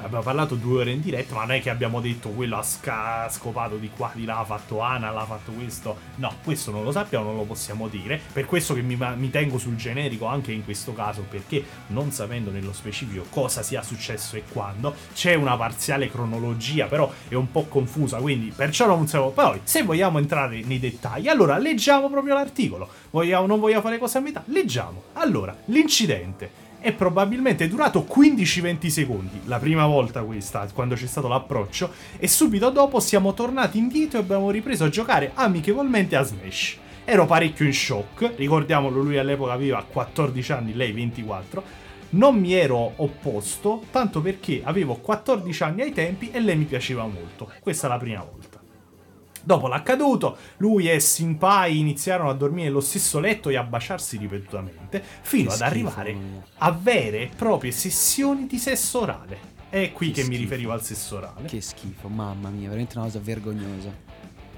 Abbiamo 0.09 0.25
parlato 0.25 0.55
due 0.55 0.81
ore 0.81 0.89
in 0.89 1.01
diretta, 1.01 1.35
ma 1.35 1.41
non 1.41 1.51
è 1.51 1.61
che 1.61 1.69
abbiamo 1.69 2.01
detto 2.01 2.29
quello 2.29 2.57
ha, 2.57 2.63
sca- 2.63 3.29
scopato 3.29 3.75
di 3.75 3.91
qua, 3.95 4.09
di 4.15 4.25
là, 4.25 4.39
ha 4.39 4.43
fatto 4.43 4.79
Ana, 4.79 5.11
l'ha 5.11 5.23
fatto 5.23 5.51
questo. 5.51 5.95
No, 6.15 6.33
questo 6.43 6.71
non 6.71 6.83
lo 6.83 6.91
sappiamo, 6.91 7.25
non 7.25 7.35
lo 7.35 7.43
possiamo 7.43 7.87
dire. 7.87 8.19
Per 8.33 8.45
questo 8.45 8.73
che 8.73 8.81
mi, 8.81 8.97
mi 9.17 9.29
tengo 9.29 9.59
sul 9.59 9.75
generico 9.75 10.25
anche 10.25 10.51
in 10.51 10.63
questo 10.63 10.93
caso, 10.93 11.27
perché 11.29 11.63
non 11.87 12.11
sapendo 12.11 12.49
nello 12.49 12.73
specifico 12.73 13.23
cosa 13.29 13.61
sia 13.61 13.83
successo 13.83 14.35
e 14.35 14.45
quando, 14.51 14.95
c'è 15.13 15.35
una 15.35 15.55
parziale 15.55 16.09
cronologia, 16.09 16.87
però 16.87 17.13
è 17.27 17.35
un 17.35 17.51
po' 17.51 17.65
confusa, 17.65 18.17
quindi 18.17 18.51
perciò 18.55 18.87
non 18.87 19.07
siamo... 19.07 19.29
Poi, 19.29 19.59
se 19.61 19.83
vogliamo 19.83 20.17
entrare 20.17 20.63
nei 20.63 20.79
dettagli, 20.79 21.27
allora 21.27 21.59
leggiamo 21.59 22.09
proprio 22.09 22.33
l'articolo. 22.33 22.89
Vogliamo, 23.11 23.45
non 23.45 23.59
vogliamo 23.59 23.83
fare 23.83 23.99
cose 23.99 24.17
a 24.17 24.21
metà? 24.21 24.41
Leggiamo. 24.47 25.03
Allora, 25.13 25.55
l'incidente 25.65 26.68
è 26.79 26.93
probabilmente 26.93 27.67
durato 27.67 28.05
15-20 28.09 28.87
secondi, 28.87 29.41
la 29.45 29.59
prima 29.59 29.85
volta 29.85 30.23
questa, 30.23 30.67
quando 30.73 30.95
c'è 30.95 31.07
stato 31.07 31.27
l'approccio, 31.27 31.91
e 32.17 32.27
subito 32.27 32.69
dopo 32.69 32.99
siamo 32.99 33.33
tornati 33.33 33.77
indietro 33.77 34.19
e 34.19 34.21
abbiamo 34.21 34.49
ripreso 34.51 34.85
a 34.85 34.89
giocare 34.89 35.31
amichevolmente 35.33 36.15
a 36.15 36.23
Smash. 36.23 36.77
Ero 37.05 37.25
parecchio 37.25 37.65
in 37.65 37.73
shock, 37.73 38.33
ricordiamolo 38.35 39.01
lui 39.01 39.17
all'epoca 39.17 39.51
aveva 39.51 39.83
14 39.83 40.51
anni, 40.51 40.73
lei 40.73 40.91
24, 40.91 41.63
non 42.11 42.39
mi 42.39 42.53
ero 42.53 42.93
opposto, 42.95 43.83
tanto 43.91 44.21
perché 44.21 44.61
avevo 44.63 44.95
14 44.95 45.63
anni 45.63 45.81
ai 45.81 45.91
tempi 45.91 46.31
e 46.31 46.39
lei 46.39 46.55
mi 46.55 46.65
piaceva 46.65 47.03
molto. 47.03 47.51
Questa 47.59 47.87
è 47.87 47.89
la 47.89 47.97
prima 47.97 48.23
volta. 48.23 48.48
Dopo 49.43 49.67
l'accaduto, 49.67 50.37
lui 50.57 50.89
e 50.89 50.99
Simpai 50.99 51.79
iniziarono 51.79 52.29
a 52.29 52.33
dormire 52.33 52.67
nello 52.67 52.81
stesso 52.81 53.19
letto 53.19 53.49
e 53.49 53.55
a 53.57 53.63
baciarsi 53.63 54.17
ripetutamente, 54.17 55.03
fino 55.21 55.49
Che 55.49 55.53
ad 55.63 55.69
schifo, 55.69 55.87
arrivare 55.87 56.13
mia. 56.13 56.43
a 56.57 56.71
vere 56.71 57.21
e 57.23 57.29
proprie 57.35 57.71
sessioni 57.71 58.47
di 58.47 58.57
sesso 58.57 59.01
orale. 59.01 59.57
È 59.69 59.91
qui 59.91 60.07
che, 60.11 60.21
Che 60.21 60.27
mi 60.27 60.35
schifo. 60.35 60.41
riferivo 60.41 60.71
al 60.71 60.83
sesso 60.83 61.17
orale. 61.17 61.47
Che 61.47 61.61
schifo, 61.61 62.07
mamma 62.07 62.49
mia, 62.49 62.67
veramente 62.67 62.97
una 62.97 63.05
cosa 63.05 63.19
vergognosa. 63.19 63.91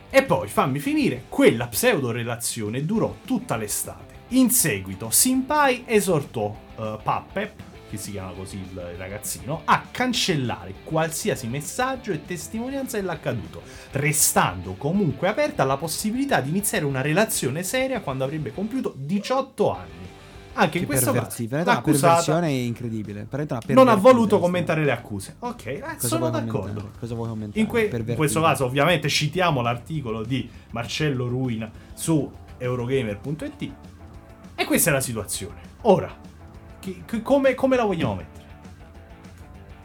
E 0.10 0.24
poi, 0.24 0.48
fammi 0.50 0.80
finire, 0.80 1.24
quella 1.30 1.68
pseudo-relazione 1.68 2.84
durò 2.86 3.16
tutta 3.26 3.56
l'estate. 3.56 4.10
In 4.30 4.50
seguito, 4.50 5.10
Simpai 5.10 5.84
esortò 5.86 6.46
uh, 6.46 6.98
Puppet, 7.02 7.52
che 7.92 7.98
si 7.98 8.12
chiama 8.12 8.32
così 8.32 8.56
il 8.56 8.80
ragazzino, 8.98 9.64
a 9.66 9.84
cancellare 9.92 10.74
qualsiasi 10.86 11.48
messaggio 11.48 12.14
e 12.14 12.26
testimonianza 12.26 12.98
dell'accaduto, 12.98 13.62
restando 13.92 14.76
comunque 14.76 15.28
aperta 15.28 15.66
la 15.66 15.76
possibilità 15.76 16.40
di 16.40 16.50
iniziare 16.50 16.86
una 16.86 17.02
relazione 17.02 17.64
seria 17.64 18.00
quando 18.00 18.24
avrebbe 18.24 18.54
compiuto 18.54 18.94
18 18.98 19.76
anni. 19.76 20.10
Anche 20.54 20.80
in 20.80 20.84
Che 20.84 20.90
questo 20.90 21.12
caso, 21.12 21.48
l'accusata 21.50 21.82
perversione 21.82 22.52
incredibile. 22.52 23.28
non 23.68 23.88
ha 23.88 23.96
voluto 23.96 24.40
commentare 24.40 24.84
le 24.84 24.92
accuse. 24.92 25.36
Ok, 25.40 25.66
eh, 25.66 25.84
sono 25.98 26.30
d'accordo. 26.30 26.92
Cosa 26.98 27.14
vuoi 27.16 27.30
commentare? 27.30 27.60
In, 27.60 27.68
que- 27.68 27.90
in 28.06 28.16
questo 28.16 28.42
caso, 28.42 28.66
ovviamente, 28.66 29.08
citiamo 29.10 29.62
l'articolo 29.62 30.24
di 30.24 30.50
Marcello 30.72 31.28
Ruina 31.28 31.70
su 31.94 32.30
Eurogamer.it. 32.58 33.72
E 34.56 34.66
questa 34.66 34.90
è 34.90 34.94
la 34.94 35.02
situazione. 35.02 35.60
Ora, 35.84 36.14
chi- 36.82 37.04
chi- 37.06 37.22
come, 37.22 37.54
come 37.56 37.76
la 37.78 37.86
vogliamo 37.86 38.16
mettere? 38.16 38.41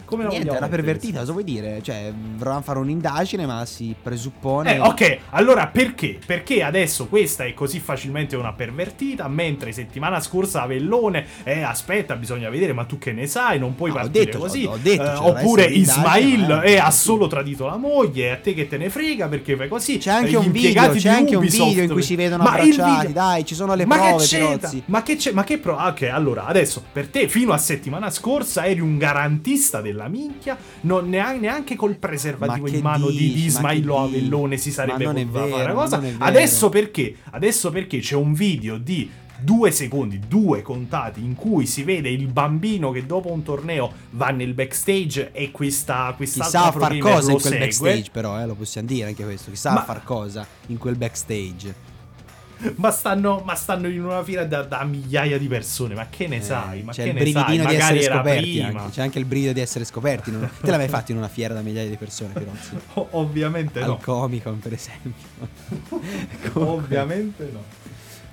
Come 0.07 0.23
la 0.23 0.29
Niente, 0.31 0.55
era 0.55 0.69
pervertita, 0.69 1.19
cosa 1.19 1.33
vuoi 1.33 1.42
dire? 1.45 1.81
Cioè, 1.83 2.12
volevamo 2.37 2.62
fare 2.62 2.79
un'indagine, 2.79 3.45
ma 3.45 3.64
si 3.66 3.95
presuppone... 4.01 4.77
Eh, 4.77 4.81
ok, 4.81 5.19
allora 5.31 5.66
perché? 5.66 6.19
Perché 6.25 6.62
adesso 6.62 7.07
questa 7.09 7.45
è 7.45 7.53
così 7.55 7.81
facilmente 7.81 8.37
una 8.37 8.53
pervertita, 8.53 9.27
mentre 9.27 9.73
settimana 9.73 10.21
scorsa 10.21 10.62
Avellone, 10.62 11.27
eh, 11.42 11.62
aspetta, 11.62 12.14
bisogna 12.14 12.49
vedere, 12.51 12.73
ma 12.73 12.85
tu 12.85 12.99
che 12.99 13.11
ne 13.12 13.27
sai, 13.27 13.59
non 13.59 13.75
puoi 13.75 13.90
No, 13.90 13.97
ho 13.97 14.01
partire 14.03 14.25
detto, 14.27 14.38
così. 14.38 14.64
ho- 14.64 14.71
ho 14.73 14.79
detto, 14.81 15.03
Eh, 15.03 15.16
oppure 15.16 15.64
Ismail 15.64 16.62
eh. 16.64 16.79
ha 16.79 16.90
solo 16.92 17.27
tradito 17.27 17.66
la 17.66 17.77
moglie, 17.77 18.31
a 18.31 18.37
te 18.37 18.55
che 18.55 18.69
te 18.69 18.77
ne 18.77 18.88
frega 18.90 19.27
perché 19.27 19.57
fai 19.57 19.66
così. 19.69 19.99
C'è 19.99 20.11
anche 20.12 20.31
Eh, 20.31 20.37
un 20.37 20.53
video, 20.53 20.90
c'è 20.92 21.09
anche 21.09 21.35
un 21.35 21.45
video 21.47 21.83
in 21.83 21.90
cui 21.90 22.03
si 22.03 22.14
vedono 22.14 22.45
Ma 22.45 22.53
abbracciati, 22.53 23.12
dai, 23.12 23.45
ci 23.45 23.55
sono 23.57 23.75
le 23.75 23.85
ma 23.87 23.97
prove, 23.97 24.25
che? 24.25 24.37
Pirozzi. 24.37 24.83
Ma 24.87 25.03
che 25.03 25.16
c'è? 25.16 25.33
Ma 25.33 25.42
che 25.42 25.59
pro? 25.59 25.75
Ok, 25.77 26.03
allora, 26.03 26.47
adesso, 26.47 26.81
per 26.92 27.09
te, 27.09 27.27
fino 27.29 27.53
a 27.53 27.59
settimana 27.59 28.09
scorsa 28.11 28.66
eri 28.66 28.79
un 28.81 28.99
garantista 28.99 29.81
della 29.96 30.09
minchia, 30.09 30.56
non 30.82 31.09
neanche, 31.09 31.40
neanche 31.40 31.76
col 31.76 31.96
preservativo 31.96 32.68
in 32.68 32.80
mano 32.80 33.09
di, 33.09 33.16
di 33.16 33.32
dici? 33.32 33.61
Ma 33.61 33.72
Ismail 33.72 33.85
che 33.85 34.16
Avellone 34.16 34.56
si 34.59 34.70
sarebbe 34.70 35.04
potuta 35.04 35.40
vero, 35.42 35.56
fare 35.56 35.72
ma 35.72 35.80
cosa. 35.80 36.02
Adesso 36.18 36.68
perché? 36.68 37.16
Adesso 37.30 37.70
perché 37.70 37.98
c'è 37.98 38.14
un 38.14 38.35
video 38.35 38.76
di 38.78 39.11
due 39.38 39.70
secondi, 39.70 40.18
due 40.26 40.62
contati, 40.62 41.20
in 41.22 41.35
cui 41.35 41.66
si 41.66 41.82
vede 41.82 42.09
il 42.09 42.26
bambino 42.26 42.90
che 42.90 43.04
dopo 43.04 43.30
un 43.30 43.42
torneo 43.42 43.92
va 44.11 44.28
nel 44.28 44.54
backstage 44.54 45.30
e 45.32 45.50
questa 45.50 46.12
questa 46.16 46.44
Chissà 46.44 46.64
a 46.66 46.72
far 46.72 46.96
cosa 46.98 47.32
in 47.32 47.40
quel 47.40 47.52
segue. 47.52 47.59
backstage, 47.59 48.11
però, 48.11 48.40
eh, 48.40 48.46
lo 48.46 48.54
possiamo 48.54 48.87
dire 48.87 49.09
anche 49.09 49.24
questo. 49.24 49.50
Chissà 49.50 49.72
Ma- 49.72 49.80
a 49.80 49.85
far 49.85 50.04
cosa 50.04 50.46
in 50.68 50.78
quel 50.78 50.96
backstage. 50.96 51.86
Ma 52.77 52.90
stanno, 52.90 53.42
ma 53.45 53.55
stanno 53.55 53.87
in 53.88 54.03
una 54.03 54.23
fila 54.25 54.45
da, 54.47 54.62
da 54.62 54.83
migliaia 54.85 55.38
di 55.38 55.47
persone. 55.47 55.95
Ma 55.95 56.07
che 56.09 56.27
ne 56.27 56.37
Eh, 56.37 56.42
sai? 56.42 56.83
Ma 56.83 56.92
c'è 56.92 57.03
che 57.03 57.09
il 57.11 57.14
ne 57.14 57.31
sai? 57.33 57.57
di 57.59 57.62
Magari 57.62 57.77
essere 57.99 58.03
scoperti 58.03 58.61
anche. 58.62 58.90
C'è 58.92 59.03
anche 59.03 59.19
il 59.19 59.25
brivido 59.27 59.53
di 59.53 59.61
essere 59.61 59.85
scoperti. 59.85 60.31
non- 60.31 60.49
Te 60.61 60.69
l'hai 60.71 60.79
mai 60.79 60.88
fatto 60.88 61.12
in 61.12 61.19
una 61.19 61.29
fiera 61.29 61.53
da 61.55 61.61
migliaia 61.61 61.88
di 61.90 61.97
persone, 61.97 62.33
Pirozzi? 62.33 62.71
O- 62.95 63.09
ovviamente 63.12 63.81
Al 63.81 63.88
no. 63.88 63.99
Comic 64.03 64.42
Con, 64.45 64.59
per 64.59 64.73
esempio. 64.73 65.12
Ovviamente 66.55 67.49
no. 67.53 67.62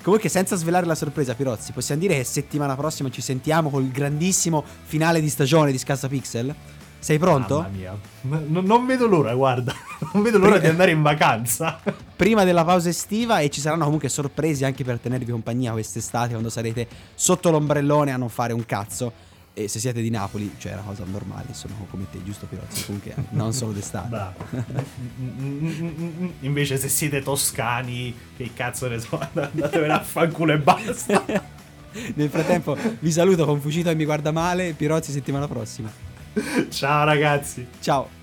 Comunque, 0.01 0.27
senza 0.29 0.55
svelare 0.57 0.85
la 0.85 0.95
sorpresa, 0.95 1.33
Pirozzi, 1.33 1.71
possiamo 1.71 2.01
dire 2.01 2.15
che 2.15 2.23
settimana 2.25 2.75
prossima 2.75 3.09
ci 3.09 3.21
sentiamo 3.21 3.69
col 3.69 3.87
grandissimo 3.89 4.63
finale 4.83 5.21
di 5.21 5.29
stagione 5.29 5.71
di 5.71 5.77
Scassa 5.77 6.07
Pixel? 6.09 6.53
Sei 6.99 7.17
pronto? 7.17 7.61
Mamma 7.61 7.75
mia. 7.75 7.97
N- 8.21 8.61
non 8.65 8.85
vedo 8.85 9.07
l'ora, 9.07 9.33
guarda. 9.33 9.73
Non 10.13 10.23
vedo 10.23 10.37
l'ora 10.39 10.57
di 10.57 10.67
andare 10.67 10.91
in 10.91 11.01
vacanza. 11.01 11.79
Prima 12.23 12.45
della 12.45 12.63
pausa 12.63 12.87
estiva 12.87 13.39
e 13.39 13.49
ci 13.49 13.59
saranno 13.59 13.83
comunque 13.83 14.07
sorprese 14.07 14.63
anche 14.63 14.85
per 14.85 14.97
tenervi 14.97 15.29
compagnia 15.29 15.73
quest'estate 15.73 16.29
quando 16.29 16.49
sarete 16.49 16.87
sotto 17.15 17.51
l'ombrellone 17.51 18.13
a 18.13 18.15
non 18.15 18.29
fare 18.29 18.53
un 18.53 18.65
cazzo. 18.65 19.11
E 19.53 19.67
se 19.67 19.79
siete 19.79 20.01
di 20.01 20.09
Napoli, 20.09 20.55
cioè 20.57 20.71
è 20.71 20.75
una 20.75 20.83
cosa 20.83 21.03
normale, 21.03 21.47
sono 21.51 21.73
come 21.89 22.05
te, 22.09 22.23
giusto 22.23 22.45
Pirozzi? 22.45 22.85
Comunque 22.85 23.13
non 23.31 23.51
solo 23.51 23.73
d'estate. 23.73 24.07
Bravo. 24.07 24.35
Invece 26.39 26.77
se 26.77 26.87
siete 26.87 27.21
toscani, 27.21 28.15
che 28.37 28.51
cazzo 28.53 28.87
ne 28.87 28.99
so, 28.99 29.19
andatevene 29.33 29.91
a 29.91 30.01
fanculo 30.01 30.53
e 30.53 30.59
basta. 30.59 31.25
Nel 32.15 32.29
frattempo 32.29 32.77
vi 32.99 33.11
saluto 33.11 33.43
con 33.43 33.59
Fucito 33.59 33.89
e 33.89 33.95
mi 33.95 34.05
guarda 34.05 34.31
male, 34.31 34.71
Pirozzi 34.71 35.11
settimana 35.11 35.49
prossima. 35.49 35.91
Ciao 36.69 37.03
ragazzi. 37.03 37.67
Ciao! 37.81 38.22